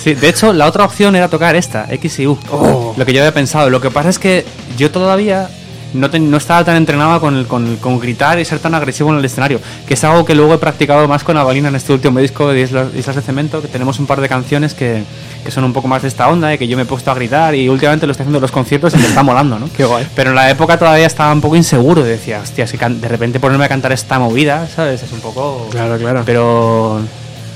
Sí, 0.00 0.14
de 0.14 0.28
hecho, 0.28 0.52
la 0.52 0.66
otra 0.66 0.84
opción 0.84 1.14
era 1.16 1.28
tocar 1.28 1.54
esta, 1.56 1.86
X 1.90 2.18
y 2.20 2.26
U. 2.26 2.38
Oh. 2.50 2.94
Lo 2.96 3.04
que 3.06 3.12
yo 3.12 3.20
había 3.20 3.32
pensado. 3.34 3.70
Lo 3.70 3.80
que 3.80 3.90
pasa 3.90 4.08
es 4.08 4.18
que 4.18 4.44
yo 4.76 4.90
todavía 4.90 5.48
no, 5.94 6.08
no 6.08 6.36
estaba 6.38 6.64
tan 6.64 6.76
entrenado 6.76 7.20
con, 7.20 7.36
el- 7.36 7.46
con, 7.46 7.76
con 7.76 8.00
gritar 8.00 8.38
y 8.40 8.44
ser 8.44 8.58
tan 8.58 8.74
agresivo 8.74 9.10
en 9.10 9.18
el 9.18 9.24
escenario, 9.24 9.60
que 9.86 9.94
es 9.94 10.02
algo 10.04 10.24
que 10.24 10.34
luego 10.34 10.54
he 10.54 10.58
practicado 10.58 11.06
más 11.06 11.22
con 11.22 11.36
Avalina 11.36 11.68
en 11.68 11.76
este 11.76 11.92
último 11.92 12.18
disco 12.18 12.48
de 12.48 12.62
Islas, 12.62 12.88
Islas 12.96 13.14
de 13.16 13.22
Cemento, 13.22 13.60
que 13.60 13.68
tenemos 13.68 13.98
un 14.00 14.06
par 14.06 14.20
de 14.20 14.28
canciones 14.28 14.72
que, 14.74 15.04
que 15.44 15.50
son 15.50 15.64
un 15.64 15.72
poco 15.74 15.86
más 15.88 16.00
de 16.02 16.08
esta 16.08 16.28
onda 16.28 16.52
y 16.54 16.58
que 16.58 16.66
yo 16.66 16.76
me 16.76 16.84
he 16.84 16.86
puesto 16.86 17.10
a 17.10 17.14
gritar 17.14 17.54
y 17.54 17.68
últimamente 17.68 18.06
lo 18.06 18.12
estoy 18.12 18.24
haciendo 18.24 18.38
en 18.38 18.42
los 18.42 18.50
conciertos 18.50 18.94
y 18.94 18.96
me 18.96 19.06
está 19.06 19.22
molando, 19.22 19.58
¿no? 19.58 19.68
Qué 19.76 19.84
guay. 19.84 20.06
Pero 20.16 20.30
en 20.30 20.36
la 20.36 20.50
época 20.50 20.78
todavía 20.78 21.06
estaba 21.06 21.30
un 21.32 21.42
poco 21.42 21.56
inseguro, 21.56 22.02
decía, 22.02 22.40
hostia, 22.42 22.66
si 22.66 22.76
de 22.78 23.08
repente 23.08 23.38
ponerme 23.38 23.66
a 23.66 23.68
cantar 23.68 23.92
esta 23.92 24.18
movida, 24.18 24.66
¿sabes? 24.74 25.02
Es 25.02 25.12
un 25.12 25.20
poco... 25.20 25.68
Claro, 25.70 25.98
claro. 25.98 26.22
Pero 26.24 27.00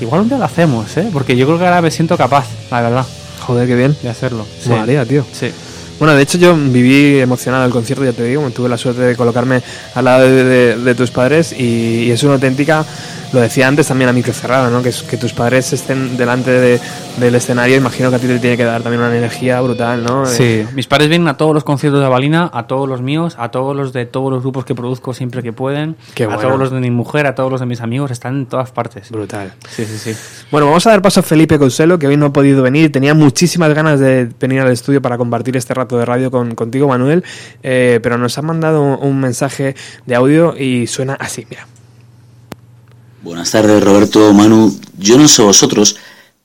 igual 0.00 0.22
un 0.22 0.28
día 0.28 0.38
lo 0.38 0.44
hacemos, 0.44 0.96
¿eh? 0.96 1.08
Porque 1.12 1.36
yo 1.36 1.46
creo 1.46 1.58
que 1.58 1.64
ahora 1.64 1.82
me 1.82 1.90
siento 1.90 2.16
capaz, 2.16 2.46
la 2.70 2.80
verdad, 2.82 3.06
Joder, 3.40 3.66
qué 3.68 3.74
bien. 3.76 3.96
de 4.02 4.08
hacerlo. 4.08 4.46
Sí. 4.62 4.68
Molaría, 4.70 5.04
tío. 5.04 5.24
Sí. 5.32 5.50
Bueno, 5.98 6.14
de 6.14 6.22
hecho 6.22 6.36
yo 6.36 6.54
viví 6.54 7.20
emocionado 7.20 7.64
el 7.64 7.70
concierto, 7.70 8.04
ya 8.04 8.12
te 8.12 8.22
digo, 8.24 8.48
tuve 8.50 8.68
la 8.68 8.76
suerte 8.76 9.00
de 9.00 9.16
colocarme 9.16 9.62
al 9.94 10.04
lado 10.04 10.24
de, 10.28 10.44
de- 10.44 10.76
de 10.76 10.94
tus 10.94 11.10
padres 11.10 11.52
y, 11.58 12.04
y 12.04 12.10
es 12.10 12.22
una 12.22 12.34
auténtica, 12.34 12.84
lo 13.32 13.40
decía 13.40 13.68
antes 13.68 13.86
también 13.88 14.08
a 14.08 14.12
micro 14.12 14.32
cerrado, 14.32 14.70
¿no? 14.70 14.82
que, 14.82 14.92
tus 15.16 15.32
padres 15.32 15.72
estén 15.72 16.16
delante 16.16 16.50
de- 16.50 16.80
del 17.18 17.34
escenario, 17.34 17.76
imagino 17.76 18.10
que 18.10 18.16
a 18.16 18.18
ti 18.18 18.26
te 18.26 18.38
tiene 18.38 18.56
que 18.56 18.64
dar 18.64 18.82
también 18.82 19.02
una 19.02 19.16
energía 19.16 19.60
brutal, 19.62 20.04
¿no? 20.04 20.26
Sí, 20.26 20.64
mis 20.74 20.86
padres 20.86 21.08
vienen 21.08 21.28
a 21.28 21.36
todos 21.36 21.54
los 21.54 21.64
conciertos 21.64 22.00
de 22.00 22.06
Avalina, 22.06 22.50
a 22.52 22.66
todos 22.66 22.86
los 22.88 23.00
míos, 23.00 23.34
a 23.38 23.50
todos 23.50 23.74
los 23.74 23.92
de 23.92 24.04
todos 24.04 24.30
los 24.30 24.42
grupos 24.42 24.64
que 24.66 24.74
produzco 24.74 25.14
siempre 25.14 25.42
que 25.42 25.52
pueden, 25.52 25.96
Qué 26.14 26.24
a 26.24 26.26
bueno. 26.26 26.42
todos 26.42 26.58
los 26.58 26.70
de 26.70 26.80
mi 26.80 26.90
mujer, 26.90 27.26
a 27.26 27.34
todos 27.34 27.50
los 27.50 27.60
de 27.60 27.66
mis 27.66 27.80
amigos, 27.80 28.10
están 28.10 28.36
en 28.36 28.46
todas 28.46 28.70
partes. 28.70 29.10
Brutal. 29.10 29.54
Sí, 29.70 29.84
sí, 29.86 29.98
sí. 29.98 30.16
Bueno, 30.50 30.66
vamos 30.66 30.86
a 30.86 30.90
dar 30.90 31.00
paso 31.02 31.20
a 31.20 31.22
Felipe 31.22 31.58
Couselo, 31.58 31.98
que 31.98 32.06
hoy 32.06 32.16
no 32.18 32.26
ha 32.26 32.32
podido 32.32 32.62
venir. 32.62 32.92
Tenía 32.92 33.14
muchísimas 33.14 33.72
ganas 33.74 33.98
de 33.98 34.28
venir 34.38 34.60
al 34.60 34.70
estudio 34.70 35.00
para 35.00 35.16
compartir 35.16 35.56
este 35.56 35.72
rato 35.74 35.96
de 35.98 36.04
radio 36.04 36.30
con, 36.30 36.54
contigo, 36.54 36.86
Manuel, 36.88 37.24
eh, 37.62 37.98
pero 38.02 38.18
nos 38.18 38.36
ha 38.36 38.42
mandado 38.42 38.82
un 38.98 39.18
mensaje 39.20 39.74
de 40.04 40.14
audio 40.14 40.54
y 40.56 40.86
suena 40.86 41.14
así, 41.14 41.46
mira. 41.48 41.66
Buenas 43.26 43.50
tardes, 43.50 43.82
Roberto, 43.82 44.32
Manu. 44.32 44.72
Yo 45.00 45.18
no 45.18 45.26
sé 45.26 45.42
vosotros, 45.42 45.96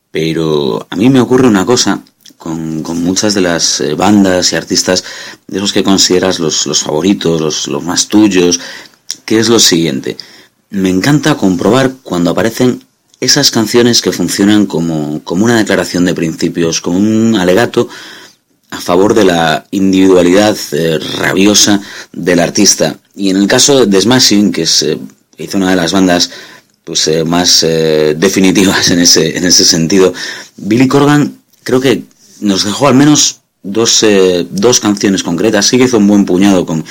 pero 0.10 0.88
a 0.90 0.96
mí 0.96 1.12
me 1.12 1.22
ocurre 1.22 1.48
una 1.48 1.64
cosa 1.64 2.02
con, 2.40 2.82
con 2.82 3.04
muchas 3.04 3.36
de 3.36 3.42
las 3.42 3.82
eh, 3.82 3.94
bandas 3.94 4.52
y 4.52 4.56
artistas 4.56 5.04
de 5.46 5.58
esos 5.58 5.74
que 5.74 5.84
consideras 5.84 6.40
los, 6.40 6.66
los 6.66 6.82
favoritos, 6.82 7.40
los, 7.40 7.68
los 7.68 7.84
más 7.84 8.08
tuyos, 8.08 8.60
que 9.26 9.38
es 9.38 9.48
lo 9.48 9.60
siguiente. 9.60 10.18
Me 10.72 10.90
encanta 10.90 11.38
comprobar 11.38 11.98
cuando 12.02 12.32
aparecen 12.32 12.84
esas 13.20 13.52
canciones 13.52 14.02
que 14.02 14.12
funcionan 14.12 14.66
como, 14.66 15.24
como 15.24 15.46
una 15.46 15.58
declaración 15.58 16.06
de 16.06 16.16
principios, 16.16 16.82
como 16.82 16.98
un 16.98 17.36
alegato 17.36 17.90
a 18.72 18.82
favor 18.82 19.14
de 19.14 19.26
la 19.26 19.68
individualidad 19.70 20.58
eh, 20.72 20.98
rabiosa 21.20 21.80
del 22.12 22.40
artista. 22.40 22.98
Y 23.16 23.30
en 23.30 23.38
el 23.38 23.46
caso 23.46 23.86
de 23.86 24.02
Smashing, 24.02 24.52
que 24.52 24.64
es, 24.64 24.82
eh, 24.82 24.98
hizo 25.38 25.58
una 25.58 25.70
de 25.70 25.76
las 25.76 25.92
bandas 25.92 26.32
pues, 26.84 27.08
eh, 27.08 27.24
más 27.24 27.62
definitivas 27.62 28.92
en 28.92 29.00
ese, 29.00 29.38
en 29.38 29.46
ese 29.46 29.66
sentido, 29.66 30.14
Billy 30.58 30.88
Corgan 30.88 31.40
creo 31.64 31.80
que 31.80 32.04
nos 32.40 32.64
dejó 32.64 32.88
al 32.88 32.96
menos 32.96 33.42
dos, 33.64 34.06
dos 34.50 34.80
canciones 34.80 35.24
concretas. 35.24 35.68
Sí 35.68 35.78
que 35.78 35.84
hizo 35.84 35.98
un 35.98 36.08
buen 36.08 36.26
puñado 36.26 36.66
con, 36.66 36.84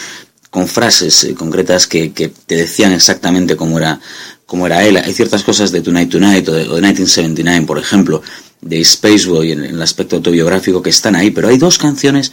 con 0.50 0.66
frases 0.66 1.28
concretas 1.36 1.86
que, 1.86 2.12
que, 2.12 2.28
te 2.28 2.56
decían 2.56 2.92
exactamente 2.92 3.56
cómo 3.56 3.78
era, 3.78 4.00
cómo 4.46 4.66
era 4.66 4.84
él. 4.84 4.96
Hay 4.96 5.12
ciertas 5.12 5.44
cosas 5.44 5.70
de 5.70 5.80
Tonight 5.80 6.10
Tonight 6.10 6.48
o 6.48 6.52
de, 6.52 6.62
o 6.68 6.74
de 6.74 6.82
1979, 6.82 7.66
por 7.66 7.78
ejemplo, 7.78 8.22
de 8.60 8.84
Spaceboy 8.84 9.52
en, 9.52 9.64
en, 9.64 9.74
el 9.76 9.82
aspecto 9.82 10.16
autobiográfico 10.16 10.82
que 10.82 10.90
están 10.90 11.14
ahí, 11.14 11.30
pero 11.30 11.48
hay 11.48 11.56
dos 11.56 11.78
canciones, 11.78 12.32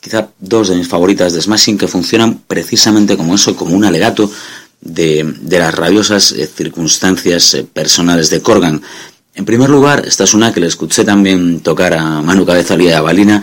quizá 0.00 0.30
dos 0.38 0.68
de 0.68 0.76
mis 0.76 0.88
favoritas 0.88 1.34
de 1.34 1.42
Smashing, 1.42 1.76
que 1.76 1.86
funcionan 1.86 2.42
precisamente 2.46 3.16
como 3.16 3.34
eso, 3.34 3.54
como 3.54 3.76
un 3.76 3.84
alegato 3.84 4.30
de, 4.80 5.34
de 5.40 5.58
las 5.58 5.74
rabiosas 5.74 6.32
eh, 6.32 6.46
circunstancias 6.46 7.54
eh, 7.54 7.64
personales 7.64 8.30
de 8.30 8.40
Corgan. 8.40 8.80
En 9.34 9.44
primer 9.44 9.70
lugar, 9.70 10.04
esta 10.06 10.24
es 10.24 10.34
una 10.34 10.52
que 10.52 10.60
le 10.60 10.66
escuché 10.66 11.04
también 11.04 11.60
tocar 11.60 11.94
a 11.94 12.20
Manu 12.20 12.44
Cabezal 12.44 12.82
y 12.82 12.90
a 12.90 13.00
Balina, 13.00 13.42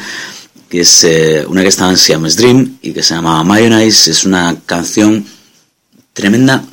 que 0.69 0.81
es 0.81 1.03
eh, 1.03 1.45
una 1.47 1.61
que 1.61 1.69
estaba 1.69 1.91
en 1.91 1.97
Siam's 1.97 2.35
Dream 2.35 2.77
y 2.81 2.91
que 2.91 3.03
se 3.03 3.15
llama 3.15 3.43
Mayonnaise. 3.43 4.11
Es 4.11 4.25
una 4.25 4.57
canción 4.65 5.25
tremenda 6.13 6.65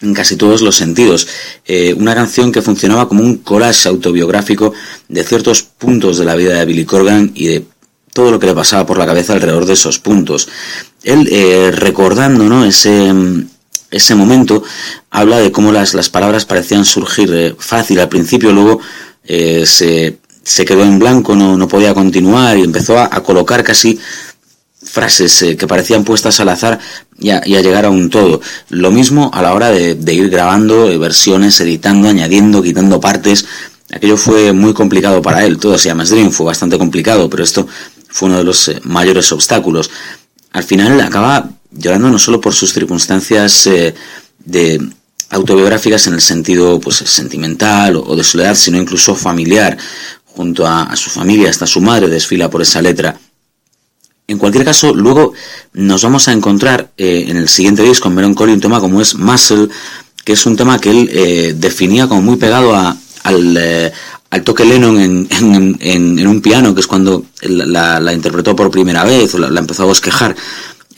en 0.00 0.14
casi 0.14 0.36
todos 0.36 0.62
los 0.62 0.76
sentidos. 0.76 1.28
Una 1.96 2.12
canción 2.12 2.50
que 2.50 2.60
funcionaba 2.60 3.08
como 3.08 3.22
un 3.22 3.38
collage 3.38 3.88
autobiográfico 3.88 4.72
de 5.08 5.22
ciertos 5.22 5.62
puntos 5.62 6.18
de 6.18 6.24
la 6.24 6.34
vida 6.34 6.58
de 6.58 6.64
Billy 6.64 6.84
Corgan 6.84 7.30
y 7.34 7.46
de 7.46 7.64
todo 8.12 8.32
lo 8.32 8.40
que 8.40 8.46
le 8.46 8.54
pasaba 8.54 8.84
por 8.84 8.98
la 8.98 9.06
cabeza 9.06 9.32
alrededor 9.32 9.64
de 9.64 9.74
esos 9.74 10.00
puntos. 10.00 10.48
Él, 11.04 11.72
recordando 11.72 12.48
¿no? 12.48 12.64
ese, 12.64 13.12
ese 13.92 14.14
momento, 14.14 14.64
habla 15.10 15.38
de 15.38 15.52
cómo 15.52 15.70
las, 15.70 15.94
las 15.94 16.08
palabras 16.08 16.46
parecían 16.46 16.84
surgir 16.84 17.30
eh, 17.32 17.54
fácil 17.58 18.00
al 18.00 18.08
principio, 18.08 18.52
luego 18.52 18.80
eh, 19.24 19.64
se, 19.66 20.18
se, 20.42 20.64
quedó 20.64 20.82
en 20.82 20.98
blanco, 20.98 21.36
no, 21.36 21.56
no 21.56 21.68
podía 21.68 21.94
continuar 21.94 22.56
y 22.56 22.62
empezó 22.62 22.98
a, 22.98 23.22
colocar 23.22 23.62
casi 23.62 24.00
frases 24.82 25.42
eh, 25.42 25.56
que 25.56 25.66
parecían 25.66 26.04
puestas 26.04 26.40
al 26.40 26.48
azar 26.48 26.80
y 27.18 27.30
a, 27.30 27.40
llegar 27.42 27.84
a 27.84 27.90
un 27.90 28.08
todo. 28.08 28.40
Lo 28.70 28.90
mismo 28.90 29.30
a 29.32 29.42
la 29.42 29.52
hora 29.52 29.70
de, 29.70 30.14
ir 30.14 30.30
grabando 30.30 30.98
versiones, 30.98 31.60
editando, 31.60 32.08
añadiendo, 32.08 32.62
quitando 32.62 32.98
partes. 32.98 33.44
Aquello 33.92 34.16
fue 34.16 34.54
muy 34.54 34.72
complicado 34.72 35.20
para 35.20 35.44
él. 35.44 35.58
Todo 35.58 35.76
se 35.76 35.90
llama 35.90 36.04
Dream, 36.04 36.30
fue 36.30 36.46
bastante 36.46 36.78
complicado, 36.78 37.28
pero 37.28 37.44
esto 37.44 37.68
fue 38.08 38.30
uno 38.30 38.38
de 38.38 38.44
los 38.44 38.72
mayores 38.84 39.30
obstáculos. 39.32 39.90
Al 40.52 40.64
final 40.64 41.00
acaba 41.00 41.50
llorando 41.72 42.10
no 42.10 42.18
solo 42.18 42.40
por 42.40 42.54
sus 42.54 42.72
circunstancias 42.72 43.66
eh, 43.66 43.94
de 44.44 44.80
autobiográficas 45.30 46.06
en 46.06 46.14
el 46.14 46.20
sentido 46.20 46.78
pues 46.78 46.96
sentimental 46.96 47.96
o, 47.96 48.14
de 48.14 48.22
soledad, 48.22 48.54
sino 48.54 48.78
incluso 48.78 49.14
familiar. 49.14 49.76
Junto 50.24 50.66
a, 50.66 50.96
su 50.96 51.10
familia, 51.10 51.50
hasta 51.50 51.66
su 51.66 51.82
madre 51.82 52.08
desfila 52.08 52.48
por 52.48 52.62
esa 52.62 52.80
letra. 52.80 53.18
En 54.26 54.38
cualquier 54.38 54.64
caso, 54.64 54.94
luego 54.94 55.34
nos 55.74 56.02
vamos 56.02 56.26
a 56.26 56.32
encontrar 56.32 56.90
eh, 56.96 57.26
en 57.28 57.36
el 57.36 57.50
siguiente 57.50 57.82
disco, 57.82 58.08
en 58.08 58.14
Melancholy, 58.14 58.52
un 58.54 58.60
tema 58.60 58.80
como 58.80 59.02
es 59.02 59.14
Muscle, 59.14 59.68
que 60.24 60.32
es 60.32 60.46
un 60.46 60.56
tema 60.56 60.78
que 60.78 60.90
él 60.90 61.10
eh, 61.12 61.54
definía 61.54 62.06
como 62.06 62.22
muy 62.22 62.36
pegado 62.36 62.74
a, 62.74 62.96
al, 63.24 63.56
eh, 63.58 63.92
al, 64.30 64.42
toque 64.42 64.64
Lennon 64.64 64.98
en, 64.98 65.28
en, 65.30 65.76
en, 65.80 66.18
en, 66.18 66.26
un 66.26 66.40
piano, 66.40 66.74
que 66.74 66.80
es 66.80 66.86
cuando 66.86 67.26
la, 67.42 68.00
la 68.00 68.12
interpretó 68.14 68.56
por 68.56 68.70
primera 68.70 69.04
vez, 69.04 69.34
o 69.34 69.38
la, 69.38 69.50
la, 69.50 69.60
empezó 69.60 69.82
a 69.82 69.86
bosquejar. 69.86 70.34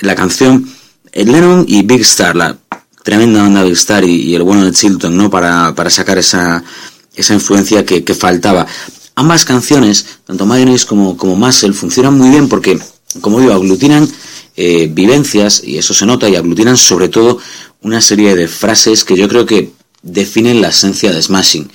La 0.00 0.14
canción 0.14 0.68
Lennon 1.12 1.64
y 1.68 1.82
Big 1.82 2.02
Star, 2.02 2.36
la 2.36 2.56
tremenda 3.02 3.42
banda 3.42 3.62
Big 3.62 3.74
Star 3.74 4.04
y, 4.04 4.34
el 4.34 4.42
bueno 4.42 4.64
de 4.64 4.72
Chilton, 4.72 5.16
¿no? 5.16 5.30
Para, 5.30 5.74
para 5.74 5.90
sacar 5.90 6.18
esa, 6.18 6.62
esa 7.14 7.34
influencia 7.34 7.84
que, 7.84 8.04
que 8.04 8.14
faltaba. 8.14 8.66
Ambas 9.14 9.44
canciones, 9.44 10.06
tanto 10.26 10.46
Mayonnaise 10.46 10.86
como, 10.86 11.16
como 11.16 11.36
Muscle, 11.36 11.72
funcionan 11.72 12.18
muy 12.18 12.30
bien 12.30 12.48
porque 12.48 12.78
como 13.20 13.40
digo, 13.40 13.52
aglutinan 13.52 14.08
eh, 14.56 14.88
vivencias, 14.92 15.62
y 15.64 15.78
eso 15.78 15.94
se 15.94 16.06
nota, 16.06 16.28
y 16.28 16.36
aglutinan 16.36 16.76
sobre 16.76 17.08
todo 17.08 17.38
una 17.82 18.00
serie 18.00 18.34
de 18.34 18.48
frases 18.48 19.04
que 19.04 19.16
yo 19.16 19.28
creo 19.28 19.46
que 19.46 19.70
definen 20.02 20.60
la 20.60 20.68
esencia 20.68 21.12
de 21.12 21.22
Smashing. 21.22 21.70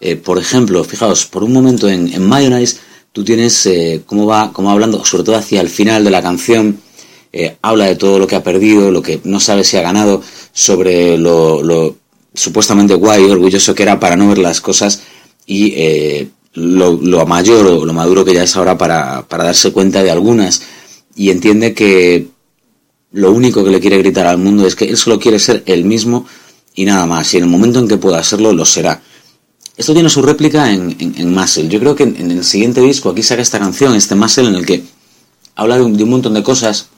Eh, 0.00 0.16
por 0.16 0.38
ejemplo, 0.38 0.84
fijaos, 0.84 1.26
por 1.26 1.44
un 1.44 1.52
momento 1.52 1.88
en, 1.88 2.12
en 2.12 2.26
Mayonnaise, 2.26 2.78
tú 3.12 3.24
tienes 3.24 3.64
eh, 3.66 4.02
cómo 4.06 4.26
va, 4.26 4.52
cómo 4.52 4.70
hablando, 4.70 5.04
sobre 5.04 5.24
todo 5.24 5.36
hacia 5.36 5.60
el 5.60 5.68
final 5.68 6.04
de 6.04 6.10
la 6.10 6.22
canción, 6.22 6.80
eh, 7.36 7.56
habla 7.62 7.86
de 7.86 7.96
todo 7.96 8.20
lo 8.20 8.28
que 8.28 8.36
ha 8.36 8.44
perdido, 8.44 8.92
lo 8.92 9.02
que 9.02 9.20
no 9.24 9.40
sabe 9.40 9.64
si 9.64 9.76
ha 9.76 9.82
ganado, 9.82 10.22
sobre 10.52 11.18
lo, 11.18 11.96
supuestamente 12.32 12.94
guay 12.94 13.24
orgulloso 13.24 13.74
que 13.74 13.82
era 13.82 13.98
para 13.98 14.14
no 14.14 14.28
ver 14.28 14.38
las 14.38 14.60
cosas 14.60 15.02
y 15.44 15.72
eh, 15.76 16.28
lo, 16.52 16.92
lo, 16.92 17.26
mayor 17.26 17.66
o 17.66 17.84
lo 17.84 17.92
maduro 17.92 18.24
que 18.24 18.34
ya 18.34 18.44
es 18.44 18.54
ahora 18.54 18.78
para, 18.78 19.26
para 19.26 19.42
darse 19.42 19.72
cuenta 19.72 20.04
de 20.04 20.12
algunas 20.12 20.62
y 21.16 21.30
entiende 21.30 21.74
que 21.74 22.28
lo 23.10 23.32
único 23.32 23.64
que 23.64 23.70
le 23.70 23.80
quiere 23.80 23.98
gritar 23.98 24.28
al 24.28 24.38
mundo 24.38 24.64
es 24.64 24.76
que 24.76 24.84
él 24.84 24.96
solo 24.96 25.18
quiere 25.18 25.40
ser 25.40 25.64
el 25.66 25.84
mismo 25.84 26.26
y 26.76 26.84
nada 26.84 27.04
más, 27.04 27.34
y 27.34 27.38
en 27.38 27.44
el 27.44 27.50
momento 27.50 27.80
en 27.80 27.88
que 27.88 27.96
pueda 27.96 28.22
serlo, 28.22 28.52
lo 28.52 28.64
será. 28.64 29.02
Esto 29.76 29.92
tiene 29.92 30.08
su 30.08 30.22
réplica 30.22 30.72
en, 30.72 30.94
en, 31.00 31.14
en 31.18 31.34
Muscle. 31.34 31.66
Yo 31.66 31.80
creo 31.80 31.96
que 31.96 32.04
en, 32.04 32.30
el 32.30 32.44
siguiente 32.44 32.80
disco, 32.80 33.10
aquí 33.10 33.24
saca 33.24 33.42
esta 33.42 33.58
canción, 33.58 33.96
este 33.96 34.14
Muscle, 34.14 34.46
en 34.46 34.54
el 34.54 34.64
que 34.64 34.84
habla 35.56 35.78
de 35.78 35.82
un 35.82 36.10
montón 36.10 36.34
de 36.34 36.44
cosas, 36.44 36.88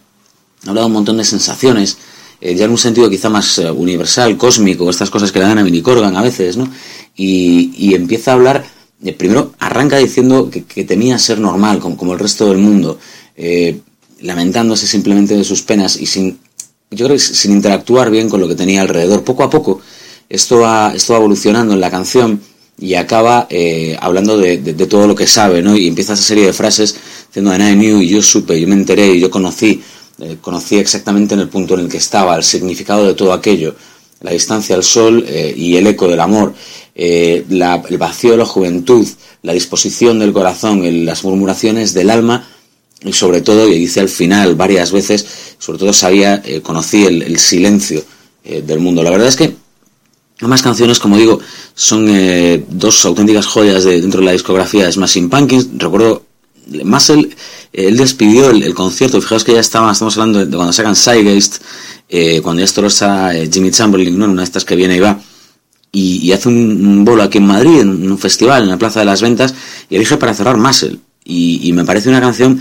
habla 0.69 0.83
de 0.83 0.87
un 0.87 0.93
montón 0.93 1.17
de 1.17 1.25
sensaciones, 1.25 1.99
eh, 2.41 2.55
ya 2.55 2.67
en 2.67 2.71
un 2.71 2.79
sentido 2.79 3.09
quizá 3.09 3.29
más 3.29 3.59
uh, 3.59 3.73
universal, 3.73 4.37
cósmico, 4.37 4.91
estas 4.91 5.11
cosas 5.11 5.33
que 5.33 5.39
le 5.39 5.47
dan 5.47 5.59
a 5.59 5.63
Vinnie 5.63 5.83
Corgan 5.83 6.17
a 6.17 6.23
veces, 6.23 6.57
¿no? 6.57 6.71
Y, 7.17 7.73
y 7.77 7.95
empieza 7.95 8.33
a 8.33 8.35
hablar, 8.35 8.67
eh, 9.03 9.13
primero 9.13 9.53
arranca 9.59 9.97
diciendo 9.97 10.51
que, 10.51 10.65
que 10.65 10.85
temía 10.85 11.19
ser 11.19 11.39
normal, 11.39 11.79
como, 11.79 11.97
como 11.97 12.13
el 12.13 12.19
resto 12.19 12.49
del 12.49 12.59
mundo. 12.59 12.99
Eh, 13.37 13.81
lamentándose 14.21 14.87
simplemente 14.87 15.37
de 15.37 15.45
sus 15.45 15.63
penas 15.63 15.97
y 16.01 16.07
sin, 16.07 16.39
yo 16.91 17.07
creo 17.07 17.17
que 17.17 17.19
sin 17.19 17.53
interactuar 17.53 18.11
bien 18.11 18.29
con 18.29 18.41
lo 18.41 18.49
que 18.49 18.55
tenía 18.55 18.81
alrededor. 18.81 19.25
Poco 19.25 19.43
a 19.45 19.51
poco 19.51 19.81
esto 20.29 20.61
va, 20.61 20.93
esto 20.95 21.13
va 21.13 21.19
evolucionando 21.19 21.75
en 21.75 21.81
la 21.81 21.91
canción 21.91 22.41
y 22.79 22.95
acaba 22.95 23.47
eh, 23.49 23.97
hablando 24.01 24.39
de, 24.39 24.59
de, 24.59 24.75
de, 24.75 24.87
todo 24.87 25.07
lo 25.07 25.15
que 25.15 25.27
sabe, 25.27 25.63
¿no? 25.63 25.77
Y 25.77 25.87
empieza 25.87 26.13
esa 26.13 26.23
serie 26.23 26.47
de 26.47 26.53
frases 26.53 26.95
diciendo, 27.29 27.51
and 27.53 27.63
I 27.63 27.75
knew, 27.75 28.01
y 28.01 28.09
yo 28.09 28.23
supe, 28.23 28.61
yo 28.61 28.69
me 28.69 28.75
enteré, 28.75 29.15
y 29.15 29.21
yo 29.21 29.31
conocí, 29.31 29.81
eh, 30.21 30.39
conocí 30.41 30.77
exactamente 30.77 31.35
en 31.35 31.41
el 31.41 31.49
punto 31.49 31.75
en 31.75 31.81
el 31.81 31.89
que 31.89 31.99
estaba, 31.99 32.37
el 32.37 32.45
significado 32.45 33.07
de 33.07 33.15
todo 33.15 33.33
aquello, 33.33 33.75
la 34.21 34.31
distancia 34.31 34.75
al 34.75 34.83
sol 34.83 35.25
eh, 35.29 35.55
y 35.57 35.77
el 35.77 35.87
eco 35.87 36.09
del 36.09 36.21
amor, 36.21 36.55
eh, 36.95 37.45
la, 37.51 37.83
el 37.89 37.99
vacío 37.99 38.33
de 38.33 38.39
la 38.39 38.47
juventud, 38.47 39.07
la 39.43 39.53
disposición 39.53 40.19
del 40.19 40.33
corazón, 40.33 40.85
el, 40.85 41.05
las 41.05 41.25
murmuraciones 41.25 41.93
del 41.93 42.11
alma, 42.11 42.49
y 43.03 43.13
sobre 43.13 43.43
todo, 43.43 43.69
y 43.69 43.79
dice 43.79 44.01
al 44.01 44.09
final 44.09 44.55
varias 44.55 44.91
veces, 44.91 45.27
sobre 45.59 45.79
todo 45.79 45.93
sabía, 45.93 46.43
eh, 46.45 46.63
conocí 46.63 47.05
el, 47.05 47.23
el 47.23 47.39
silencio 47.39 48.03
eh, 48.45 48.63
del 48.63 48.81
mundo. 48.81 49.03
La 49.03 49.11
verdad 49.11 49.29
es 49.29 49.37
que 49.37 49.55
ambas 50.41 50.63
canciones, 50.63 50.99
como 50.99 51.17
digo, 51.19 51.39
son 51.75 52.07
eh, 52.09 52.65
dos 52.69 53.05
auténticas 53.05 53.47
joyas 53.47 53.85
de, 53.85 54.01
dentro 54.01 54.21
de 54.21 54.27
la 54.27 54.33
discografía 54.33 54.87
de 54.87 54.93
Smashing 54.93 55.29
Pumpkins. 55.29 55.69
Recuerdo, 55.77 56.25
Muscle, 56.85 57.29
eh, 57.29 57.35
él 57.77 57.97
despidió 57.97 58.51
el, 58.51 58.75
concierto, 58.75 59.21
fijaos 59.21 59.45
que 59.45 59.53
ya 59.53 59.61
estaba, 59.61 59.93
estamos 59.93 60.17
hablando 60.17 60.45
de, 60.45 60.57
cuando 60.57 60.73
sacan 60.73 60.97
Sidegeist, 60.97 61.63
eh, 62.09 62.41
cuando 62.43 62.61
ya 62.61 62.65
esto 62.65 62.83
lo 62.83 62.89
está 62.89 63.33
Jimmy 63.51 63.71
Chamberlain, 63.71 64.19
¿no? 64.19 64.27
una 64.27 64.43
de 64.43 64.45
estas 64.45 64.65
que 64.65 64.77
viene 64.77 64.97
y 64.97 65.01
va, 65.01 65.21
y, 65.93 66.33
hace 66.33 66.49
un, 66.49 67.05
bolo 67.05 67.23
aquí 67.23 67.39
en 67.39 67.47
Madrid, 67.47 67.81
en 67.81 68.11
un 68.11 68.19
festival, 68.19 68.65
en 68.65 68.69
la 68.69 68.77
Plaza 68.77 69.01
de 69.01 69.07
las 69.07 69.23
Ventas, 69.23 69.55
y 69.89 69.97
elige 69.97 70.17
para 70.19 70.35
cerrar 70.35 70.59
Muscle. 70.59 70.99
Y, 71.25 71.61
y, 71.67 71.73
me 71.73 71.85
parece 71.85 72.09
una 72.09 72.21
canción 72.21 72.61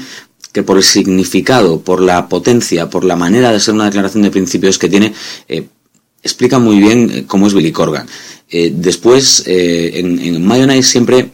que 0.53 0.63
por 0.63 0.77
el 0.77 0.83
significado, 0.83 1.81
por 1.81 2.01
la 2.01 2.29
potencia, 2.29 2.89
por 2.89 3.03
la 3.03 3.17
manera 3.17 3.51
de 3.51 3.59
ser 3.59 3.73
una 3.73 3.85
declaración 3.85 4.23
de 4.23 4.31
principios 4.31 4.79
que 4.79 4.87
tiene, 4.87 5.13
eh, 5.49 5.67
explica 6.23 6.59
muy 6.59 6.79
bien 6.79 7.11
eh, 7.13 7.23
cómo 7.27 7.47
es 7.47 7.53
Billy 7.53 7.71
Corgan. 7.71 8.07
Eh, 8.49 8.71
después, 8.73 9.43
eh, 9.45 9.99
en, 9.99 10.19
en 10.19 10.45
Mayonnaise 10.45 10.89
siempre 10.89 11.29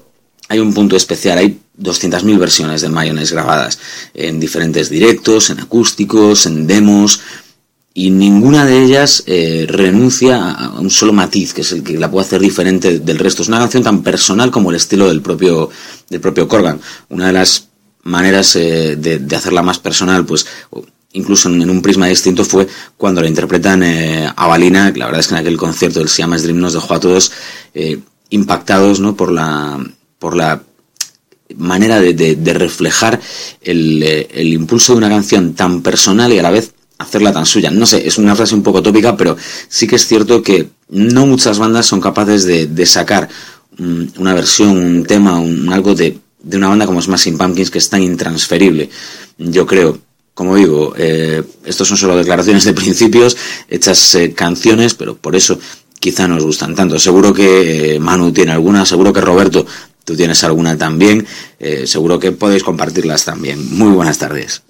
hay 0.49 0.59
un 0.59 0.73
punto 0.73 0.95
especial, 0.95 1.37
hay 1.37 1.59
200.000 1.81 2.37
versiones 2.37 2.81
de 2.81 2.89
Mayonnaise 2.89 3.33
grabadas 3.33 3.79
en 4.13 4.39
diferentes 4.39 4.89
directos, 4.89 5.49
en 5.49 5.59
acústicos, 5.59 6.45
en 6.45 6.67
demos, 6.67 7.21
y 7.93 8.09
ninguna 8.09 8.65
de 8.65 8.83
ellas 8.83 9.23
eh, 9.27 9.65
renuncia 9.67 10.51
a 10.51 10.79
un 10.79 10.89
solo 10.89 11.11
matiz, 11.11 11.53
que 11.53 11.61
es 11.61 11.71
el 11.73 11.83
que 11.83 11.97
la 11.97 12.09
puede 12.09 12.25
hacer 12.25 12.39
diferente 12.39 12.99
del 12.99 13.19
resto. 13.19 13.41
Es 13.41 13.49
una 13.49 13.59
canción 13.59 13.83
tan 13.83 14.01
personal 14.01 14.49
como 14.49 14.69
el 14.69 14.77
estilo 14.77 15.09
del 15.09 15.21
propio, 15.21 15.69
del 16.09 16.21
propio 16.21 16.47
Corgan. 16.47 16.79
Una 17.09 17.27
de 17.27 17.33
las 17.33 17.67
maneras 18.03 18.55
eh, 18.55 18.95
de, 18.95 19.35
hacerla 19.35 19.61
más 19.61 19.79
personal, 19.79 20.25
pues 20.25 20.45
incluso 21.13 21.49
en, 21.49 21.61
en, 21.61 21.69
un 21.69 21.81
prisma 21.81 22.07
distinto 22.07 22.45
fue 22.45 22.67
cuando 22.97 23.21
la 23.21 23.27
interpretan 23.27 23.83
eh, 23.83 24.31
a 24.33 24.47
Balina, 24.47 24.91
la 24.95 25.05
verdad 25.05 25.19
es 25.19 25.27
que 25.27 25.33
en 25.33 25.41
aquel 25.41 25.57
concierto 25.57 25.99
del 25.99 26.09
Siamese 26.09 26.45
Dream 26.45 26.59
nos 26.59 26.73
dejó 26.73 26.93
a 26.93 26.99
todos 26.99 27.31
eh, 27.73 27.99
impactados 28.29 28.99
¿no? 28.99 29.15
por, 29.15 29.31
la, 29.31 29.79
por 30.17 30.35
la 30.35 30.63
manera 31.57 31.99
de, 31.99 32.53
reflejar 32.53 33.19
el, 33.61 34.03
eh, 34.03 34.27
el 34.33 34.53
impulso 34.53 34.93
de 34.93 34.97
una 34.97 35.09
canción 35.09 35.53
tan 35.53 35.81
personal 35.81 36.31
y 36.33 36.39
a 36.39 36.43
la 36.43 36.51
vez 36.51 36.73
hacerla 37.01 37.33
tan 37.33 37.45
suya. 37.45 37.71
No 37.71 37.85
sé, 37.85 38.07
es 38.07 38.17
una 38.17 38.35
frase 38.35 38.55
un 38.55 38.63
poco 38.63 38.81
tópica, 38.81 39.17
pero 39.17 39.35
sí 39.67 39.87
que 39.87 39.95
es 39.95 40.07
cierto 40.07 40.41
que 40.41 40.69
no 40.89 41.25
muchas 41.25 41.59
bandas 41.59 41.85
son 41.85 41.99
capaces 41.99 42.45
de, 42.45 42.85
sacar 42.85 43.27
una 44.17 44.33
versión, 44.33 44.77
un 44.77 45.05
tema, 45.05 45.39
un, 45.39 45.71
algo 45.71 45.95
de, 45.95 46.17
una 46.53 46.69
banda 46.69 46.85
como 46.85 47.01
Smashing 47.01 47.37
Pumpkins 47.37 47.71
que 47.71 47.79
es 47.79 47.89
tan 47.89 48.03
intransferible. 48.03 48.89
Yo 49.37 49.65
creo, 49.65 49.99
como 50.33 50.55
digo, 50.55 50.93
eh, 50.97 51.43
estos 51.65 51.87
son 51.87 51.97
solo 51.97 52.17
declaraciones 52.17 52.63
de 52.65 52.73
principios, 52.73 53.35
hechas 53.69 54.15
eh, 54.15 54.33
canciones, 54.33 54.93
pero 54.93 55.15
por 55.15 55.35
eso 55.35 55.57
quizá 55.99 56.27
nos 56.27 56.43
gustan 56.43 56.75
tanto. 56.75 56.99
Seguro 56.99 57.33
que 57.33 57.97
Manu 58.01 58.31
tiene 58.31 58.51
alguna, 58.51 58.85
seguro 58.85 59.13
que 59.13 59.21
Roberto, 59.21 59.65
tú 60.03 60.15
tienes 60.15 60.43
alguna 60.43 60.77
también, 60.77 61.25
eh, 61.59 61.85
seguro 61.87 62.19
que 62.19 62.31
podéis 62.31 62.63
compartirlas 62.63 63.25
también. 63.25 63.77
Muy 63.77 63.91
buenas 63.91 64.17
tardes. 64.17 64.63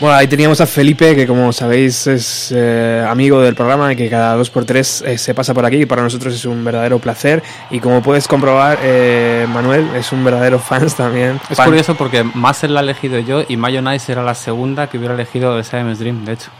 Bueno, 0.00 0.14
ahí 0.14 0.28
teníamos 0.28 0.60
a 0.60 0.66
Felipe, 0.66 1.16
que 1.16 1.26
como 1.26 1.52
sabéis 1.52 2.06
es 2.06 2.52
eh, 2.54 3.04
amigo 3.08 3.40
del 3.40 3.56
programa 3.56 3.92
y 3.92 3.96
que 3.96 4.08
cada 4.08 4.36
dos 4.36 4.48
por 4.48 4.64
tres 4.64 5.02
eh, 5.04 5.18
se 5.18 5.34
pasa 5.34 5.52
por 5.54 5.66
aquí 5.66 5.78
y 5.78 5.86
para 5.86 6.02
nosotros 6.02 6.32
es 6.34 6.44
un 6.44 6.64
verdadero 6.64 7.00
placer. 7.00 7.42
Y 7.68 7.80
como 7.80 8.00
puedes 8.00 8.28
comprobar, 8.28 8.78
eh, 8.80 9.44
Manuel 9.52 9.88
es 9.96 10.12
un 10.12 10.22
verdadero 10.22 10.60
fans 10.60 10.94
también. 10.96 11.40
Es 11.50 11.56
Fan. 11.56 11.66
curioso 11.66 11.96
porque 11.96 12.22
Master 12.22 12.70
la 12.70 12.78
he 12.78 12.84
elegido 12.84 13.18
yo 13.18 13.42
y 13.48 13.56
Mayonnaise 13.56 14.12
era 14.12 14.22
la 14.22 14.36
segunda 14.36 14.88
que 14.88 14.98
hubiera 14.98 15.14
elegido 15.14 15.56
de 15.56 15.64
Simon's 15.64 15.98
Dream, 15.98 16.24
de 16.24 16.34
hecho. 16.34 16.50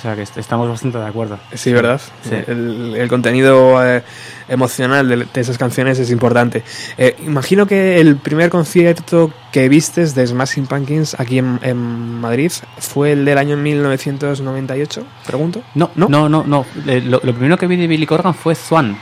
O 0.00 0.02
sea 0.02 0.16
que 0.16 0.22
est- 0.22 0.38
estamos 0.38 0.66
bastante 0.66 0.96
de 0.96 1.04
acuerdo. 1.06 1.38
Sí, 1.52 1.72
¿verdad? 1.74 2.00
Sí. 2.22 2.30
El, 2.46 2.94
el 2.96 3.08
contenido 3.10 3.84
eh, 3.86 4.02
emocional 4.48 5.06
de, 5.06 5.16
de 5.32 5.40
esas 5.40 5.58
canciones 5.58 5.98
es 5.98 6.10
importante. 6.10 6.62
Eh, 6.96 7.16
imagino 7.26 7.66
que 7.66 8.00
el 8.00 8.16
primer 8.16 8.48
concierto 8.48 9.30
que 9.52 9.68
vistes 9.68 10.14
de 10.14 10.26
Smashing 10.26 10.66
Pumpkins 10.66 11.20
aquí 11.20 11.36
en, 11.38 11.58
en 11.62 11.76
Madrid 12.20 12.50
fue 12.78 13.12
el 13.12 13.26
del 13.26 13.36
año 13.36 13.58
1998, 13.58 15.04
pregunto. 15.26 15.62
No, 15.74 15.90
no, 15.94 16.08
no, 16.08 16.28
no. 16.30 16.44
no. 16.46 16.66
Eh, 16.86 17.02
Lo, 17.04 17.20
lo 17.22 17.32
primero 17.34 17.58
que 17.58 17.66
vi 17.66 17.76
de 17.76 17.86
Billy 17.86 18.06
Corgan 18.06 18.32
fue 18.34 18.54
Swan. 18.54 18.96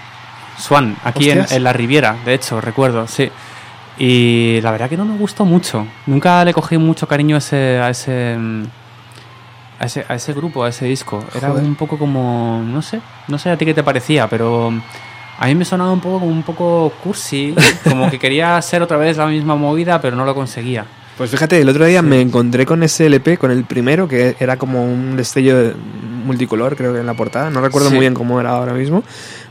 Swan, 0.59 0.97
aquí 1.05 1.31
en, 1.31 1.47
la 1.63 1.73
Riviera, 1.73 2.17
de 2.25 2.35
hecho, 2.35 2.61
recuerdo, 2.61 3.07
sí. 3.07 3.31
Y 3.99 4.61
la 4.63 4.73
verdad 4.73 4.89
que 4.89 4.97
no 4.97 5.05
me 5.05 5.17
gustó 5.17 5.45
mucho. 5.45 5.87
Nunca 6.07 6.45
le 6.45 6.53
cogí 6.53 6.77
mucho 6.79 7.07
cariño 7.07 7.37
a 7.37 7.39
ese, 7.39 7.79
a 7.79 7.91
ese, 7.91 8.37
mm, 8.37 8.65
a 9.79 9.87
ese, 9.87 10.05
a 10.09 10.15
ese 10.15 10.33
grupo, 10.33 10.65
a 10.65 10.69
ese 10.69 10.87
disco. 10.87 11.25
Era 11.35 11.49
Joder. 11.51 11.65
un 11.65 11.75
poco 11.75 11.99
como, 11.99 12.63
no 12.65 12.83
sé, 12.83 13.01
no 13.29 13.39
sé 13.39 13.51
a 13.51 13.57
ti 13.57 13.65
qué 13.65 13.75
te 13.75 13.83
parecía, 13.83 14.29
pero 14.29 14.73
a 15.39 15.47
mí 15.47 15.55
me 15.55 15.65
sonaba 15.65 15.93
un 15.93 16.01
poco 16.01 16.21
como 16.21 16.33
un 16.33 16.43
poco 16.43 16.93
cursi, 17.03 17.55
como 17.85 18.11
que 18.11 18.19
quería 18.19 18.57
hacer 18.59 18.83
otra 18.83 18.97
vez 18.97 19.17
la 19.17 19.27
misma 19.27 19.55
movida, 19.57 20.01
pero 20.01 20.17
no 20.17 20.25
lo 20.25 20.35
conseguía. 20.35 20.85
Pues 21.17 21.31
fíjate, 21.33 21.61
el 21.61 21.69
otro 21.69 21.85
día 21.85 22.01
me 22.01 22.21
encontré 22.21 22.65
con 22.65 22.83
ese 22.85 23.07
LP, 23.07 23.39
con 23.39 23.51
el 23.51 23.65
primero, 23.65 24.07
que 24.07 24.37
era 24.39 24.57
como 24.57 24.85
un 24.85 25.17
destello 25.17 25.59
de- 25.59 25.75
multicolor, 26.25 26.77
creo 26.77 26.93
que 26.93 27.01
en 27.01 27.07
la 27.07 27.15
portada. 27.15 27.51
No 27.51 27.61
recuerdo 27.61 27.89
Sí. 27.89 27.95
muy 27.95 28.03
bien 28.03 28.15
cómo 28.15 28.39
era 28.39 28.51
ahora 28.51 28.73
mismo. 28.75 29.03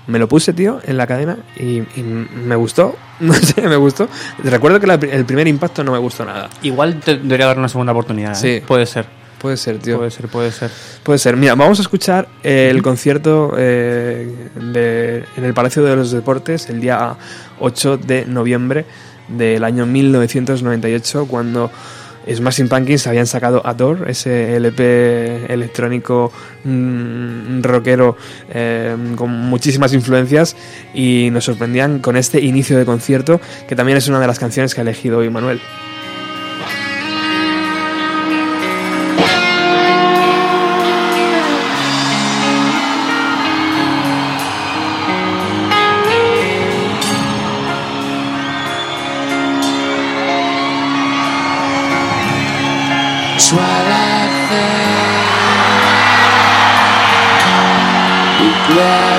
Me 0.06 0.18
lo 0.20 0.30
puse, 0.30 0.54
tío, 0.54 0.80
en 0.86 0.96
la 0.96 1.06
cadena 1.08 1.38
y, 1.58 1.80
y 1.80 2.04
me 2.46 2.56
gustó. 2.56 2.96
No 3.20 3.34
sé, 3.34 3.68
me 3.68 3.76
gustó. 3.76 4.08
Recuerdo 4.44 4.80
que 4.80 4.88
la- 4.88 4.94
el 4.94 5.26
primer 5.26 5.48
impacto 5.48 5.84
no 5.84 5.92
me 5.92 5.98
gustó 5.98 6.24
nada. 6.24 6.50
Igual 6.62 7.00
te 7.02 7.18
debería 7.18 7.48
dar 7.48 7.58
una 7.58 7.68
segunda 7.68 7.92
oportunidad. 7.92 8.32
¿eh? 8.34 8.60
Sí. 8.60 8.66
Puede 8.66 8.86
ser. 8.86 9.08
Puede 9.40 9.58
ser, 9.58 9.78
tío. 9.78 9.98
Puede 9.98 10.10
ser, 10.12 10.28
puede 10.28 10.52
ser. 10.52 10.72
Puede 11.04 11.20
ser. 11.20 11.38
Mira, 11.38 11.54
vamos 11.56 11.78
a 11.80 11.84
escuchar 11.84 12.28
el 12.44 12.82
concierto 12.82 13.54
eh, 13.58 14.50
de- 14.74 15.24
en 15.38 15.44
el 15.44 15.54
Palacio 15.54 15.84
de 15.84 15.96
los 15.96 16.12
Deportes 16.12 16.70
el 16.70 16.82
día 16.82 17.16
8 17.60 17.98
de 17.98 18.26
noviembre 18.26 18.86
del 19.28 19.64
año 19.64 19.86
1998, 19.86 21.28
cuando 21.28 21.70
Smashing 22.34 22.68
Pumpkins 22.68 23.08
habían 23.08 23.28
sacado 23.28 23.62
Adore, 23.66 24.12
ese 24.12 24.56
LP 24.58 25.46
electrónico 25.54 26.32
mm, 26.64 27.62
rockero 27.62 28.18
eh, 28.50 28.96
con 29.16 29.30
muchísimas 29.32 29.94
influencias, 29.94 30.56
y 30.94 31.30
nos 31.32 31.46
sorprendían 31.46 32.00
con 32.00 32.18
este 32.18 32.42
inicio 32.42 32.78
de 32.78 32.86
concierto, 32.86 33.40
que 33.68 33.76
también 33.76 33.98
es 33.98 34.08
una 34.08 34.20
de 34.20 34.28
las 34.28 34.40
canciones 34.40 34.74
que 34.74 34.82
ha 34.82 34.84
elegido 34.84 35.20
hoy 35.20 35.30
Manuel. 35.30 35.62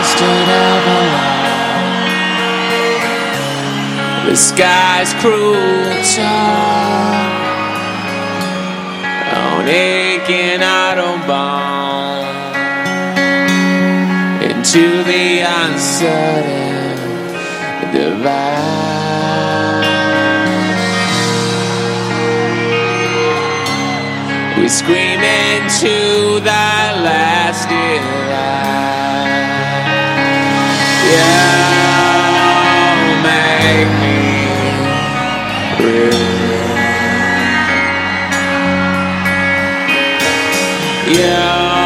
Blasted 0.09 0.49
Avalon. 0.49 1.37
The 4.27 4.37
sky's 4.37 5.15
cruel 5.15 6.03
tall. 6.15 7.15
On 9.37 9.69
aching 9.69 10.61
Autobahn. 10.61 12.27
Into 14.43 15.03
the 15.05 15.41
uncertain 15.41 16.97
divine. 17.93 18.69
We 24.59 24.69
scream 24.69 25.21
into 25.21 26.41
the 26.41 26.51
last 27.05 27.38
You 41.09 41.78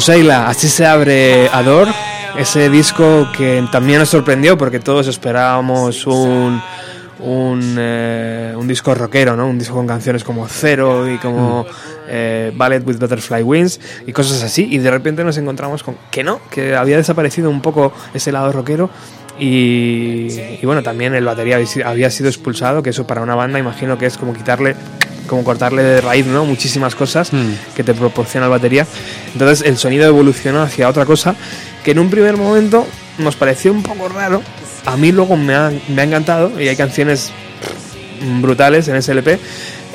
Seila, 0.00 0.48
así 0.48 0.68
se 0.68 0.86
abre 0.86 1.48
Ador, 1.52 1.88
ese 2.38 2.68
disco 2.70 3.28
que 3.36 3.64
también 3.70 3.98
nos 3.98 4.08
sorprendió 4.08 4.56
porque 4.58 4.80
todos 4.80 5.06
esperábamos 5.06 6.06
un, 6.06 6.60
un, 7.20 7.76
eh, 7.78 8.54
un 8.56 8.66
disco 8.68 8.94
rockero, 8.94 9.36
¿no? 9.36 9.46
Un 9.48 9.58
disco 9.58 9.74
con 9.74 9.86
canciones 9.86 10.24
como 10.24 10.46
Zero 10.48 11.08
y 11.10 11.18
como 11.18 11.64
eh, 12.08 12.52
Ballet 12.54 12.86
with 12.86 12.96
Butterfly 12.98 13.42
Wings 13.42 13.80
y 14.06 14.12
cosas 14.12 14.42
así. 14.42 14.66
Y 14.70 14.78
de 14.78 14.90
repente 14.90 15.22
nos 15.24 15.36
encontramos 15.38 15.82
con 15.82 15.96
que 16.10 16.22
no, 16.24 16.40
que 16.50 16.74
había 16.74 16.96
desaparecido 16.96 17.50
un 17.50 17.60
poco 17.62 17.92
ese 18.14 18.32
lado 18.32 18.50
rockero. 18.52 18.90
Y, 19.38 20.28
y 20.60 20.60
bueno, 20.64 20.82
también 20.82 21.14
el 21.14 21.24
batería 21.24 21.56
había 21.56 21.66
si- 21.66 21.82
había 21.82 22.10
sido 22.10 22.28
expulsado, 22.28 22.82
que 22.82 22.90
eso 22.90 23.06
para 23.06 23.20
una 23.20 23.34
banda 23.34 23.58
imagino 23.58 23.98
que 23.98 24.06
es 24.06 24.16
como 24.16 24.32
quitarle, 24.32 24.76
como 25.26 25.42
cortarle 25.42 25.82
de 25.82 26.00
raíz, 26.00 26.24
¿no? 26.26 26.44
Muchísimas 26.44 26.94
cosas 26.94 27.32
Mm. 27.32 27.52
que 27.74 27.82
te 27.82 27.94
proporciona 27.94 28.46
el 28.46 28.50
batería. 28.50 28.86
Entonces 29.34 29.66
el 29.66 29.76
sonido 29.76 30.06
evolucionó 30.06 30.62
hacia 30.62 30.88
otra 30.88 31.04
cosa 31.04 31.34
que 31.84 31.90
en 31.90 31.98
un 31.98 32.08
primer 32.08 32.36
momento 32.36 32.86
nos 33.18 33.36
pareció 33.36 33.72
un 33.72 33.82
poco 33.82 34.08
raro. 34.08 34.42
A 34.86 34.96
mí 34.96 35.12
luego 35.12 35.36
me 35.36 35.54
ha, 35.54 35.70
me 35.88 36.02
ha 36.02 36.04
encantado 36.04 36.60
y 36.60 36.68
hay 36.68 36.76
canciones 36.76 37.30
brutales 38.40 38.88
en 38.88 38.96
ese 38.96 39.12
LP. 39.12 39.38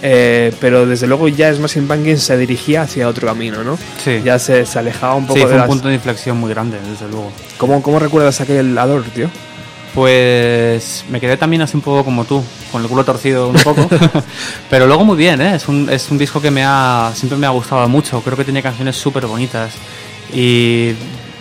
eh, 0.01 0.53
pero 0.61 0.85
desde 0.85 1.07
luego 1.07 1.27
ya 1.27 1.53
Smashing 1.53 1.87
Pumpkins 1.87 2.23
se 2.23 2.37
dirigía 2.37 2.83
hacia 2.83 3.07
otro 3.07 3.27
camino, 3.27 3.63
¿no? 3.63 3.77
Sí. 4.03 4.21
Ya 4.23 4.39
se, 4.39 4.65
se 4.65 4.79
alejaba 4.79 5.15
un 5.15 5.27
poco 5.27 5.35
Sí, 5.35 5.39
de 5.41 5.45
fue 5.47 5.53
un 5.55 5.59
las... 5.59 5.67
punto 5.67 5.87
de 5.89 5.95
inflexión 5.95 6.37
muy 6.37 6.49
grande, 6.49 6.77
desde 6.89 7.07
luego. 7.11 7.31
¿Cómo, 7.57 7.81
¿Cómo 7.81 7.99
recuerdas 7.99 8.39
aquel 8.41 8.77
Ador, 8.77 9.03
tío? 9.13 9.29
Pues 9.93 11.03
me 11.09 11.19
quedé 11.19 11.35
también 11.35 11.61
así 11.61 11.75
un 11.75 11.81
poco 11.81 12.05
como 12.05 12.25
tú, 12.25 12.43
con 12.71 12.81
el 12.81 12.87
culo 12.87 13.03
torcido 13.03 13.49
un 13.49 13.55
poco. 13.55 13.87
Pero 14.69 14.87
luego 14.87 15.03
muy 15.03 15.17
bien, 15.17 15.41
¿eh? 15.41 15.55
Es 15.55 15.67
un, 15.67 15.89
es 15.89 16.09
un 16.11 16.17
disco 16.17 16.41
que 16.41 16.51
me 16.51 16.63
ha, 16.63 17.11
siempre 17.15 17.37
me 17.37 17.47
ha 17.47 17.51
gustado 17.51 17.87
mucho. 17.89 18.21
Creo 18.21 18.37
que 18.37 18.43
tiene 18.43 18.61
canciones 18.61 18.95
súper 18.95 19.25
bonitas. 19.25 19.73
Y 20.33 20.93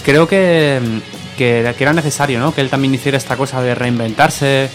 creo 0.03 0.27
que, 0.27 0.81
que, 1.37 1.75
que 1.77 1.85
era 1.85 1.93
necesario, 1.93 2.41
¿no? 2.41 2.55
Que 2.55 2.63
él 2.63 2.71
también 2.71 2.95
hiciera 2.95 3.19
esta 3.19 3.37
cosa 3.37 3.61
de 3.61 3.75
reinventarse. 3.75 4.71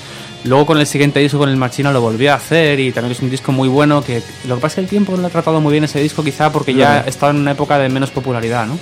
Luego 0.45 0.65
con 0.65 0.77
el 0.77 0.85
siguiente 0.85 1.19
disco, 1.19 1.37
con 1.37 1.49
el 1.49 1.55
Marchino, 1.55 1.93
lo 1.93 2.01
volvió 2.01 2.33
a 2.33 2.35
hacer 2.35 2.79
y 2.79 2.91
también 2.91 3.13
es 3.13 3.21
un 3.21 3.29
disco 3.29 3.51
muy 3.51 3.69
bueno. 3.69 4.03
Que 4.03 4.21
lo 4.47 4.55
que 4.55 4.61
pasa 4.61 4.73
es 4.73 4.75
que 4.75 4.81
el 4.81 4.87
tiempo 4.87 5.13
no 5.13 5.21
lo 5.21 5.27
ha 5.27 5.29
tratado 5.29 5.61
muy 5.61 5.71
bien 5.71 5.83
ese 5.85 6.01
disco, 6.01 6.23
quizá 6.23 6.51
porque 6.51 6.73
ya 6.73 6.99
estaba 7.01 7.31
en 7.31 7.37
una 7.37 7.51
época 7.51 7.77
de 7.77 7.89
menos 7.89 8.11
popularidad, 8.11 8.65
¿no? 8.67 8.77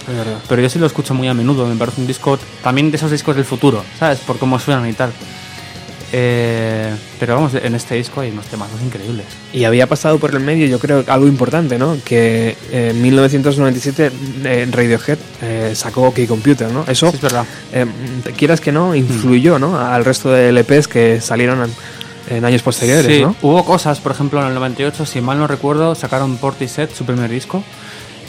Pero 0.50 0.62
yo 0.62 0.70
sí 0.70 0.80
lo 0.80 0.88
escucho 0.88 1.14
muy 1.14 1.28
a 1.28 1.34
menudo, 1.34 1.68
me 1.68 1.76
parece 1.76 2.02
un 2.02 2.08
disco 2.08 2.40
también 2.64 2.90
de 2.90 2.98
esos 2.98 3.12
discos 3.12 3.36
del 3.36 3.46
futuro, 3.46 3.84
¿sabes? 4.00 4.20
Por 4.20 4.38
cómo 4.40 4.60
suenan 4.60 4.90
y 4.90 4.94
tal. 4.94 5.12
Eh, 6.14 6.94
pero 7.20 7.36
vamos, 7.36 7.54
en 7.56 7.74
este 7.76 7.96
disco 7.96 8.22
hay 8.22 8.32
unos 8.32 8.46
temas 8.48 8.68
increíbles. 8.84 9.26
Y 9.54 9.64
había 9.64 9.88
pasado 9.88 10.18
por 10.20 10.32
el 10.32 10.40
medio, 10.42 10.68
yo 10.68 10.80
creo, 10.80 11.04
algo 11.08 11.28
importante, 11.28 11.78
¿no? 11.78 11.98
Que 12.04 12.58
eh, 12.72 12.90
en 12.92 13.02
1997 13.02 14.12
eh, 14.44 14.68
Radiohead 14.70 15.18
eh, 15.42 15.72
sacó 15.76 16.08
OK 16.08 16.20
Computer, 16.28 16.70
¿no? 16.72 16.84
Eso, 16.88 17.10
Sí, 17.12 17.16
es 17.16 17.22
verdad. 17.22 17.46
quieras 18.38 18.60
que 18.60 18.72
no, 18.72 18.94
influyó, 18.96 19.58
¿no? 19.60 19.80
Al 19.80 20.04
resto 20.04 20.32
de 20.32 20.50
LPs 20.52 20.88
que 20.88 21.22
salieron 21.22 21.64
en, 21.64 22.38
en 22.38 22.46
años 22.46 22.62
posteriores, 22.62 23.06
Sí, 23.06 23.22
¿no? 23.22 23.36
hubo 23.42 23.64
cosas, 23.66 24.00
por 24.00 24.12
ejemplo, 24.12 24.42
en 24.42 24.48
el 24.48 24.54
98, 24.54 25.06
si 25.06 25.22
mal 25.22 25.38
no 25.38 25.48
recuerdo, 25.48 25.96
sacaron 25.96 26.38
Portishead, 26.38 26.90
su 26.94 27.06
primer 27.06 27.30
disco. 27.30 27.64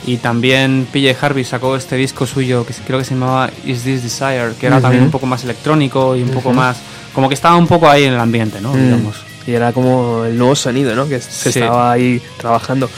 Y 0.05 0.17
también 0.17 0.89
PJ 0.93 1.17
Harvey 1.21 1.45
sacó 1.45 1.77
este 1.77 1.95
disco 1.95 2.27
suyo 2.27 2.67
que 2.67 2.75
creo 2.85 2.99
que 2.99 3.05
se 3.05 3.15
llamaba 3.15 3.51
Is 3.65 3.83
This 3.85 4.03
Desire, 4.03 4.51
que 4.59 4.67
era 4.67 4.81
también 4.81 5.05
un 5.05 5.13
poco 5.13 5.27
más 5.27 5.45
electrónico 5.45 6.17
y 6.17 6.23
un 6.23 6.31
poco 6.31 6.53
más. 6.53 6.79
Como 7.13 7.29
que 7.29 7.35
estaba 7.35 7.57
un 7.57 7.67
poco 7.67 7.89
ahí 7.89 8.05
en 8.05 8.15
el 8.15 8.21
ambiente, 8.21 8.61
¿no? 8.61 8.73
Mm. 8.73 8.85
Digamos. 8.85 9.17
Y 9.47 9.53
era 9.53 9.73
como 9.73 10.25
el 10.25 10.39
nuevo 10.39 10.55
sonido, 10.55 10.95
¿no? 10.95 11.09
Que 11.09 11.21
se 11.21 11.53
Sí. 11.53 11.59
estaba 11.59 11.93
ahí 11.93 12.23
trabajando. 12.39 12.89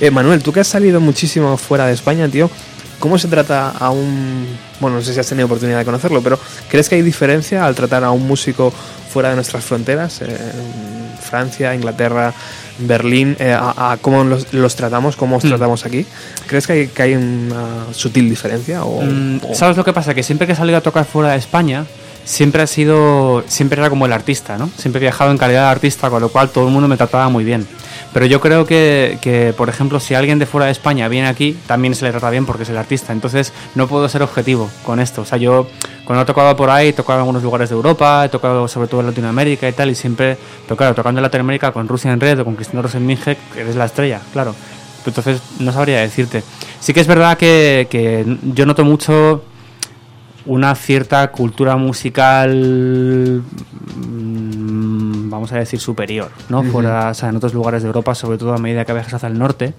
Eh, 0.00 0.10
Manuel, 0.10 0.42
tú 0.42 0.52
que 0.52 0.60
has 0.60 0.66
salido 0.68 0.98
muchísimo 1.00 1.56
fuera 1.58 1.86
de 1.86 1.92
España, 1.92 2.26
tío, 2.28 2.50
¿cómo 2.98 3.18
se 3.18 3.28
trata 3.28 3.70
a 3.70 3.90
un... 3.90 4.46
Bueno, 4.80 4.96
no 4.96 5.02
sé 5.02 5.12
si 5.12 5.20
has 5.20 5.26
tenido 5.26 5.44
oportunidad 5.46 5.78
de 5.78 5.84
conocerlo, 5.84 6.22
pero 6.22 6.38
¿crees 6.70 6.88
que 6.88 6.94
hay 6.94 7.02
diferencia 7.02 7.66
al 7.66 7.74
tratar 7.74 8.02
a 8.02 8.10
un 8.12 8.26
músico 8.26 8.72
fuera 9.12 9.28
de 9.28 9.34
nuestras 9.34 9.62
fronteras? 9.62 10.22
Eh, 10.22 10.36
Francia, 11.22 11.74
Inglaterra, 11.74 12.32
Berlín, 12.78 13.36
eh, 13.38 13.52
a, 13.52 13.92
a 13.92 13.96
cómo 13.98 14.24
los, 14.24 14.52
los 14.54 14.74
tratamos, 14.74 15.16
cómo 15.16 15.36
os 15.36 15.44
Mm. 15.44 15.48
tratamos 15.48 15.84
aquí. 15.84 16.06
¿Crees 16.46 16.66
que 16.66 16.72
hay, 16.72 16.86
que 16.88 17.02
hay 17.02 17.14
una 17.14 17.92
sutil 17.92 18.28
diferencia? 18.28 18.84
O, 18.84 19.02
Mm, 19.02 19.40
o- 19.50 19.54
¿Sabes 19.54 19.76
lo 19.76 19.84
que 19.84 19.92
pasa? 19.92 20.14
Que 20.14 20.22
siempre 20.22 20.46
que 20.46 20.54
he 20.54 20.56
salido 20.56 20.78
a 20.78 20.80
tocar 20.80 21.04
fuera 21.04 21.32
de 21.32 21.36
España, 21.38 21.84
siempre 22.24 22.62
ha 22.62 22.66
sido, 22.66 23.44
siempre 23.46 23.80
era 23.80 23.90
como 23.90 24.06
el 24.06 24.12
artista, 24.12 24.56
¿no? 24.58 24.70
Siempre 24.76 24.98
he 25.00 25.02
viajado 25.02 25.30
en 25.30 25.38
calidad 25.38 25.64
de 25.64 25.70
artista, 25.70 26.10
con 26.10 26.20
lo 26.20 26.28
cual 26.28 26.50
todo 26.50 26.66
el 26.66 26.72
mundo 26.72 26.88
me 26.88 26.96
trataba 26.96 27.28
muy 27.28 27.44
bien. 27.44 27.66
Pero 28.12 28.26
yo 28.26 28.40
creo 28.40 28.66
que, 28.66 29.18
que, 29.20 29.54
por 29.56 29.68
ejemplo, 29.68 30.00
si 30.00 30.14
alguien 30.14 30.38
de 30.38 30.46
fuera 30.46 30.66
de 30.66 30.72
España 30.72 31.06
viene 31.08 31.28
aquí, 31.28 31.56
también 31.66 31.94
se 31.94 32.04
le 32.04 32.10
trata 32.10 32.28
bien 32.30 32.44
porque 32.44 32.64
es 32.64 32.68
el 32.68 32.76
artista. 32.76 33.12
Entonces, 33.12 33.52
no 33.74 33.86
puedo 33.86 34.08
ser 34.08 34.22
objetivo 34.22 34.68
con 34.84 34.98
esto. 34.98 35.22
O 35.22 35.24
sea, 35.24 35.38
yo 35.38 35.68
cuando 36.04 36.22
he 36.22 36.26
tocado 36.26 36.56
por 36.56 36.70
ahí, 36.70 36.88
he 36.88 36.92
tocado 36.92 37.18
en 37.18 37.20
algunos 37.20 37.42
lugares 37.42 37.68
de 37.68 37.76
Europa, 37.76 38.24
he 38.24 38.28
tocado 38.28 38.66
sobre 38.66 38.88
todo 38.88 39.00
en 39.00 39.06
Latinoamérica 39.06 39.68
y 39.68 39.72
tal, 39.72 39.90
y 39.90 39.94
siempre, 39.94 40.36
pero 40.64 40.76
claro, 40.76 40.94
tocando 40.94 41.20
en 41.20 41.22
Latinoamérica 41.22 41.70
con 41.70 41.86
Rusia 41.86 42.12
en 42.12 42.18
Red 42.18 42.40
o 42.40 42.44
con 42.44 42.56
Cristina 42.56 42.82
Rosenminge, 42.82 43.36
eres 43.56 43.76
la 43.76 43.84
estrella, 43.84 44.20
claro. 44.32 44.54
Entonces, 45.06 45.40
no 45.60 45.72
sabría 45.72 46.00
decirte. 46.00 46.42
Sí 46.80 46.92
que 46.92 47.00
es 47.00 47.06
verdad 47.06 47.38
que, 47.38 47.86
que 47.88 48.24
yo 48.42 48.66
noto 48.66 48.84
mucho 48.84 49.44
una 50.50 50.74
cierta 50.74 51.30
cultura 51.30 51.76
musical, 51.76 53.40
mm, 53.96 55.30
vamos 55.30 55.52
a 55.52 55.58
decir, 55.58 55.78
superior, 55.78 56.32
¿no? 56.48 56.64
Fuera, 56.64 57.10
o 57.10 57.14
sea, 57.14 57.28
en 57.28 57.36
otros 57.36 57.54
lugares 57.54 57.82
de 57.82 57.86
Europa, 57.86 58.16
sobre 58.16 58.36
todo 58.36 58.52
a 58.52 58.58
medida 58.58 58.84
que 58.84 58.92
viajas 58.92 59.14
hacia 59.14 59.28
el 59.28 59.38
norte. 59.38 59.74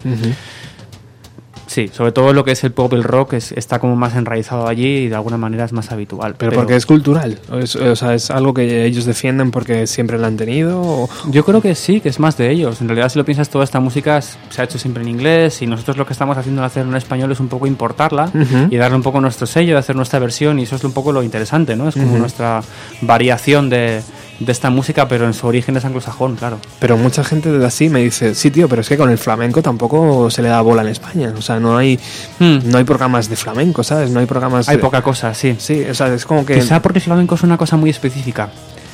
Sí, 1.72 1.90
sobre 1.94 2.12
todo 2.12 2.34
lo 2.34 2.44
que 2.44 2.52
es 2.52 2.62
el 2.66 2.74
pop 2.74 2.92
y 2.92 2.98
el 2.98 3.04
rock 3.04 3.34
es- 3.36 3.54
está 3.54 3.80
como 3.80 3.96
más 3.96 4.14
enraizado 4.16 4.68
allí 4.68 5.06
y 5.06 5.08
de 5.08 5.16
alguna 5.16 5.38
manera 5.38 5.64
es 5.64 5.72
más 5.72 5.90
habitual. 5.94 6.36
Pero, 6.38 6.52
porque 6.52 6.76
es 6.76 6.86
cultural, 6.86 7.40
o, 7.50 7.60
es, 7.60 7.78
o 7.78 7.96
sea, 7.96 8.14
es 8.14 8.30
algo 8.30 8.54
que 8.54 8.84
ellos 8.86 9.06
defienden 9.06 9.52
porque 9.52 9.88
siempre 9.88 10.18
lo 10.18 10.28
han 10.28 10.36
tenido. 10.36 10.82
o- 10.82 11.10
Yo 11.30 11.46
creo 11.46 11.62
que 11.62 11.74
sí, 11.76 12.02
que 12.02 12.10
es 12.10 12.20
más 12.20 12.36
de 12.36 12.52
ellos. 12.52 12.82
En 12.82 12.90
realidad, 12.90 13.08
si 13.08 13.18
lo 13.20 13.24
piensas, 13.24 13.50
toda 13.50 13.64
esta 13.64 13.80
música 13.80 14.22
se 14.22 14.62
ha 14.62 14.66
hecho 14.66 14.78
siempre 14.78 15.02
en 15.02 15.08
inglés 15.10 15.62
y 15.62 15.66
nosotros 15.68 15.96
lo 15.96 16.06
que 16.06 16.12
estamos 16.12 16.38
haciendo 16.38 16.62
al 16.62 16.66
hacer 16.68 16.86
en 16.86 16.94
español 16.96 17.32
es 17.32 17.40
un 17.40 17.48
poco 17.48 17.68
importarla 17.68 18.30
y 18.70 18.76
darle 18.76 18.98
un 18.98 19.04
poco 19.04 19.22
nuestro 19.22 19.48
sello, 19.48 19.78
hacer 19.78 19.96
nuestra 19.96 20.20
versión 20.20 20.60
y 20.60 20.64
eso 20.64 20.76
es 20.76 20.84
un 20.84 20.92
poco 20.92 21.14
lo 21.14 21.24
interesante, 21.24 21.78
¿no? 21.78 21.88
Es 21.88 21.96
como 21.96 22.18
nuestra 22.18 22.62
variación 23.02 23.70
de, 23.70 24.02
de 24.44 24.52
esta 24.52 24.70
música, 24.70 25.08
pero 25.08 25.26
en 25.28 25.34
su 25.34 25.46
origen 25.46 25.78
es 25.78 25.86
anglosajón, 25.86 26.36
claro. 26.36 26.58
Pero 26.80 26.98
mucha 26.98 27.24
gente 27.24 27.52
de 27.52 27.66
así 27.66 27.90
me 27.90 28.00
dice, 28.02 28.34
sí, 28.34 28.50
tío, 28.50 28.68
pero 28.68 28.82
es 28.82 28.90
que 28.90 28.98
con 28.98 29.10
el 29.10 29.18
flamenco 29.18 29.62
tampoco 29.62 30.30
se 30.32 30.42
le 30.42 30.50
da 30.50 30.62
bola 30.62 30.82
en 30.82 30.88
España. 30.88 31.32
O 31.38 31.42
sea, 31.42 31.60
no 31.60 31.78
hay, 31.78 32.00
Hmm. 32.40 32.58
no 32.66 32.78
hay 32.80 32.84
programas 32.84 33.30
de 33.30 33.36
flamenco, 33.36 33.84
¿sabes? 33.84 34.10
No 34.10 34.20
hay 34.20 34.26
programas. 34.26 34.68
Hay 34.68 34.78
de- 34.78 34.82
poca 34.82 35.02
cosa, 35.02 35.34
sí. 35.34 35.56
Sí, 35.60 35.84
o 35.90 35.94
sea, 35.94 36.14
es 36.14 36.26
como 36.26 36.46
que. 36.46 36.56
Quizá 36.56 36.82
porque 36.82 37.00
el 37.00 37.04
flamenco 37.06 37.36
es 37.36 37.44
una 37.44 37.58
cosa 37.58 37.78
muy 37.78 37.90
específica. 37.92 38.50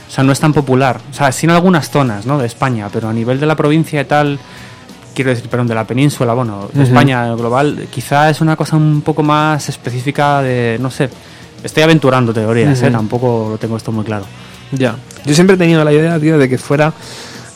O 0.08 0.12
sea, 0.12 0.24
no 0.24 0.32
es 0.32 0.40
tan 0.40 0.54
popular. 0.54 1.00
O 1.12 1.14
sea, 1.14 1.32
sí 1.32 1.46
en 1.46 1.52
algunas 1.52 1.90
zonas, 1.90 2.26
¿no? 2.26 2.38
De 2.38 2.46
España, 2.46 2.90
pero 2.92 3.08
a 3.10 3.14
nivel 3.14 3.40
de 3.40 3.46
la 3.46 3.56
provincia 3.56 4.02
y 4.02 4.06
tal, 4.06 4.40
quiero 5.16 5.30
decir, 5.32 5.50
perdón, 5.50 5.68
de 5.68 5.76
la 5.76 5.86
península, 5.86 6.34
bueno, 6.34 6.70
de. 6.74 6.84
España 6.84 7.34
global, 7.36 7.88
quizá 7.90 8.30
es 8.30 8.42
una 8.42 8.56
cosa 8.56 8.76
un 8.76 9.02
poco 9.02 9.24
más 9.24 9.68
específica 9.70 10.42
de, 10.42 10.78
no 10.80 10.92
sé, 10.92 11.10
estoy 11.64 11.84
aventurando 11.84 12.34
teorías, 12.34 12.82
¿eh? 12.84 12.92
Tampoco 12.92 13.48
lo 13.52 13.58
tengo 13.58 13.78
esto 13.78 13.92
muy 13.92 14.04
claro. 14.06 14.26
Ya. 14.72 14.96
Yo 15.26 15.34
siempre 15.34 15.56
he 15.56 15.58
tenido 15.60 15.84
la 15.84 15.94
idea, 15.94 16.20
tío, 16.20 16.38
de 16.38 16.48
que 16.50 16.58
fuera 16.58 16.94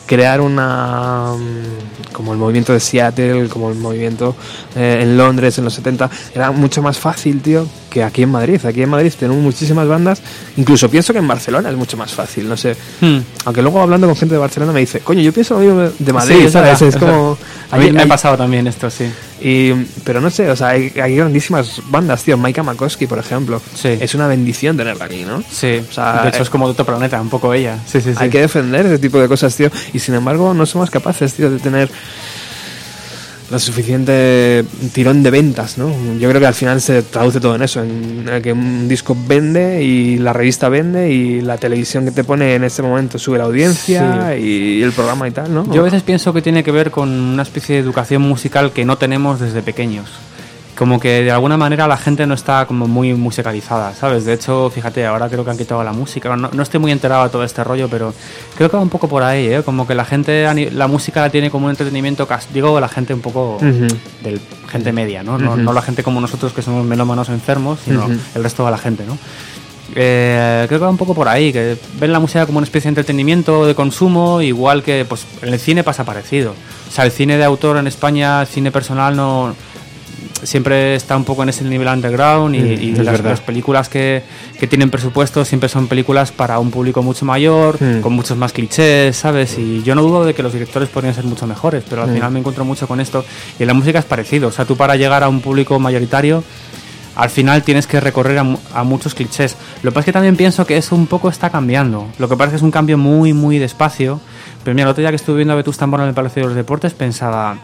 crear 0.06 0.40
una. 0.40 1.32
mm, 1.36 2.12
como 2.12 2.32
el 2.32 2.38
movimiento 2.38 2.72
de 2.72 2.80
Seattle, 2.80 3.48
como 3.48 3.70
el 3.70 3.76
movimiento 3.76 4.36
eh, 4.76 5.00
en 5.02 5.16
Londres 5.16 5.56
en 5.58 5.64
los 5.64 5.74
70, 5.74 6.10
era 6.34 6.50
mucho 6.50 6.82
más 6.82 6.98
fácil, 6.98 7.40
tío, 7.40 7.66
que 7.90 8.04
aquí 8.04 8.22
en 8.22 8.30
Madrid. 8.30 8.64
Aquí 8.64 8.82
en 8.82 8.90
Madrid 8.90 9.12
tenemos 9.18 9.42
muchísimas 9.42 9.88
bandas, 9.88 10.22
incluso 10.56 10.90
pienso 10.90 11.12
que 11.12 11.18
en 11.20 11.26
Barcelona 11.26 11.70
es 11.70 11.76
mucho 11.76 11.96
más 11.96 12.12
fácil, 12.12 12.48
no 12.48 12.56
sé. 12.56 12.76
Hmm. 13.00 13.18
Aunque 13.46 13.62
luego 13.62 13.80
hablando 13.80 14.06
con 14.06 14.16
gente 14.16 14.34
de 14.34 14.38
Barcelona 14.38 14.72
me 14.72 14.80
dice, 14.80 15.00
coño, 15.00 15.20
yo 15.20 15.32
pienso 15.32 15.54
lo 15.54 15.60
mismo 15.60 15.90
de 15.98 16.12
Madrid, 16.12 16.36
Sí, 16.38 16.44
es 16.44 16.52
¿sabes? 16.52 16.82
Es 16.82 16.96
como. 16.96 17.36
A 17.70 17.78
mí 17.78 17.90
me 17.90 18.02
ha 18.02 18.06
pasado 18.06 18.36
también 18.36 18.66
esto, 18.66 18.90
sí. 18.90 19.06
Y, 19.42 19.72
pero 20.04 20.20
no 20.20 20.30
sé, 20.30 20.48
o 20.50 20.56
sea, 20.56 20.68
hay, 20.68 20.92
hay 21.02 21.16
grandísimas 21.16 21.82
bandas, 21.90 22.22
tío. 22.22 22.36
Maika 22.36 22.62
Makowski, 22.62 23.06
por 23.06 23.18
ejemplo. 23.18 23.60
Sí. 23.74 23.98
Es 24.00 24.14
una 24.14 24.28
bendición 24.28 24.76
tenerla 24.76 25.06
aquí, 25.06 25.24
¿no? 25.24 25.42
Sí, 25.50 25.82
O 25.88 25.92
sea, 25.92 26.22
de 26.22 26.28
hecho 26.28 26.38
eh, 26.38 26.42
es 26.42 26.50
como 26.50 26.66
de 26.66 26.72
otro 26.72 26.86
planeta, 26.86 27.20
un 27.20 27.28
poco 27.28 27.52
ella. 27.52 27.78
Sí, 27.86 28.00
sí, 28.00 28.12
sí. 28.12 28.18
Hay 28.18 28.30
que 28.30 28.40
defender 28.40 28.86
ese 28.86 28.98
tipo 28.98 29.18
de 29.18 29.28
cosas, 29.28 29.54
tío. 29.56 29.70
Y 29.92 29.98
sin 29.98 30.14
embargo, 30.14 30.54
no 30.54 30.64
somos 30.64 30.90
capaces, 30.90 31.34
tío, 31.34 31.50
de 31.50 31.58
tener 31.58 31.90
lo 33.52 33.58
suficiente 33.58 34.64
tirón 34.94 35.22
de 35.22 35.30
ventas, 35.30 35.76
¿no? 35.76 35.94
Yo 36.18 36.28
creo 36.30 36.40
que 36.40 36.46
al 36.46 36.54
final 36.54 36.80
se 36.80 37.02
traduce 37.02 37.38
todo 37.38 37.54
en 37.54 37.62
eso, 37.62 37.82
en 37.82 38.24
que 38.42 38.50
un 38.50 38.88
disco 38.88 39.14
vende 39.28 39.84
y 39.84 40.16
la 40.16 40.32
revista 40.32 40.70
vende 40.70 41.12
y 41.12 41.42
la 41.42 41.58
televisión 41.58 42.06
que 42.06 42.12
te 42.12 42.24
pone 42.24 42.54
en 42.54 42.64
este 42.64 42.80
momento 42.80 43.18
sube 43.18 43.36
la 43.36 43.44
audiencia 43.44 44.34
y 44.38 44.82
el 44.82 44.92
programa 44.92 45.28
y 45.28 45.32
tal, 45.32 45.52
¿no? 45.52 45.70
Yo 45.70 45.82
a 45.82 45.84
veces 45.84 46.02
pienso 46.02 46.32
que 46.32 46.40
tiene 46.40 46.64
que 46.64 46.72
ver 46.72 46.90
con 46.90 47.10
una 47.10 47.42
especie 47.42 47.74
de 47.74 47.82
educación 47.82 48.22
musical 48.22 48.72
que 48.72 48.86
no 48.86 48.96
tenemos 48.96 49.38
desde 49.38 49.60
pequeños. 49.60 50.08
Como 50.82 50.98
que 50.98 51.22
de 51.22 51.30
alguna 51.30 51.56
manera 51.56 51.86
la 51.86 51.96
gente 51.96 52.26
no 52.26 52.34
está 52.34 52.66
como 52.66 52.88
muy 52.88 53.14
musicalizada, 53.14 53.94
¿sabes? 53.94 54.24
De 54.24 54.32
hecho, 54.32 54.68
fíjate, 54.68 55.06
ahora 55.06 55.28
creo 55.28 55.44
que 55.44 55.50
han 55.52 55.56
quitado 55.56 55.84
la 55.84 55.92
música. 55.92 56.34
No, 56.34 56.50
no 56.52 56.60
estoy 56.60 56.80
muy 56.80 56.90
enterado 56.90 57.22
de 57.22 57.30
todo 57.30 57.44
este 57.44 57.62
rollo, 57.62 57.86
pero 57.88 58.12
creo 58.56 58.68
que 58.68 58.76
va 58.76 58.82
un 58.82 58.88
poco 58.88 59.06
por 59.08 59.22
ahí, 59.22 59.46
¿eh? 59.46 59.62
Como 59.62 59.86
que 59.86 59.94
la 59.94 60.04
gente, 60.04 60.44
la 60.72 60.88
música 60.88 61.20
la 61.20 61.30
tiene 61.30 61.52
como 61.52 61.66
un 61.66 61.70
entretenimiento, 61.70 62.26
digo, 62.52 62.80
la 62.80 62.88
gente 62.88 63.14
un 63.14 63.20
poco 63.20 63.58
Ujú. 63.58 63.86
del 64.24 64.40
gente 64.72 64.90
media, 64.92 65.22
¿no? 65.22 65.38
No, 65.38 65.52
Ujú. 65.52 65.60
no 65.60 65.72
la 65.72 65.82
gente 65.82 66.02
como 66.02 66.20
nosotros 66.20 66.52
que 66.52 66.62
somos 66.62 66.84
melómanos 66.84 67.28
enfermos, 67.28 67.78
sino 67.84 68.02
Ujú. 68.06 68.16
el 68.34 68.42
resto 68.42 68.64
de 68.64 68.70
la 68.72 68.78
gente, 68.78 69.04
¿no? 69.06 69.16
Eh, 69.94 70.64
creo 70.66 70.80
que 70.80 70.84
va 70.84 70.90
un 70.90 70.96
poco 70.96 71.14
por 71.14 71.28
ahí, 71.28 71.52
que 71.52 71.76
ven 72.00 72.10
la 72.12 72.18
música 72.18 72.44
como 72.46 72.58
una 72.58 72.64
especie 72.64 72.88
de 72.88 72.92
entretenimiento, 72.98 73.66
de 73.66 73.76
consumo, 73.76 74.42
igual 74.42 74.82
que 74.82 75.04
pues 75.08 75.26
en 75.42 75.52
el 75.52 75.60
cine 75.60 75.84
pasa 75.84 76.02
parecido. 76.02 76.56
O 76.88 76.90
sea, 76.90 77.04
el 77.04 77.12
cine 77.12 77.36
de 77.36 77.44
autor 77.44 77.76
en 77.76 77.86
España, 77.86 78.40
el 78.40 78.48
cine 78.48 78.72
personal, 78.72 79.14
no 79.14 79.54
siempre 80.42 80.94
está 80.94 81.16
un 81.16 81.24
poco 81.24 81.42
en 81.42 81.48
ese 81.48 81.64
nivel 81.64 81.88
underground 81.88 82.54
y, 82.54 82.58
Mm, 82.60 82.82
y 82.82 82.92
las, 82.96 83.20
las 83.22 83.40
películas 83.40 83.88
que, 83.88 84.22
que 84.58 84.66
tienen 84.66 84.90
presupuesto 84.90 85.44
siempre 85.44 85.68
son 85.68 85.86
películas 85.88 86.32
para 86.32 86.58
un 86.58 86.70
público 86.70 87.02
mucho 87.02 87.24
mayor, 87.24 87.80
Mm. 87.82 88.00
con 88.00 88.12
muchos 88.12 88.36
más 88.36 88.52
clichés, 88.52 89.16
¿sabes? 89.16 89.56
Y 89.58 89.82
yo 89.82 89.94
no 89.94 90.02
dudo 90.02 90.24
de 90.24 90.34
que 90.34 90.42
los 90.42 90.52
directores 90.52 90.88
podrían 90.88 91.14
ser 91.14 91.24
mucho 91.24 91.46
mejores, 91.46 91.84
pero 91.88 92.02
al 92.02 92.10
Mm. 92.10 92.14
final 92.14 92.30
me 92.32 92.38
encuentro 92.40 92.64
mucho 92.64 92.86
con 92.88 93.00
esto. 93.00 93.24
Y 93.58 93.62
en 93.62 93.66
la 93.68 93.74
música 93.74 93.98
es 93.98 94.04
parecido, 94.04 94.48
o 94.48 94.52
sea, 94.52 94.64
tú 94.64 94.76
para 94.76 94.96
llegar 94.96 95.22
a 95.22 95.28
un 95.28 95.40
público 95.40 95.78
mayoritario 95.78 96.42
al 97.14 97.28
final 97.28 97.62
tienes 97.62 97.86
que 97.86 98.00
recorrer 98.00 98.38
a, 98.38 98.46
a 98.74 98.84
muchos 98.84 99.14
clichés. 99.14 99.54
Lo 99.82 99.90
que 99.90 99.94
pasa 99.96 100.00
es 100.00 100.04
que 100.06 100.12
también 100.12 100.34
pienso 100.34 100.64
que 100.64 100.78
eso 100.78 100.96
un 100.96 101.06
poco 101.06 101.28
está 101.28 101.50
cambiando. 101.50 102.06
Lo 102.18 102.26
que 102.26 102.36
pasa 102.38 102.46
es 102.46 102.50
que 102.52 102.56
es 102.56 102.62
un 102.62 102.70
cambio 102.70 102.96
muy, 102.96 103.34
muy 103.34 103.58
despacio. 103.58 104.18
Pero 104.64 104.74
mira, 104.74 104.86
el 104.86 104.92
otro 104.92 105.02
día 105.02 105.10
que 105.10 105.16
estuve 105.16 105.36
viendo 105.36 105.52
a 105.52 105.56
Vetusta 105.56 105.86
Morla 105.86 106.04
en 106.04 106.08
el 106.08 106.14
Palacio 106.14 106.40
de 106.40 106.46
los 106.48 106.56
Deportes 106.56 106.94
pensaba, 106.94 107.58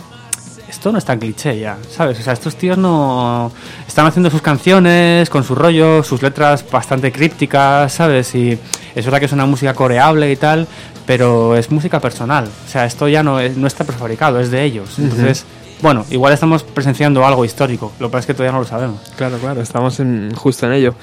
esto 0.79 0.93
no 0.93 0.99
es 0.99 1.05
tan 1.05 1.19
cliché 1.19 1.59
ya, 1.59 1.77
¿sabes? 1.91 2.21
O 2.21 2.23
sea, 2.23 2.33
estos 2.35 2.55
tíos 2.55 2.79
no... 2.79 3.51
Están 3.89 4.07
haciendo 4.07 4.31
sus 4.31 4.41
canciones 4.41 5.29
con 5.29 5.43
su 5.43 5.57
rollo, 5.57 6.05
sus 6.05 6.23
letras 6.23 6.65
bastante 6.71 7.11
crípticas, 7.11 7.93
¿sabes? 7.93 8.33
Y 8.37 8.57
es 8.95 9.05
verdad 9.05 9.19
que 9.19 9.25
es 9.27 9.33
una 9.33 9.45
música 9.45 9.75
coreable 9.75 10.31
y 10.31 10.37
tal, 10.37 10.69
pero 11.05 11.57
es 11.57 11.73
música 11.73 11.99
personal. 11.99 12.45
O 12.67 12.71
sea, 12.71 12.85
esto 12.87 13.09
ya 13.09 13.25
no, 13.25 13.41
es- 13.41 13.57
no 13.57 13.67
está 13.67 13.83
prefabricado, 13.83 14.39
es 14.39 14.53
de 14.53 14.63
ellos. 14.63 15.01
Entonces, 15.01 15.45
bueno, 15.81 16.05
igual 16.11 16.33
estamos 16.33 16.63
presenciando 16.63 17.25
algo 17.25 17.45
histórico. 17.45 17.93
Lo 17.99 18.09
que 18.09 18.13
pasa 18.13 18.21
es 18.21 18.27
que 18.27 18.35
todavía 18.35 18.53
no 18.53 18.61
lo 18.61 18.65
sabemos. 18.65 19.01
Claro, 19.17 19.39
claro, 19.39 19.61
estamos 19.61 20.01
en, 20.01 20.35
justo 20.35 20.67
en 20.67 20.73
ello. 20.73 20.95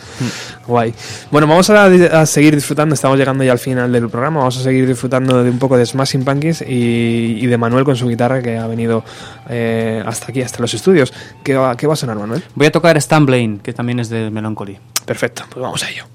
Guay. 0.68 0.94
Bueno, 1.32 1.48
vamos 1.48 1.70
a, 1.70 1.86
a 1.86 2.26
seguir 2.26 2.56
disfrutando, 2.56 2.96
estamos 2.96 3.18
llegando 3.18 3.44
ya 3.44 3.52
al 3.52 3.60
final 3.60 3.92
del 3.92 4.10
programa, 4.10 4.40
vamos 4.40 4.58
a 4.58 4.62
seguir 4.62 4.88
disfrutando 4.88 5.44
de 5.44 5.50
un 5.50 5.60
poco 5.60 5.78
de 5.78 5.86
Smashing 5.86 6.26
Pumpkins 6.26 6.62
y, 6.62 7.38
y 7.40 7.46
de 7.48 7.58
Manuel 7.58 7.86
con 7.86 7.96
su 7.96 8.08
guitarra 8.08 8.42
que 8.42 8.58
ha 8.58 8.68
venido 8.68 9.04
eh, 9.50 10.04
hasta 10.06 10.28
aquí, 10.30 10.42
hasta 10.42 10.60
los 10.60 10.74
estudios. 10.74 11.14
¿Qué 11.44 11.56
va, 11.56 11.76
¿Qué 11.78 11.88
va 11.88 11.94
a 11.94 11.98
sonar, 11.98 12.18
Manuel? 12.18 12.44
Voy 12.56 12.68
a 12.68 12.72
tocar 12.72 12.98
Stan 12.98 13.26
Blaine, 13.26 13.60
que 13.60 13.74
también 13.74 14.00
es 14.00 14.10
de 14.10 14.30
Melancholy. 14.30 14.78
Perfecto, 15.06 15.44
pues 15.50 15.62
vamos 15.62 15.84
a 15.84 15.90
ello. 15.90 16.06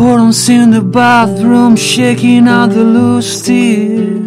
Bottoms 0.00 0.48
in 0.48 0.70
the 0.70 0.80
bathroom, 0.80 1.76
shaking 1.76 2.48
out 2.48 2.70
the 2.70 2.82
loose 2.82 3.42
tears. 3.42 4.24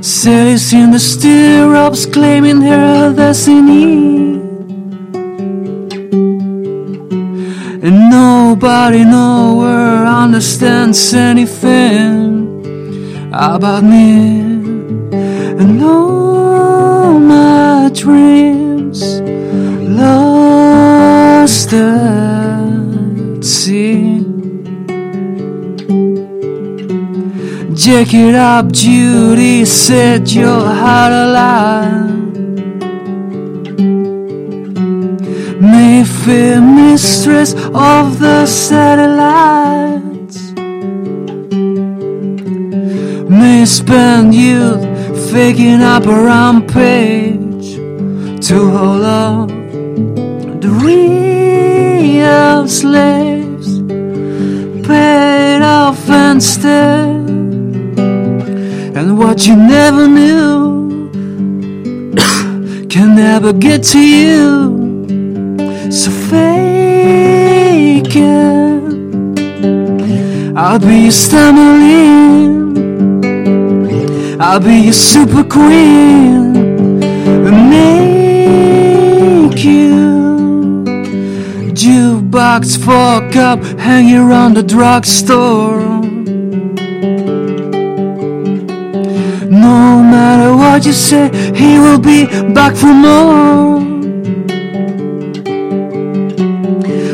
Sally's 0.00 0.72
in 0.72 0.92
the 0.92 1.00
stirrups, 1.00 2.06
claiming 2.06 2.60
her 2.60 3.12
destiny. 3.12 4.38
And 7.86 7.96
nobody 8.10 9.04
nowhere 9.04 10.06
understands 10.06 11.12
anything 11.12 12.62
about 13.32 13.82
me. 13.82 14.12
And 15.60 15.82
all 15.82 17.18
my 17.18 17.90
dreams 17.92 19.20
lost 19.98 21.72
at 21.72 22.19
sea. 23.50 24.20
Jack 27.74 28.14
it 28.14 28.34
up, 28.34 28.70
Judy, 28.70 29.64
set 29.64 30.32
your 30.32 30.60
heart 30.80 31.12
alight. 31.12 32.36
Mayfair, 35.60 36.60
mistress 36.60 37.54
of 37.74 38.20
the 38.20 38.46
satellites. 38.46 40.38
May 43.40 43.64
spend 43.64 44.34
youth 44.34 44.84
faking 45.32 45.82
up 45.82 46.06
a 46.06 46.22
rampage 46.28 47.74
to 48.46 48.56
hold 48.70 49.02
up 49.02 49.48
the 50.60 50.70
real 50.82 51.19
slaves 52.68 53.80
paid 54.86 55.62
off 55.62 56.08
instead. 56.08 57.08
And 58.98 59.18
what 59.18 59.46
you 59.46 59.56
never 59.56 60.08
knew 60.08 61.10
can 62.88 63.14
never 63.14 63.52
get 63.52 63.82
to 63.92 63.98
you. 63.98 64.40
So 65.90 66.10
fake 66.30 68.16
it. 68.16 68.80
I'll 70.56 70.78
be 70.78 70.96
your 71.06 71.12
stumbling. 71.12 72.50
I'll 74.40 74.60
be 74.60 74.76
your 74.86 74.92
super 74.92 75.44
queen. 75.44 76.10
Jukebox 82.30 82.78
fuck 82.84 83.36
up, 83.36 83.62
hanging 83.78 84.16
around 84.16 84.54
the 84.54 84.62
drugstore. 84.62 85.80
No 89.50 90.02
matter 90.02 90.56
what 90.56 90.86
you 90.86 90.92
say, 90.92 91.30
he 91.54 91.78
will 91.78 91.98
be 91.98 92.26
back 92.52 92.76
for 92.76 92.92
more. 92.92 93.80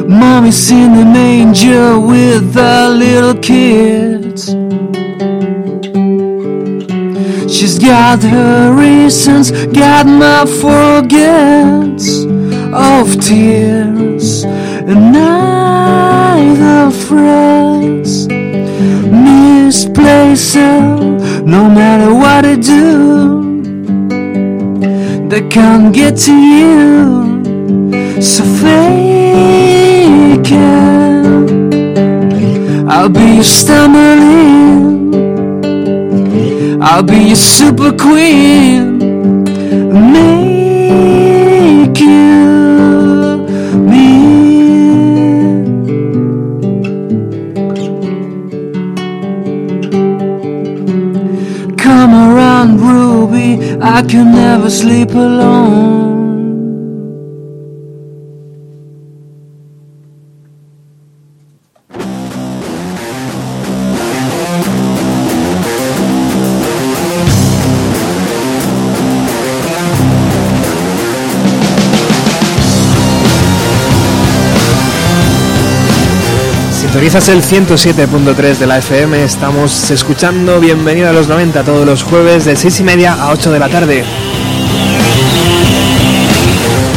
Mommy's 0.09 0.70
in 0.70 0.93
the 0.93 1.05
manger 1.05 1.98
with 1.98 2.52
the 2.52 2.88
little 2.88 3.34
kids. 3.34 4.55
She's 7.52 7.78
got 7.78 8.22
her 8.22 8.74
reasons, 8.74 9.51
got 9.72 10.06
my 10.06 10.44
forgets 10.60 12.24
of 12.72 13.18
tears, 13.20 14.44
neither 14.94 16.90
friends 16.90 18.28
misplace 19.10 20.54
them, 20.54 21.18
no 21.44 21.68
matter 21.68 22.14
what 22.14 22.44
I 22.44 22.56
do. 22.56 23.44
They 25.28 25.42
can't 25.48 25.92
get 25.92 26.16
to 26.18 26.32
you, 26.32 28.22
so 28.22 28.44
fake 28.44 30.52
it. 30.52 31.66
I'll 32.88 33.08
be 33.08 33.34
your 33.34 33.44
stumbling. 33.44 35.14
I'll 36.80 37.02
be 37.02 37.16
your 37.16 37.36
super 37.36 37.92
queen. 37.92 39.00
I 53.98 54.02
can 54.02 54.31
never 54.31 54.68
sleep 54.68 55.09
alone. 55.12 56.05
Sintonizas 77.20 77.51
el 77.51 77.66
107.3 77.66 78.59
de 78.59 78.66
la 78.66 78.76
FM, 78.76 79.24
estamos 79.24 79.90
escuchando 79.90 80.60
Bienvenido 80.60 81.09
a 81.09 81.12
los 81.12 81.28
90 81.28 81.64
todos 81.64 81.86
los 81.86 82.02
jueves 82.02 82.44
de 82.44 82.56
6 82.56 82.80
y 82.80 82.82
media 82.84 83.14
a 83.14 83.30
8 83.30 83.52
de 83.52 83.59
la 83.59 83.70
tarde. 83.70 84.05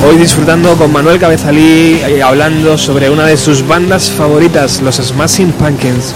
Hoy 0.06 0.18
disfrutando 0.18 0.76
con 0.76 0.92
Manuel 0.92 1.20
Cabezalí 1.20 2.02
eh, 2.06 2.22
hablando 2.22 2.78
sobre 2.78 3.10
una 3.10 3.26
de 3.26 3.38
sus 3.38 3.66
bandas 3.66 4.12
favoritas, 4.12 4.82
los 4.82 4.98
Smashing 4.98 5.54
Pumpkins. 5.54 6.14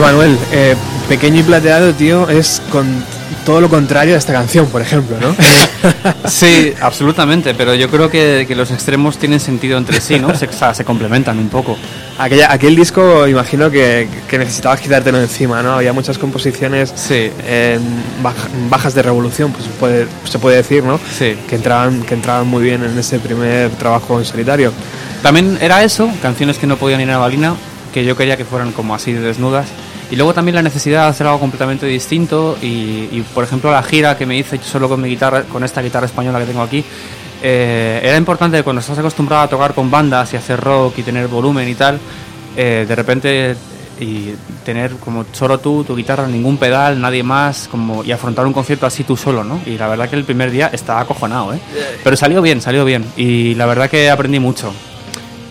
Oye 0.00 0.06
Manuel, 0.12 0.38
eh, 0.52 0.76
Pequeño 1.10 1.40
y 1.40 1.42
Plateado, 1.42 1.92
tío, 1.92 2.26
es 2.30 2.62
con 2.72 2.86
todo 3.44 3.60
lo 3.60 3.68
contrario 3.68 4.14
a 4.14 4.18
esta 4.18 4.32
canción, 4.32 4.66
por 4.68 4.80
ejemplo, 4.80 5.18
¿no? 5.20 5.34
Sí, 6.26 6.72
absolutamente, 6.80 7.54
pero 7.54 7.74
yo 7.74 7.90
creo 7.90 8.08
que, 8.08 8.46
que 8.48 8.54
los 8.54 8.70
extremos 8.70 9.18
tienen 9.18 9.40
sentido 9.40 9.76
entre 9.76 10.00
sí, 10.00 10.18
¿no? 10.18 10.34
Se, 10.34 10.46
o 10.46 10.52
sea, 10.52 10.72
se 10.74 10.84
complementan 10.86 11.38
un 11.38 11.48
poco. 11.50 11.76
Aquella, 12.18 12.50
aquel 12.50 12.76
disco, 12.76 13.26
imagino 13.28 13.70
que, 13.70 14.08
que 14.28 14.38
necesitabas 14.38 14.80
quitártelo 14.80 15.20
encima, 15.20 15.62
¿no? 15.62 15.72
Había 15.74 15.92
muchas 15.92 16.16
composiciones 16.16 16.92
Sí. 16.96 17.30
eh, 17.44 17.78
baj- 18.22 18.68
bajas 18.70 18.94
de 18.94 19.02
revolución, 19.02 19.52
pues 19.52 19.64
se 19.64 19.70
puede, 19.72 20.06
se 20.24 20.38
puede 20.38 20.56
decir, 20.56 20.82
¿no? 20.82 20.98
Sí. 21.18 21.36
Que 21.48 21.56
entraban, 21.56 22.02
que 22.02 22.14
entraban 22.14 22.46
muy 22.46 22.62
bien 22.62 22.82
en 22.84 22.96
ese 22.98 23.18
primer 23.18 23.68
trabajo 23.72 24.18
en 24.18 24.24
solitario. 24.24 24.72
También 25.22 25.58
era 25.60 25.82
eso, 25.84 26.10
canciones 26.22 26.56
que 26.58 26.66
no 26.66 26.76
podían 26.78 27.00
ir 27.02 27.10
a 27.10 27.18
balina, 27.18 27.54
que 27.92 28.04
yo 28.04 28.16
quería 28.16 28.36
que 28.36 28.44
fueran 28.44 28.72
como 28.72 28.94
así 28.94 29.12
de 29.12 29.20
desnudas. 29.20 29.66
Y 30.10 30.16
luego 30.16 30.34
también 30.34 30.56
la 30.56 30.62
necesidad 30.62 31.04
de 31.04 31.10
hacer 31.10 31.26
algo 31.26 31.40
completamente 31.40 31.86
distinto. 31.86 32.58
Y, 32.60 33.08
y, 33.12 33.24
por 33.34 33.44
ejemplo, 33.44 33.70
la 33.70 33.82
gira 33.82 34.18
que 34.18 34.26
me 34.26 34.36
hice 34.36 34.58
solo 34.58 34.88
con 34.88 35.00
mi 35.00 35.08
guitarra, 35.08 35.42
con 35.44 35.62
esta 35.62 35.82
guitarra 35.82 36.06
española 36.06 36.40
que 36.40 36.46
tengo 36.46 36.62
aquí, 36.62 36.84
eh, 37.42 38.00
era 38.02 38.16
importante 38.16 38.62
cuando 38.62 38.80
estás 38.80 38.98
acostumbrado 38.98 39.42
a 39.44 39.48
tocar 39.48 39.72
con 39.72 39.90
bandas 39.90 40.32
y 40.34 40.36
hacer 40.36 40.60
rock 40.60 40.98
y 40.98 41.02
tener 41.02 41.28
volumen 41.28 41.68
y 41.68 41.74
tal, 41.74 41.98
eh, 42.56 42.84
de 42.86 42.94
repente 42.94 43.56
y 43.98 44.34
tener 44.64 44.92
como 44.92 45.26
solo 45.32 45.58
tú, 45.58 45.84
tu 45.84 45.94
guitarra, 45.94 46.26
ningún 46.26 46.56
pedal, 46.56 47.00
nadie 47.00 47.22
más, 47.22 47.68
como 47.68 48.02
y 48.02 48.12
afrontar 48.12 48.46
un 48.46 48.52
concierto 48.52 48.86
así 48.86 49.04
tú 49.04 49.16
solo, 49.16 49.44
¿no? 49.44 49.60
Y 49.66 49.76
la 49.76 49.88
verdad 49.88 50.08
que 50.08 50.16
el 50.16 50.24
primer 50.24 50.50
día 50.50 50.70
estaba 50.72 51.00
acojonado, 51.00 51.52
¿eh? 51.52 51.60
Pero 52.02 52.16
salió 52.16 52.40
bien, 52.40 52.60
salió 52.62 52.84
bien 52.84 53.04
y 53.16 53.54
la 53.54 53.66
verdad 53.66 53.90
que 53.90 54.10
aprendí 54.10 54.38
mucho. 54.38 54.72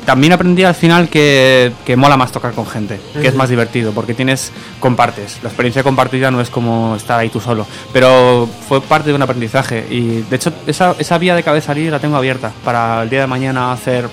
También 0.10 0.34
aprendí 0.34 0.64
al 0.64 0.74
final 0.74 1.08
que, 1.08 1.72
que 1.86 1.96
mola 1.96 2.18
más 2.18 2.32
tocar 2.32 2.54
con 2.54 2.66
gente, 2.66 3.00
que 3.22 3.28
es 3.28 3.36
más 3.36 3.48
divertido, 3.48 3.92
porque 3.92 4.16
tienes, 4.16 4.52
compartes. 4.80 5.38
La 5.44 5.50
experiencia 5.50 5.84
compartida 5.84 6.32
no 6.32 6.42
es 6.42 6.50
como 6.50 6.96
estar 6.96 7.20
ahí 7.20 7.30
tú 7.30 7.40
solo, 7.40 7.68
pero 7.94 8.50
fue 8.68 8.82
parte 8.82 9.10
de 9.10 9.16
un 9.16 9.22
aprendizaje. 9.22 9.86
Y 9.88 10.24
de 10.24 10.36
hecho, 10.36 10.52
esa, 10.66 10.96
esa 10.98 11.20
vía 11.20 11.36
de 11.36 11.44
cabeza 11.44 11.68
salir 11.68 11.92
la 11.92 12.00
tengo 12.00 12.18
abierta 12.18 12.52
para 12.66 13.04
el 13.04 13.12
día 13.12 13.22
de 13.22 13.28
mañana 13.28 13.72
hacer 13.72 14.10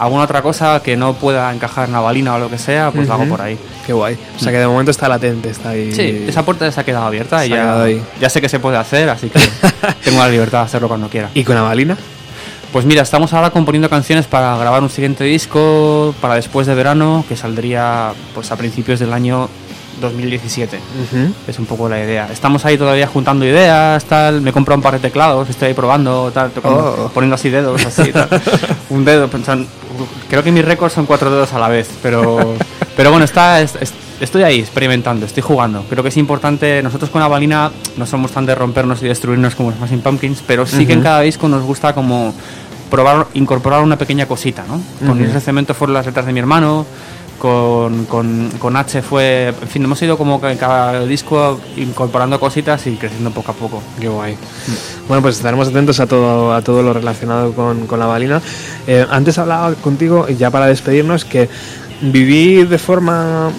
alguna 0.00 0.24
otra 0.24 0.42
cosa 0.42 0.82
que 0.82 0.96
no 0.96 1.14
pueda 1.14 1.54
encajar 1.54 1.86
en 1.86 1.92
la 1.92 2.00
balina 2.00 2.34
o 2.34 2.40
lo 2.40 2.50
que 2.50 2.58
sea, 2.58 2.90
pues 2.90 3.06
lo 3.06 3.14
hago 3.14 3.22
Ujú. 3.22 3.30
por 3.30 3.42
ahí. 3.42 3.56
Qué 3.86 3.92
guay. 3.92 4.18
O 4.34 4.40
sea 4.40 4.50
que 4.50 4.58
de 4.58 4.66
momento 4.66 4.90
está 4.90 5.08
latente, 5.08 5.50
está 5.50 5.68
ahí. 5.68 5.92
Sí, 5.92 6.24
esa 6.26 6.44
puerta 6.44 6.72
se 6.72 6.80
ha 6.80 6.84
quedado 6.84 7.06
abierta 7.06 7.46
y 7.46 7.50
Se 7.50 7.54
ha 7.54 7.88
ya, 7.88 8.02
ya 8.20 8.28
sé 8.28 8.40
que 8.40 8.48
se 8.48 8.58
puede 8.58 8.78
hacer, 8.78 9.08
así 9.08 9.30
que 9.30 9.38
tengo 10.04 10.18
la 10.18 10.28
libertad 10.28 10.58
de 10.58 10.64
hacerlo 10.64 10.88
cuando 10.88 11.08
quiera. 11.08 11.30
¿Y 11.34 11.44
con 11.44 11.54
la 11.54 11.62
balina? 11.62 11.96
Pues 12.76 12.84
mira, 12.84 13.00
estamos 13.00 13.32
ahora 13.32 13.48
componiendo 13.48 13.88
canciones 13.88 14.26
para 14.26 14.54
grabar 14.58 14.82
un 14.82 14.90
siguiente 14.90 15.24
disco 15.24 16.14
para 16.20 16.34
después 16.34 16.66
de 16.66 16.74
verano, 16.74 17.24
que 17.26 17.34
saldría 17.34 18.12
pues 18.34 18.50
a 18.52 18.56
principios 18.56 19.00
del 19.00 19.14
año 19.14 19.48
2017. 20.02 20.76
Ujú. 20.76 21.32
Es 21.48 21.58
un 21.58 21.64
poco 21.64 21.88
la 21.88 21.98
idea. 22.04 22.28
Estamos 22.30 22.66
ahí 22.66 22.76
todavía 22.76 23.06
juntando 23.06 23.46
ideas, 23.46 24.04
tal. 24.04 24.42
Me 24.42 24.50
he 24.50 24.52
comprado 24.52 24.76
un 24.76 24.82
par 24.82 24.92
de 24.92 24.98
teclados, 24.98 25.48
estoy 25.48 25.68
ahí 25.68 25.74
probando, 25.74 26.30
tal, 26.34 26.50
tocando, 26.50 27.06
Oh. 27.06 27.08
poniendo 27.14 27.36
así 27.36 27.48
dedos, 27.48 27.82
así, 27.86 28.12
tal. 28.12 28.28
un 28.90 29.06
dedo, 29.06 29.26
pensando. 29.28 29.66
Creo 30.28 30.42
que 30.42 30.52
mis 30.52 30.62
récords 30.62 30.92
son 30.92 31.06
cuatro 31.06 31.30
dedos 31.30 31.54
a 31.54 31.58
la 31.58 31.68
vez, 31.68 31.88
pero, 32.02 32.56
pero 32.94 33.08
bueno, 33.08 33.24
está, 33.24 33.62
es- 33.62 33.76
es- 33.80 33.94
estoy 34.20 34.42
ahí 34.42 34.60
experimentando, 34.60 35.24
estoy 35.24 35.42
jugando. 35.42 35.82
Creo 35.88 36.02
que 36.02 36.10
es 36.10 36.16
importante. 36.18 36.82
Nosotros 36.82 37.08
con 37.08 37.22
la 37.22 37.28
balina 37.28 37.70
no 37.96 38.04
somos 38.04 38.32
tan 38.32 38.44
de 38.44 38.54
rompernos 38.54 39.02
y 39.02 39.06
destruirnos 39.08 39.54
como 39.54 39.70
los 39.70 39.78
Smashing 39.78 40.00
Pumpkins, 40.02 40.42
pero 40.46 40.66
sí 40.66 40.84
que 40.86 40.92
en 40.92 41.02
cada 41.02 41.20
disco 41.22 41.48
nos 41.48 41.62
gusta 41.62 41.94
como 41.94 42.34
probar, 42.90 43.26
incorporar 43.34 43.82
una 43.82 43.96
pequeña 43.96 44.26
cosita, 44.26 44.64
¿no? 44.66 44.80
Con 45.06 45.20
Ujú. 45.20 45.30
ese 45.30 45.40
cemento 45.40 45.74
fueron 45.74 45.94
las 45.94 46.06
letras 46.06 46.26
de 46.26 46.32
mi 46.32 46.40
hermano, 46.40 46.86
con, 47.38 48.06
con, 48.06 48.50
con 48.58 48.76
H 48.76 49.02
fue, 49.02 49.48
en 49.48 49.68
fin, 49.68 49.84
hemos 49.84 50.00
ido 50.00 50.16
como 50.16 50.40
que 50.40 50.56
cada 50.56 51.04
disco 51.04 51.60
incorporando 51.76 52.40
cositas 52.40 52.86
y 52.86 52.96
creciendo 52.96 53.30
poco 53.30 53.52
a 53.52 53.54
poco. 53.54 53.82
Qué 54.00 54.08
guay. 54.08 54.36
Bueno, 55.06 55.22
pues 55.22 55.36
estaremos 55.36 55.68
atentos 55.68 56.00
a 56.00 56.06
todo, 56.06 56.54
a 56.54 56.62
todo 56.62 56.82
lo 56.82 56.94
relacionado 56.94 57.52
con, 57.52 57.86
con 57.86 57.98
la 57.98 58.06
balina. 58.06 58.40
Eh, 58.86 59.06
antes 59.10 59.36
hablaba 59.38 59.74
contigo, 59.74 60.26
y 60.28 60.36
ya 60.36 60.50
para 60.50 60.66
despedirnos, 60.66 61.24
que 61.26 61.48
viví 62.00 62.64
de 62.64 62.78
forma 62.78 63.50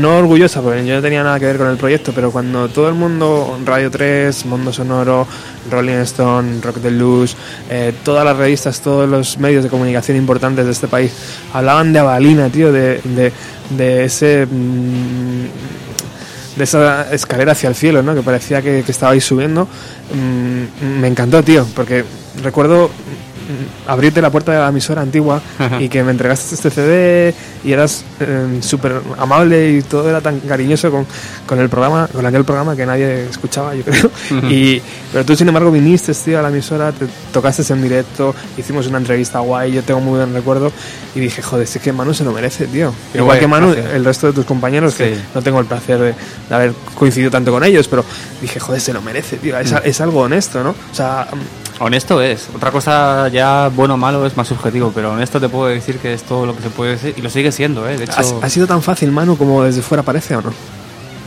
no 0.00 0.18
orgullosa, 0.18 0.60
porque 0.60 0.84
yo 0.84 0.94
no 0.96 1.02
tenía 1.02 1.22
nada 1.22 1.38
que 1.38 1.46
ver 1.46 1.58
con 1.58 1.68
el 1.68 1.76
proyecto, 1.76 2.12
pero 2.14 2.30
cuando 2.30 2.68
todo 2.68 2.88
el 2.88 2.94
mundo, 2.94 3.58
Radio 3.64 3.90
3, 3.90 4.46
Mundo 4.46 4.72
Sonoro, 4.72 5.26
Rolling 5.70 6.02
Stone, 6.02 6.60
Rock 6.60 6.78
Luz, 6.90 7.36
eh, 7.70 7.92
todas 8.04 8.24
las 8.24 8.36
revistas, 8.36 8.80
todos 8.80 9.08
los 9.08 9.38
medios 9.38 9.64
de 9.64 9.70
comunicación 9.70 10.16
importantes 10.16 10.66
de 10.66 10.72
este 10.72 10.88
país 10.88 11.12
hablaban 11.52 11.92
de 11.92 12.00
balina, 12.00 12.48
tío, 12.48 12.72
de, 12.72 13.00
de, 13.02 13.32
de 13.70 14.04
ese... 14.04 14.46
mm, 14.46 15.44
de 16.56 16.62
esa 16.62 17.12
escalera 17.12 17.50
hacia 17.52 17.68
el 17.68 17.74
cielo, 17.74 18.00
¿no? 18.02 18.14
Que 18.14 18.22
parecía 18.22 18.62
que, 18.62 18.84
que 18.84 18.92
estabais 18.92 19.24
subiendo. 19.24 19.66
Mm, 20.12 21.00
me 21.00 21.08
encantó, 21.08 21.42
tío, 21.42 21.66
porque 21.74 22.04
recuerdo 22.42 22.90
abrirte 23.86 24.20
la 24.22 24.30
puerta 24.30 24.52
de 24.52 24.58
la 24.58 24.68
emisora 24.68 25.02
antigua 25.02 25.40
y 25.80 25.88
que 25.88 26.02
me 26.02 26.10
entregaste 26.12 26.54
este 26.54 26.70
CD 26.70 27.34
y 27.64 27.72
eras 27.72 28.04
eh, 28.20 28.58
súper 28.60 29.00
amable 29.18 29.72
y 29.72 29.82
todo 29.82 30.08
era 30.08 30.20
tan 30.20 30.40
cariñoso 30.40 30.90
con, 30.90 31.06
con 31.46 31.58
el 31.58 31.68
programa, 31.68 32.08
con 32.12 32.24
aquel 32.26 32.44
programa 32.44 32.76
que 32.76 32.86
nadie 32.86 33.26
escuchaba, 33.28 33.74
yo 33.74 33.82
creo. 33.84 34.10
y, 34.50 34.80
pero 35.12 35.24
tú, 35.24 35.34
sin 35.36 35.48
embargo, 35.48 35.70
viniste, 35.70 36.12
tío, 36.14 36.38
a 36.38 36.42
la 36.42 36.48
emisora, 36.48 36.92
te 36.92 37.06
tocaste 37.32 37.64
en 37.72 37.82
directo, 37.82 38.34
hicimos 38.58 38.86
una 38.86 38.98
entrevista 38.98 39.38
guay, 39.40 39.72
yo 39.72 39.82
tengo 39.82 40.00
muy 40.00 40.18
buen 40.18 40.34
recuerdo 40.34 40.70
y 41.14 41.20
dije, 41.20 41.42
joder, 41.42 41.64
es 41.64 41.78
que 41.78 41.92
Manu 41.92 42.12
se 42.12 42.24
lo 42.24 42.32
merece, 42.32 42.66
tío. 42.66 42.92
Qué 43.12 43.18
Igual 43.18 43.38
guay, 43.38 43.40
que 43.40 43.46
Manu, 43.46 43.72
gracias. 43.72 43.94
el 43.94 44.04
resto 44.04 44.26
de 44.28 44.32
tus 44.32 44.44
compañeros, 44.44 44.94
que 44.94 45.16
no 45.34 45.42
tengo 45.42 45.60
el 45.60 45.66
placer 45.66 45.98
de, 45.98 46.14
de 46.48 46.54
haber 46.54 46.72
coincidido 46.94 47.30
tanto 47.30 47.50
con 47.52 47.64
ellos, 47.64 47.88
pero 47.88 48.04
dije, 48.40 48.60
joder, 48.60 48.80
se 48.80 48.92
lo 48.92 49.00
merece, 49.02 49.36
tío. 49.36 49.58
Es, 49.58 49.72
es 49.84 50.00
algo 50.00 50.20
honesto, 50.20 50.62
¿no? 50.62 50.70
O 50.70 50.94
sea, 50.94 51.26
Honesto 51.80 52.22
es. 52.22 52.48
Otra 52.54 52.70
cosa 52.70 53.28
ya 53.28 53.68
bueno 53.74 53.94
o 53.94 53.96
malo 53.96 54.24
es 54.26 54.36
más 54.36 54.46
subjetivo, 54.48 54.92
pero 54.94 55.12
honesto 55.12 55.40
te 55.40 55.48
puedo 55.48 55.66
decir 55.66 55.98
que 55.98 56.12
es 56.14 56.22
todo 56.22 56.46
lo 56.46 56.54
que 56.56 56.62
se 56.62 56.70
puede 56.70 56.92
decir 56.92 57.14
y 57.16 57.20
lo 57.22 57.28
sigue 57.30 57.50
siendo, 57.50 57.88
¿eh? 57.88 57.96
De 57.96 58.04
hecho, 58.04 58.40
¿ha, 58.42 58.46
ha 58.46 58.48
sido 58.48 58.66
tan 58.66 58.80
fácil, 58.80 59.10
Manu, 59.10 59.36
como 59.36 59.62
desde 59.64 59.82
fuera 59.82 60.02
parece 60.02 60.36
o 60.36 60.42
no? 60.42 60.52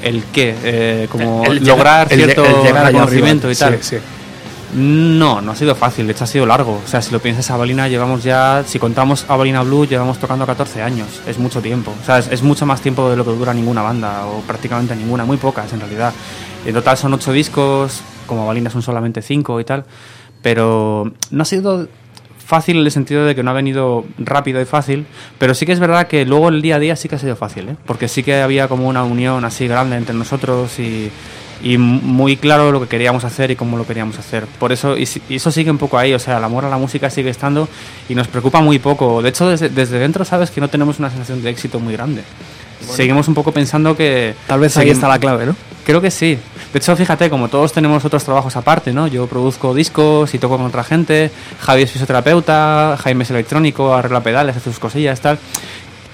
el 0.04 0.24
qué, 0.26 0.56
eh, 0.64 1.08
como 1.12 1.44
El 1.44 1.66
lograr 1.66 2.08
llegar- 2.08 2.34
cierto 2.36 2.46
el 2.46 2.86
reconocimiento 2.86 3.52
y 3.52 3.56
tal. 3.56 3.78
Sí, 3.82 3.98
sí. 3.98 3.98
No, 4.76 5.42
no 5.42 5.52
ha 5.54 5.56
sido 5.56 5.74
fácil, 5.76 6.06
de 6.06 6.14
hecho 6.14 6.24
ha 6.26 6.28
sido 6.28 6.46
largo. 6.46 6.80
O 6.86 6.88
sea, 6.88 7.02
si 7.02 7.12
lo 7.12 7.20
piensas, 7.20 7.50
Avalina 7.52 7.88
llevamos 7.88 8.24
ya, 8.24 8.64
si 8.66 8.80
contamos 8.80 9.26
Avalina 9.28 9.64
Blue, 9.64 9.86
llevamos 9.88 10.20
tocando 10.20 10.46
14 10.46 10.82
años. 10.84 11.08
Es 11.28 11.40
mucho 11.40 11.62
tiempo. 11.62 11.94
O 12.02 12.06
sea, 12.06 12.20
es, 12.20 12.28
es 12.32 12.42
mucho 12.44 12.66
más 12.66 12.80
tiempo 12.82 13.10
de 13.10 13.16
lo 13.18 13.26
que 13.26 13.32
dura 13.32 13.54
ninguna 13.54 13.82
banda, 13.82 14.26
o 14.28 14.42
prácticamente 14.42 14.96
ninguna, 14.96 15.26
muy 15.26 15.38
pocas 15.38 15.72
en 15.74 15.80
realidad. 15.80 16.14
En 16.66 16.74
total 16.74 16.96
son 16.98 17.14
8 17.14 17.32
discos, 17.32 18.02
como 18.28 18.44
Avalina 18.44 18.70
son 18.70 18.82
solamente 18.84 19.22
5 19.22 19.60
y 19.60 19.64
tal. 19.66 19.84
Pero 20.48 21.12
no 21.30 21.42
ha 21.42 21.46
sido 21.46 21.90
fácil 22.46 22.78
en 22.78 22.86
el 22.86 22.92
sentido 22.92 23.26
de 23.26 23.36
que 23.36 23.44
no 23.44 23.52
ha 23.52 23.54
venido 23.54 24.06
rápido 24.18 24.62
y 24.62 24.66
fácil, 24.66 25.06
pero 25.40 25.54
sí 25.54 25.66
que 25.66 25.74
es 25.74 25.80
verdad 25.82 26.08
que 26.08 26.26
luego 26.26 26.48
el 26.48 26.62
día 26.62 26.78
a 26.78 26.80
día 26.80 26.96
sí 26.96 27.10
que 27.10 27.16
ha 27.16 27.20
sido 27.20 27.36
fácil, 27.36 27.68
¿eh? 27.68 27.76
porque 27.86 28.08
sí 28.08 28.24
que 28.24 28.42
había 28.42 28.70
como 28.70 28.88
una 28.88 29.04
unión 29.04 29.44
así 29.44 29.68
grande 29.68 29.98
entre 29.98 30.16
nosotros 30.16 30.80
y, 30.80 31.12
y 31.62 31.78
muy 31.78 32.38
claro 32.38 32.72
lo 32.72 32.80
que 32.80 32.88
queríamos 32.88 33.26
hacer 33.26 33.52
y 33.52 33.58
cómo 33.58 33.76
lo 33.76 33.86
queríamos 33.86 34.18
hacer. 34.20 34.46
Por 34.58 34.72
eso, 34.72 34.98
y, 34.98 35.06
y 35.28 35.36
eso 35.36 35.52
sigue 35.52 35.70
un 35.70 35.78
poco 35.78 35.98
ahí, 35.98 36.14
o 36.14 36.20
sea, 36.20 36.38
el 36.38 36.44
amor 36.46 36.64
a 36.64 36.70
la 36.70 36.78
música 36.78 37.10
sigue 37.10 37.30
estando 37.30 37.68
y 38.08 38.16
nos 38.16 38.30
preocupa 38.30 38.62
muy 38.62 38.80
poco. 38.80 39.22
De 39.22 39.28
hecho, 39.28 39.50
desde, 39.50 39.68
desde 39.68 40.00
dentro 40.00 40.24
sabes 40.24 40.50
que 40.50 40.62
no 40.62 40.70
tenemos 40.70 40.98
una 41.00 41.10
sensación 41.10 41.44
de 41.44 41.50
éxito 41.50 41.82
muy 41.82 41.92
grande. 41.92 42.24
Seguimos 42.80 43.28
un 43.28 43.34
poco 43.34 43.52
pensando 43.52 43.98
que... 43.98 44.34
Tal 44.48 44.62
vez 44.62 44.78
ahí 44.78 44.92
está 44.92 45.10
la 45.10 45.20
clave, 45.20 45.46
¿no? 45.46 45.58
Creo 45.86 46.00
que 46.00 46.12
sí. 46.12 46.40
De 46.78 46.80
hecho, 46.80 46.96
fíjate, 46.96 47.32
como 47.32 47.48
todos 47.48 47.74
tenemos 47.74 48.06
otros 48.06 48.24
trabajos 48.24 48.56
aparte, 48.56 48.94
¿no? 48.94 49.08
Yo 49.08 49.26
produzco 49.26 49.74
discos 49.74 50.36
y 50.36 50.38
toco 50.38 50.58
con 50.58 50.68
otra 50.68 50.84
gente, 50.84 51.32
Javi 51.60 51.82
es 51.82 51.92
fisioterapeuta, 51.92 52.96
Jaime 53.00 53.24
es 53.24 53.32
electrónico, 53.32 53.96
arregla 53.96 54.22
pedales, 54.22 54.58
hace 54.58 54.70
sus 54.70 54.78
cosillas, 54.78 55.20
tal. 55.20 55.40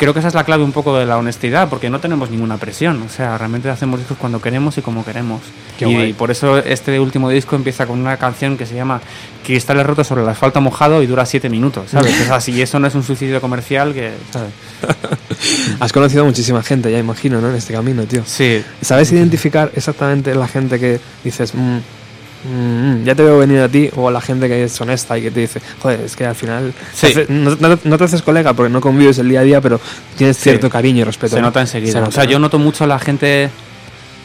Creo 0.03 0.13
que 0.13 0.19
esa 0.19 0.27
es 0.27 0.33
la 0.33 0.43
clave 0.43 0.65
un 0.65 0.73
poco 0.73 0.97
de 0.97 1.05
la 1.05 1.17
honestidad, 1.17 1.69
porque 1.69 1.89
no 1.89 2.01
tenemos 2.01 2.29
ninguna 2.29 2.57
presión. 2.57 3.01
O 3.03 3.07
sea, 3.09 3.37
realmente 3.37 3.69
hacemos 3.69 3.99
discos 3.99 4.17
cuando 4.17 4.41
queremos 4.41 4.77
y 4.77 4.81
como 4.81 5.05
queremos. 5.05 5.39
Qué 5.79 5.87
y 5.87 5.93
guay. 5.93 6.11
por 6.13 6.29
eso 6.29 6.57
este 6.57 6.99
último 6.99 7.29
disco 7.29 7.55
empieza 7.55 7.85
con 7.85 7.99
una 7.99 8.17
canción 8.17 8.57
que 8.57 8.65
se 8.65 8.75
llama 8.75 8.99
Cristales 9.45 9.85
rotos 9.85 10.05
sobre 10.05 10.23
el 10.23 10.27
asfalto 10.27 10.59
mojado 10.59 11.01
y 11.01 11.07
dura 11.07 11.25
siete 11.25 11.49
minutos, 11.49 11.91
¿sabes? 11.91 12.19
o 12.21 12.25
sea, 12.25 12.41
si 12.41 12.61
eso 12.61 12.79
no 12.79 12.87
es 12.87 12.95
un 12.95 13.03
suicidio 13.03 13.39
comercial, 13.39 13.93
que, 13.93 14.11
¿sabes? 14.31 14.51
Has 15.79 15.93
conocido 15.93 16.23
a 16.23 16.25
muchísima 16.25 16.61
gente, 16.63 16.91
ya 16.91 16.99
imagino, 16.99 17.39
¿no? 17.39 17.49
En 17.49 17.55
este 17.55 17.73
camino, 17.73 18.03
tío. 18.03 18.23
Sí, 18.25 18.61
¿Sabes 18.81 19.09
identificar 19.13 19.71
exactamente 19.73 20.35
la 20.35 20.49
gente 20.49 20.79
que 20.81 20.99
dices, 21.23 21.55
"Mm, 21.55 21.77
mm, 22.43 23.03
ya 23.03 23.15
te 23.15 23.23
veo 23.23 23.37
venir 23.39 23.59
a 23.59 23.69
ti, 23.69 23.89
o 23.95 24.09
la 24.11 24.21
gente 24.21 24.47
que 24.47 24.63
es 24.63 24.81
honesta 24.81 25.17
y 25.17 25.21
que 25.23 25.31
te 25.31 25.39
dice, 25.41 25.61
joder, 25.81 26.01
es 26.01 26.15
que 26.15 26.25
al 26.25 26.35
final 26.35 26.73
Sí. 26.93 27.13
te 27.13 27.21
hace- 27.23 27.25
no, 27.33 27.55
no- 27.59 27.79
no 27.83 27.97
te 27.97 28.03
haces 28.03 28.21
colega 28.21 28.53
porque 28.53 28.71
no 28.71 28.81
convives 28.81 29.17
el 29.19 29.29
día 29.29 29.41
a 29.41 29.43
día, 29.43 29.61
pero 29.61 29.79
tienes 30.17 30.37
cierto 30.37 30.69
cariño 30.69 31.01
y 31.01 31.03
respeto. 31.03 31.35
Se 31.35 31.41
¿no? 31.41 31.47
nota 31.47 31.61
enseguida. 31.61 31.91
Se 31.93 31.97
nota, 31.99 32.09
o 32.09 32.11
sea, 32.11 32.23
¿no? 32.25 32.29
yo 32.31 32.39
noto 32.39 32.59
mucho 32.59 32.85
la 32.87 32.99
gente 32.99 33.49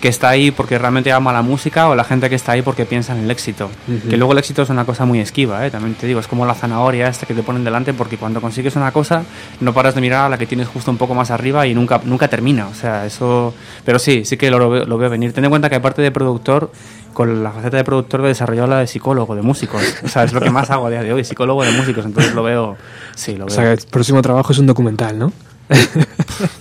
que 0.01 0.07
está 0.07 0.29
ahí 0.29 0.53
porque 0.53 0.79
realmente 0.79 1.11
ama 1.11 1.33
la 1.33 1.43
música 1.43 1.89
o 1.89 1.97
la 1.97 2.05
gente 2.05 2.29
que 2.31 2.37
está 2.37 2.53
ahí 2.53 2.63
porque 2.63 2.87
piensa 2.87 3.17
en 3.19 3.25
el 3.25 3.31
éxito. 3.33 3.69
Que 4.09 4.17
luego 4.17 4.31
el 4.31 4.39
éxito 4.39 4.63
es 4.63 4.71
una 4.71 4.85
cosa 4.85 5.05
muy 5.07 5.19
esquiva, 5.19 5.67
¿eh? 5.67 5.73
también 5.73 5.97
te 5.97 6.07
digo, 6.07 6.21
es 6.21 6.29
como 6.29 6.47
la 6.47 6.55
zanahoria 6.55 7.09
esta 7.09 7.27
que 7.27 7.35
te 7.35 7.43
ponen 7.43 7.65
delante 7.65 7.93
porque 7.93 8.17
cuando 8.17 8.41
consigues 8.41 8.77
una 8.77 8.93
cosa 8.93 9.25
no 9.61 9.75
paras 9.75 9.97
de 9.97 10.01
mirar 10.01 10.27
a 10.27 10.29
la 10.29 10.39
que 10.39 10.47
tienes 10.47 10.69
justo 10.69 10.93
un 10.93 10.99
poco 10.99 11.17
más 11.17 11.33
arriba 11.33 11.67
y 11.67 11.75
nunca, 11.75 12.01
nunca 12.05 12.29
termina. 12.29 12.69
O 12.69 12.75
sea, 12.75 13.07
eso... 13.07 13.53
Pero 13.85 13.99
sí, 13.99 14.25
sí 14.25 14.37
que 14.37 14.53
lo, 14.53 14.71
veo- 14.71 14.85
lo 14.85 14.99
veo 14.99 15.11
venir. 15.11 15.33
Ten 15.33 15.43
en 15.45 15.51
cuenta 15.51 15.69
que 15.69 15.75
aparte 15.75 16.01
de 16.01 16.13
productor, 16.13 16.71
con 17.19 17.43
la 17.43 17.51
faceta 17.51 17.77
de 17.79 17.83
productor 17.83 18.21
he 18.25 18.29
desarrollado 18.29 18.69
la 18.69 18.79
de 18.79 18.87
psicólogo, 18.87 19.35
de 19.35 19.43
músicos. 19.43 19.83
O 20.05 20.09
sea, 20.09 20.23
es 20.23 20.33
lo 20.33 20.41
que 20.41 20.51
más 20.51 20.71
hago 20.71 20.87
a 20.87 20.91
día 20.91 21.03
de 21.03 21.13
hoy, 21.13 21.25
psicólogo 21.25 21.65
de 21.65 21.73
músicos. 21.73 22.05
Entonces 22.07 22.33
lo 22.33 22.45
veo... 22.45 22.77
Sí, 23.17 23.35
lo 23.35 23.47
O 23.47 23.49
veo. 23.49 23.57
sea, 23.57 23.65
que 23.65 23.73
el 23.73 23.89
próximo 23.91 24.23
trabajo 24.23 24.53
es 24.53 24.59
un 24.61 24.67
documental, 24.67 25.19
¿no? 25.19 25.33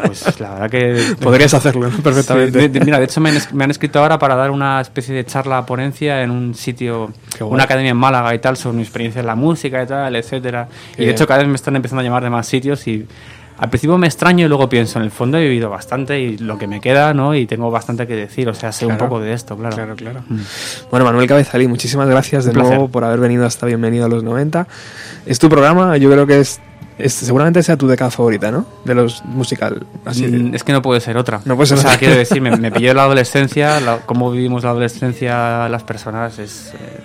Pues 0.04 0.40
la 0.40 0.54
verdad 0.56 0.70
que 0.72 1.16
Podrías 1.22 1.54
hacerlo, 1.54 1.90
¿no? 1.92 1.98
Perfectamente. 2.00 2.60
Sí, 2.60 2.68
de- 2.70 2.80
de- 2.80 2.86
mira, 2.86 2.98
de 2.98 3.06
hecho 3.06 3.22
me 3.22 3.30
han, 3.30 3.38
es- 3.38 3.54
me 3.54 3.64
han 3.66 3.70
escrito 3.72 4.00
ahora 4.00 4.18
para 4.18 4.36
dar 4.36 4.50
una 4.50 4.82
especie 4.82 5.14
de 5.14 5.26
charla 5.26 5.64
ponencia 5.66 6.24
en 6.24 6.32
un 6.32 6.56
sitio, 6.56 7.14
una 7.40 7.64
academia 7.66 7.92
en 7.92 7.98
Málaga 7.98 8.34
y 8.34 8.40
tal, 8.40 8.58
sobre 8.58 8.78
mi 8.78 8.82
experiencia 8.84 9.20
en 9.20 9.28
la 9.28 9.36
música 9.36 9.84
y 9.84 9.86
tal, 9.86 10.16
etcétera. 10.16 10.68
Y 10.98 11.06
de 11.06 11.12
hecho 11.12 11.28
cada 11.28 11.40
vez 11.42 11.48
me 11.50 11.56
están 11.56 11.76
empezando 11.76 12.02
a 12.02 12.04
llamar 12.04 12.24
de 12.24 12.32
más 12.32 12.48
sitios 12.48 12.88
y 12.88 13.06
al 13.58 13.70
principio 13.70 13.98
me 13.98 14.08
extraño 14.08 14.46
y 14.46 14.50
luego 14.50 14.70
pienso, 14.70 15.00
en 15.00 15.06
el 15.06 15.12
fondo 15.12 15.38
he 15.38 15.42
vivido 15.44 15.70
bastante 15.70 16.20
y 16.20 16.38
lo 16.38 16.58
que 16.58 16.68
me 16.68 16.80
queda, 16.80 17.14
¿no? 17.14 17.34
Y 17.36 17.46
tengo 17.48 17.72
bastante 17.72 18.06
que 18.08 18.16
decir, 18.16 18.48
o 18.50 18.54
sea, 18.54 18.72
sé 18.72 18.86
un 18.86 18.92
Claro. 18.96 19.06
poco 19.10 19.20
de 19.22 19.34
esto, 19.34 19.58
claro. 19.58 19.76
Claro, 19.76 19.96
claro. 19.96 20.24
Bueno, 20.92 21.06
Manuel 21.06 21.28
Cabezalí, 21.28 21.68
muchísimas 21.68 22.08
gracias 22.08 22.46
de 22.46 22.52
Un 22.52 22.58
nuevo 22.60 22.88
por 22.88 23.04
haber 23.04 23.20
venido 23.20 23.46
hasta 23.46 23.66
Bienvenido 23.66 24.06
a 24.06 24.10
los 24.10 24.24
90. 24.24 24.68
Es 25.26 25.40
tu 25.40 25.50
programa, 25.50 25.98
yo 25.98 26.12
creo 26.12 26.28
que 26.28 26.40
es, 26.40 26.60
seguramente 27.08 27.62
sea 27.64 27.78
tu 27.78 27.88
década 27.88 28.10
favorita, 28.12 28.52
¿no? 28.52 28.66
De 28.86 28.94
los 28.96 29.24
musical. 29.26 29.86
Así 30.06 30.26
de- 30.28 30.38
Mm, 30.38 30.56
Es 30.56 30.64
que 30.64 30.74
no 30.74 30.82
puede 30.82 31.00
ser 31.02 31.18
otra. 31.18 31.42
No 31.46 31.56
puede 31.56 31.68
ser 31.68 31.78
o 31.78 31.82
sea, 31.82 31.90
otra. 31.92 32.00
quiero 32.00 32.16
decir, 32.16 32.42
me, 32.42 32.56
me 32.58 32.72
pilló 32.72 32.94
la 32.94 33.04
adolescencia, 33.04 33.80
la- 33.80 34.00
cómo 34.06 34.32
vivimos 34.32 34.64
la 34.64 34.70
adolescencia 34.72 35.68
las 35.70 35.84
personas, 35.84 36.38
es, 36.40 36.74
eh, 36.76 37.02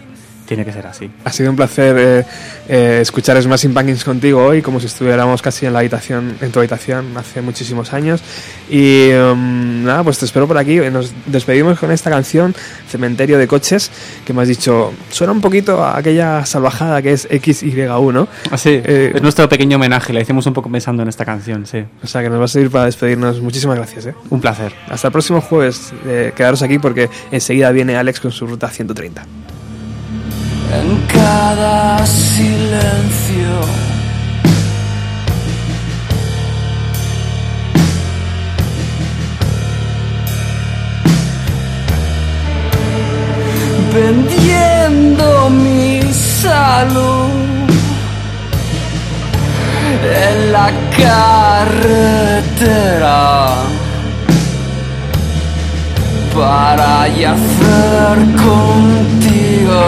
tiene 0.53 0.67
que 0.67 0.73
ser 0.73 0.87
así. 0.87 1.11
Ha 1.25 1.33
sido 1.33 1.49
un 1.49 1.57
placer 1.57 1.97
eh, 1.99 2.25
eh, 2.69 2.99
escuchar 3.01 3.41
Smashing 3.41 3.73
Pumpkins 3.73 4.05
contigo 4.05 4.45
hoy, 4.45 4.61
como 4.61 4.81
si 4.81 4.87
estuviéramos 4.87 5.41
casi 5.41 5.65
en 5.65 5.73
la 5.73 5.79
habitación, 5.79 6.37
en 6.43 6.53
tu 6.53 6.59
habitación 6.59 7.17
hace 7.17 7.41
muchísimos 7.41 7.95
años. 7.95 8.21
Y 8.69 9.13
um, 9.13 9.83
nada, 9.85 10.05
pues 10.05 10.19
te 10.19 10.27
espero 10.27 10.47
por 10.47 10.59
aquí. 10.59 10.77
Nos 10.77 11.11
despedimos 11.25 11.79
con 11.79 11.91
esta 11.91 12.11
canción, 12.11 12.55
Cementerio 12.87 13.39
de 13.39 13.47
Coches, 13.47 13.91
que 14.27 14.35
me 14.35 14.43
has 14.43 14.49
dicho, 14.49 14.93
suena 15.11 15.33
un 15.33 15.41
poquito 15.41 15.83
a 15.83 15.97
aquella 15.97 16.45
salvajada 16.45 17.01
que 17.01 17.13
es 17.13 17.27
XY1, 17.31 18.13
¿no? 18.13 18.29
Así, 18.51 18.83
Eh, 18.85 19.13
es 19.15 19.23
nuestro 19.23 19.49
pequeño 19.49 19.77
homenaje, 19.77 20.13
la 20.13 20.21
hicimos 20.21 20.45
un 20.47 20.53
poco 20.53 20.71
pensando 20.71 21.03
en 21.03 21.09
esta 21.09 21.25
canción, 21.25 21.65
sí. 21.65 21.83
O 22.03 22.07
sea 22.07 22.21
que 22.23 22.29
nos 22.29 22.39
va 22.39 22.45
a 22.45 22.49
servir 22.49 22.71
para 22.71 22.85
despedirnos. 22.85 23.41
Muchísimas 23.41 23.79
gracias. 23.79 24.05
¿eh? 24.05 24.15
Un 24.29 24.43
placer. 24.43 24.75
Hasta 24.91 25.09
el 25.09 25.13
próximo 25.13 25.41
jueves. 25.41 25.95
Eh, 26.05 26.35
quedaros 26.37 26.61
aquí 26.61 26.79
porque 26.79 27.09
enseguida 27.31 27.71
viene 27.71 27.97
Alex 27.97 28.21
con 28.21 28.33
su 28.33 28.47
ruta 28.47 28.69
130. 28.69 29.25
En 30.73 30.89
cada 31.07 32.07
silencio. 32.07 33.61
Vendiendo 43.93 45.51
mi 45.51 46.01
salud 46.13 47.31
en 50.03 50.53
la 50.53 50.71
carretera 50.97 52.03
para 56.35 57.09
yacer 57.09 58.17
contigo. 58.47 59.83